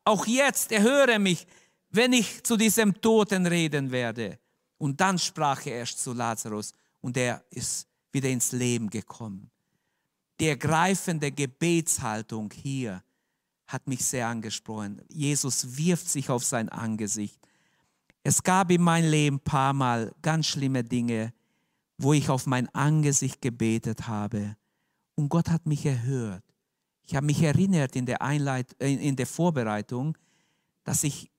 auch 0.05 0.27
jetzt 0.27 0.73
erhöre 0.73 1.19
mich, 1.19 1.47
wenn 1.93 2.13
ich 2.13 2.43
zu 2.43 2.57
diesem 2.57 3.01
Toten 3.01 3.47
reden 3.47 3.91
werde. 3.91 4.39
Und 4.79 5.01
dann 5.01 5.19
sprach 5.19 5.65
er 5.67 5.77
erst 5.77 6.03
zu 6.03 6.13
Lazarus 6.13 6.73
und 7.01 7.17
er 7.17 7.45
ist 7.51 7.87
wieder 8.11 8.29
ins 8.29 8.53
Leben 8.53 8.91
gekommen. 8.91 9.51
Die 10.41 10.49
ergreifende 10.49 11.31
Gebetshaltung 11.31 12.51
hier 12.53 13.03
hat 13.67 13.87
mich 13.87 14.05
sehr 14.05 14.27
angesprochen. 14.27 15.01
Jesus 15.09 15.77
wirft 15.77 16.09
sich 16.09 16.29
auf 16.29 16.45
sein 16.45 16.69
Angesicht. 16.69 17.39
Es 18.25 18.43
gab 18.43 18.71
in 18.71 18.83
meinem 18.83 19.11
Leben 19.11 19.37
ein 19.37 19.41
paar 19.41 19.73
Mal 19.73 20.13
ganz 20.21 20.47
schlimme 20.47 20.85
Dinge, 20.85 21.33
wo 21.99 22.13
ich 22.13 22.29
auf 22.29 22.47
mein 22.47 22.69
Angesicht 22.75 23.41
gebetet 23.41 24.09
habe. 24.09 24.57
Und 25.15 25.29
Gott 25.29 25.49
hat 25.49 25.67
mich 25.67 25.87
erhört. 25.87 26.45
Ich 27.05 27.15
habe 27.15 27.27
mich 27.27 27.43
erinnert 27.43 27.97
in 27.97 28.07
der, 28.07 28.23
Einleit 28.23 28.73
in 28.81 29.17
der 29.17 29.27
Vorbereitung, 29.27 30.17
dass 30.85 31.05
ich 31.05 31.32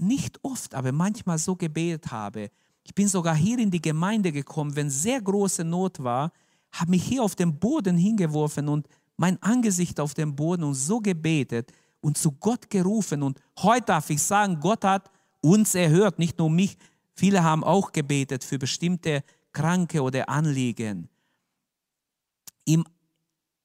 nicht 0.00 0.38
oft, 0.42 0.74
aber 0.74 0.92
manchmal 0.92 1.38
so 1.38 1.56
gebetet 1.56 2.10
habe. 2.10 2.50
Ich 2.84 2.94
bin 2.94 3.08
sogar 3.08 3.34
hier 3.34 3.58
in 3.58 3.70
die 3.70 3.82
Gemeinde 3.82 4.32
gekommen, 4.32 4.74
wenn 4.74 4.90
sehr 4.90 5.20
große 5.20 5.64
Not 5.64 6.02
war, 6.02 6.32
habe 6.72 6.92
mich 6.92 7.04
hier 7.04 7.22
auf 7.22 7.34
den 7.34 7.58
Boden 7.58 7.96
hingeworfen 7.96 8.68
und 8.68 8.88
mein 9.16 9.42
Angesicht 9.42 10.00
auf 10.00 10.14
den 10.14 10.34
Boden 10.34 10.64
und 10.64 10.74
so 10.74 11.00
gebetet 11.00 11.72
und 12.00 12.16
zu 12.16 12.32
Gott 12.32 12.70
gerufen. 12.70 13.22
Und 13.22 13.40
heute 13.58 13.86
darf 13.86 14.10
ich 14.10 14.22
sagen, 14.22 14.60
Gott 14.60 14.84
hat 14.84 15.10
uns 15.40 15.74
erhört, 15.74 16.18
nicht 16.18 16.38
nur 16.38 16.50
mich. 16.50 16.76
Viele 17.14 17.42
haben 17.42 17.64
auch 17.64 17.92
gebetet 17.92 18.44
für 18.44 18.58
bestimmte 18.58 19.22
Kranke 19.52 20.02
oder 20.02 20.28
Anliegen. 20.28 21.08
Im, 22.64 22.84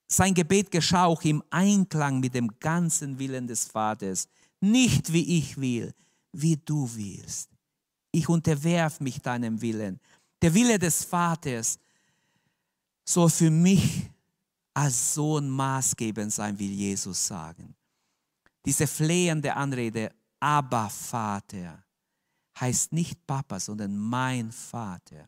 sein 0.08 0.34
Gebet 0.34 0.72
geschah 0.72 1.06
auch 1.06 1.22
im 1.24 1.44
Einklang 1.50 2.20
mit 2.20 2.34
dem 2.34 2.60
ganzen 2.60 3.20
Willen 3.20 3.48
des 3.48 3.66
Vaters. 3.66 4.28
Nicht 4.60 5.14
wie 5.14 5.38
ich 5.38 5.60
will, 5.60 5.94
wie 6.34 6.58
du 6.58 6.90
willst. 6.96 7.50
ich 8.16 8.30
unterwerf 8.30 9.00
mich 9.00 9.20
deinem 9.20 9.60
Willen. 9.60 10.00
Der 10.42 10.54
Wille 10.54 10.78
des 10.78 11.04
Vaters 11.04 11.80
soll 13.04 13.30
für 13.30 13.50
mich 13.50 14.10
als 14.74 15.16
Sohn 15.16 15.50
maßgebend 15.50 16.32
sein, 16.32 16.58
will 16.58 16.72
Jesus 16.72 17.26
sagen. 17.26 17.76
Diese 18.66 18.86
flehende 18.88 19.56
Anrede, 19.56 20.14
aber 20.40 20.90
Vater, 20.90 21.84
heißt 22.60 22.94
nicht 22.94 23.26
Papa, 23.26 23.60
sondern 23.60 23.98
mein 23.98 24.52
Vater. 24.52 25.28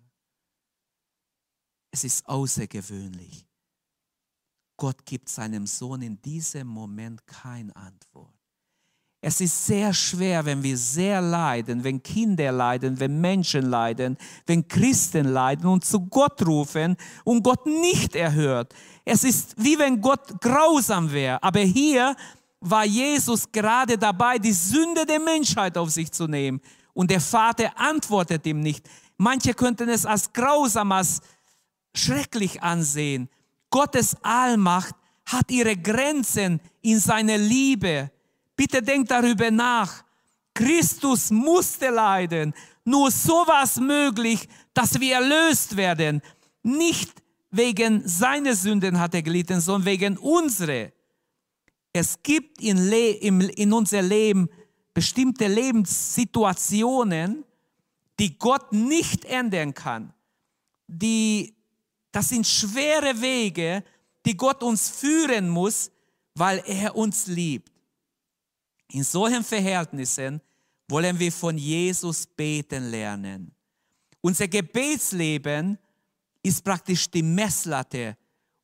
Es 1.92 2.04
ist 2.04 2.28
außergewöhnlich. 2.28 3.48
Gott 4.78 5.06
gibt 5.06 5.30
seinem 5.30 5.66
Sohn 5.66 6.02
in 6.02 6.22
diesem 6.22 6.68
Moment 6.68 7.26
keine 7.26 7.76
Antwort. 7.76 8.34
Es 9.28 9.42
ist 9.42 9.66
sehr 9.66 9.92
schwer, 9.92 10.46
wenn 10.46 10.62
wir 10.62 10.78
sehr 10.78 11.20
leiden, 11.20 11.84
wenn 11.84 12.04
Kinder 12.04 12.52
leiden, 12.52 13.00
wenn 13.00 13.20
Menschen 13.20 13.72
leiden, 13.72 14.20
wenn 14.46 14.68
Christen 14.68 15.26
leiden 15.26 15.66
und 15.66 15.84
zu 15.84 16.00
Gott 16.02 16.46
rufen 16.46 16.96
und 17.24 17.42
Gott 17.42 17.66
nicht 17.66 18.16
erhört. 18.16 18.76
Es 19.04 19.24
ist 19.24 19.56
wie 19.58 19.80
wenn 19.80 20.00
Gott 20.00 20.40
grausam 20.40 21.12
wäre. 21.12 21.42
Aber 21.42 21.62
hier 21.62 22.16
war 22.60 22.86
Jesus 22.86 23.52
gerade 23.52 23.98
dabei, 23.98 24.38
die 24.38 24.54
Sünde 24.54 25.08
der 25.08 25.20
Menschheit 25.20 25.76
auf 25.76 25.90
sich 25.90 26.12
zu 26.12 26.28
nehmen. 26.28 26.62
Und 26.94 27.10
der 27.10 27.20
Vater 27.20 27.72
antwortet 27.80 28.46
ihm 28.46 28.60
nicht. 28.60 28.88
Manche 29.18 29.56
könnten 29.56 29.90
es 29.90 30.06
als 30.06 30.32
grausam, 30.32 30.92
als 30.92 31.20
schrecklich 31.96 32.62
ansehen. 32.62 33.28
Gottes 33.72 34.16
Allmacht 34.22 34.94
hat 35.26 35.50
ihre 35.50 35.76
Grenzen 35.76 36.62
in 36.84 37.00
seiner 37.00 37.40
Liebe 37.40 38.12
Bitte 38.56 38.82
denkt 38.82 39.12
darüber 39.12 39.52
nach. 39.52 40.04
Christus 40.54 41.30
musste 41.32 41.90
leiden. 41.90 42.54
Nur 42.86 43.12
so 43.12 43.34
war 43.46 43.64
es 43.64 43.78
möglich, 43.78 44.48
dass 44.74 45.00
wir 45.00 45.16
erlöst 45.16 45.76
werden. 45.76 46.22
Nicht 46.64 47.12
wegen 47.52 48.08
seiner 48.08 48.56
Sünden 48.56 49.00
hat 49.00 49.14
er 49.14 49.22
gelitten, 49.22 49.60
sondern 49.60 49.86
wegen 49.86 50.18
unserer. 50.18 50.92
Es 51.94 52.22
gibt 52.22 52.62
in, 52.62 52.90
Le 52.90 53.12
im, 53.12 53.42
in 53.42 53.72
unser 53.74 54.02
Leben 54.02 54.50
bestimmte 54.94 55.48
Lebenssituationen, 55.48 57.44
die 58.20 58.38
Gott 58.38 58.72
nicht 58.72 59.26
ändern 59.26 59.74
kann. 59.74 60.14
Die, 60.88 61.54
das 62.12 62.30
sind 62.30 62.48
schwere 62.48 63.20
Wege, 63.22 63.84
die 64.26 64.38
Gott 64.38 64.64
uns 64.64 64.90
führen 64.90 65.50
muss, 65.50 65.92
weil 66.34 66.64
er 66.66 66.96
uns 66.96 67.28
liebt. 67.28 67.75
In 68.92 69.04
solchen 69.04 69.44
Verhältnissen 69.44 70.42
wollen 70.88 71.18
wir 71.20 71.32
von 71.32 71.58
Jesus 71.58 72.26
beten 72.26 72.92
lernen. 72.92 73.54
Unser 74.22 74.48
Gebetsleben 74.48 75.78
ist 76.44 76.64
praktisch 76.64 77.10
die 77.10 77.24
Messlatte 77.24 78.18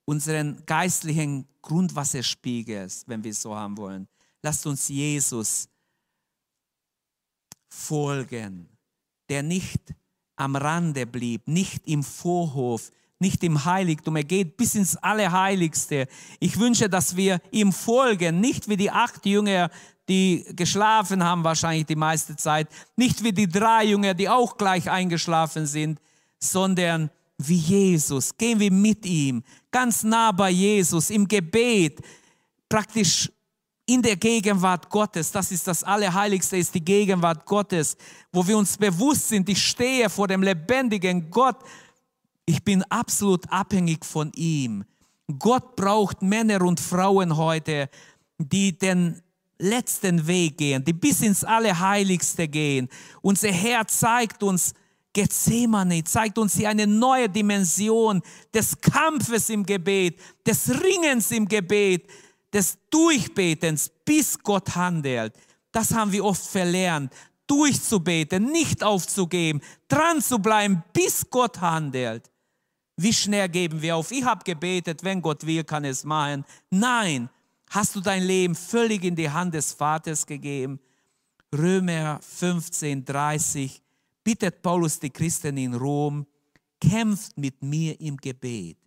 unseren 0.05 0.63
geistlichen 0.65 1.47
Grundwasserspiegels, 1.61 3.03
wenn 3.07 3.24
wir 3.24 3.32
es 3.32 3.41
so 3.41 3.55
haben 3.55 3.78
wollen. 3.78 4.07
Lasst 4.41 4.65
uns 4.65 4.88
Jesus 4.88 5.69
folgen, 7.69 8.67
der 9.30 9.43
nicht 9.43 9.82
am 10.36 10.55
Rande 10.55 11.05
blieb, 11.05 11.47
nicht 11.47 11.88
im 11.88 12.03
Vorhof, 12.03 12.91
nicht 13.19 13.43
im 13.43 13.63
Heiligtum. 13.63 14.15
Er 14.15 14.24
geht 14.24 14.57
bis 14.57 14.76
ins 14.76 14.97
Allerheiligste. 14.97 16.07
Ich 16.39 16.59
wünsche, 16.59 16.89
dass 16.89 17.15
wir 17.15 17.39
ihm 17.51 17.72
folgen, 17.72 18.39
nicht 18.39 18.67
wie 18.67 18.78
die 18.78 18.89
acht 18.89 19.26
Jünger 19.26 19.69
die 20.12 20.45
geschlafen 20.57 21.24
haben 21.24 21.45
wahrscheinlich 21.45 21.86
die 21.86 21.95
meiste 21.95 22.36
Zeit, 22.36 22.68
nicht 22.97 23.24
wie 23.24 23.32
die 23.32 23.47
drei 23.47 23.86
Jünger, 23.86 24.14
die 24.14 24.28
auch 24.28 24.57
gleich 24.57 24.91
eingeschlafen 24.91 25.66
sind, 25.66 26.01
sondern 26.38 27.09
wie 27.38 27.55
Jesus. 27.55 28.36
Gehen 28.36 28.59
wir 28.59 28.74
mit 28.74 29.05
ihm, 29.05 29.41
ganz 29.72 30.03
nah 30.03 30.34
bei 30.34 30.49
Jesus, 30.49 31.12
im 31.12 31.26
Gebet, 31.26 32.01
praktisch 32.68 33.32
in 33.86 34.01
der 34.01 34.18
Gegenwart 34.18 34.89
Gottes. 34.89 35.32
Das 35.32 35.49
ist 35.49 35.66
das 35.66 35.82
Allerheiligste, 35.82 36.57
ist 36.57 36.76
die 36.76 36.84
Gegenwart 36.84 37.45
Gottes, 37.45 37.95
wo 38.34 38.45
wir 38.45 38.57
uns 38.57 38.78
bewusst 38.78 39.30
sind, 39.30 39.47
ich 39.47 39.66
stehe 39.66 40.09
vor 40.09 40.28
dem 40.28 40.43
lebendigen 40.43 41.32
Gott. 41.32 41.59
Ich 42.45 42.62
bin 42.62 42.84
absolut 42.89 43.49
abhängig 43.49 44.03
von 44.03 44.30
ihm. 44.34 44.84
Gott 45.39 45.78
braucht 45.78 46.22
Männer 46.22 46.62
und 46.64 46.82
Frauen 46.82 47.38
heute, 47.38 47.89
die 48.38 48.78
den 48.78 49.22
letzten 49.62 50.26
Weg 50.28 50.57
gehen, 50.57 50.84
die 50.84 50.93
bis 50.93 51.22
ins 51.22 51.43
Allerheiligste 51.43 52.47
gehen. 52.47 52.89
Unser 53.22 53.51
Herr 53.51 53.88
zeigt 53.88 54.43
uns 54.43 54.74
Gethsemane, 55.14 56.03
zeigt 56.03 56.38
uns 56.38 56.55
hier 56.55 56.70
eine 56.70 56.88
neue 56.88 57.30
Dimension 57.30 58.22
des 58.53 58.80
Kampfes 58.80 59.49
im 59.49 59.66
Gebet, 59.66 60.20
des 60.45 60.70
Ringens 60.70 61.32
im 61.32 61.47
Gebet, 61.47 62.09
des 62.53 62.78
Durchbetens, 62.89 63.91
bis 64.05 64.39
Gott 64.39 64.76
handelt. 64.76 65.34
Das 65.72 65.93
haben 65.93 66.12
wir 66.12 66.24
oft 66.26 66.45
verlernt, 66.45 67.14
durchzubeten, 67.47 68.51
nicht 68.51 68.84
aufzugeben, 68.84 69.62
dran 69.88 70.22
zu 70.22 70.39
bleiben, 70.39 70.84
bis 70.93 71.30
Gott 71.30 71.59
handelt. 71.59 72.30
Wie 72.95 73.14
schnell 73.14 73.49
geben 73.49 73.82
wir 73.82 73.95
auf? 73.95 74.12
Ich 74.12 74.24
habe 74.24 74.43
gebetet, 74.43 75.03
wenn 75.03 75.22
Gott 75.22 75.45
will, 75.45 75.64
kann 75.64 75.84
es 75.86 76.03
machen. 76.03 76.45
Nein, 76.70 77.30
Hast 77.72 77.95
du 77.95 78.01
dein 78.01 78.24
Leben 78.24 78.53
völlig 78.53 79.05
in 79.05 79.15
die 79.15 79.30
Hand 79.30 79.53
des 79.53 79.72
Vaters 79.72 80.26
gegeben? 80.26 80.78
Römer 81.55 82.19
15, 82.22 83.05
30 83.05 83.82
bittet 84.26 84.61
Paulus 84.61 84.99
die 84.99 85.09
Christen 85.09 85.55
in 85.55 85.74
Rom, 85.76 86.28
kämpft 86.82 87.38
mit 87.38 87.63
mir 87.63 87.97
im 88.01 88.17
Gebet. 88.17 88.78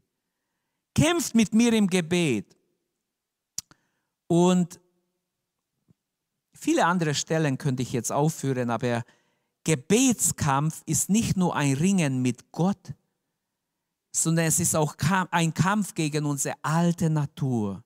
Kämpft 0.95 1.35
mit 1.35 1.55
mir 1.55 1.73
im 1.73 1.87
Gebet. 1.87 2.55
Und 4.27 4.79
viele 6.53 6.85
andere 6.85 7.15
Stellen 7.15 7.57
könnte 7.57 7.83
ich 7.83 7.93
jetzt 7.93 8.13
aufführen, 8.13 8.69
aber 8.69 9.03
Gebetskampf 9.65 10.83
ist 10.85 11.09
nicht 11.09 11.39
nur 11.39 11.57
ein 11.57 11.73
Ringen 11.73 12.21
mit 12.21 12.53
Gott, 12.53 12.93
sondern 14.13 14.45
es 14.45 14.61
ist 14.61 14.77
auch 14.77 14.95
ein 15.31 15.55
Kampf 15.55 15.95
gegen 15.95 16.27
unsere 16.27 16.57
alte 16.61 17.09
Natur 17.09 17.83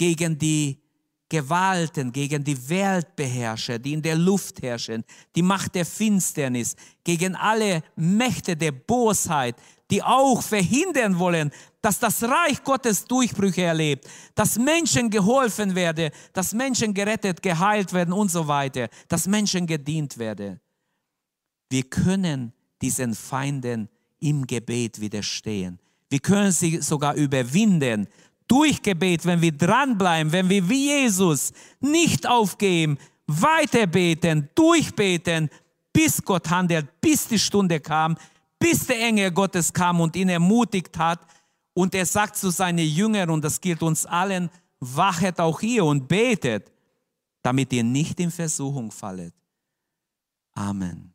gegen 0.00 0.38
die 0.38 0.80
Gewalten, 1.28 2.10
gegen 2.10 2.42
die 2.42 2.56
Weltbeherrscher, 2.70 3.78
die 3.78 3.92
in 3.92 4.00
der 4.00 4.16
Luft 4.16 4.62
herrschen, 4.62 5.04
die 5.36 5.42
Macht 5.42 5.74
der 5.74 5.84
Finsternis, 5.84 6.74
gegen 7.04 7.36
alle 7.36 7.82
Mächte 7.96 8.56
der 8.56 8.72
Bosheit, 8.72 9.56
die 9.90 10.02
auch 10.02 10.42
verhindern 10.42 11.18
wollen, 11.18 11.50
dass 11.82 11.98
das 11.98 12.22
Reich 12.22 12.64
Gottes 12.64 13.04
Durchbrüche 13.04 13.60
erlebt, 13.60 14.08
dass 14.34 14.58
Menschen 14.58 15.10
geholfen 15.10 15.74
werden, 15.74 16.10
dass 16.32 16.54
Menschen 16.54 16.94
gerettet, 16.94 17.42
geheilt 17.42 17.92
werden 17.92 18.14
und 18.14 18.30
so 18.30 18.48
weiter, 18.48 18.88
dass 19.06 19.26
Menschen 19.26 19.66
gedient 19.66 20.16
werden. 20.16 20.60
Wir 21.68 21.82
können 21.82 22.54
diesen 22.80 23.14
Feinden 23.14 23.90
im 24.18 24.46
Gebet 24.46 24.98
widerstehen. 24.98 25.78
Wir 26.08 26.20
können 26.20 26.52
sie 26.52 26.80
sogar 26.80 27.14
überwinden 27.14 28.08
durch 28.50 28.82
Gebet, 28.82 29.24
wenn 29.24 29.40
wir 29.40 29.52
dranbleiben, 29.52 30.32
wenn 30.32 30.48
wir 30.48 30.68
wie 30.68 30.86
Jesus 30.86 31.52
nicht 31.78 32.26
aufgeben, 32.26 32.98
weiter 33.28 33.86
beten, 33.86 34.48
durchbeten, 34.56 35.48
bis 35.92 36.20
Gott 36.22 36.50
handelt, 36.50 37.00
bis 37.00 37.28
die 37.28 37.38
Stunde 37.38 37.78
kam, 37.78 38.16
bis 38.58 38.86
der 38.86 39.00
Engel 39.00 39.30
Gottes 39.30 39.72
kam 39.72 40.00
und 40.00 40.16
ihn 40.16 40.28
ermutigt 40.28 40.98
hat. 40.98 41.20
Und 41.74 41.94
er 41.94 42.06
sagt 42.06 42.36
zu 42.36 42.50
seinen 42.50 42.86
Jüngern, 42.86 43.30
und 43.30 43.44
das 43.44 43.60
gilt 43.60 43.82
uns 43.82 44.04
allen, 44.04 44.50
wachet 44.80 45.38
auch 45.38 45.62
ihr 45.62 45.84
und 45.84 46.08
betet, 46.08 46.72
damit 47.42 47.72
ihr 47.72 47.84
nicht 47.84 48.18
in 48.18 48.32
Versuchung 48.32 48.90
fallet. 48.90 49.32
Amen. 50.54 51.14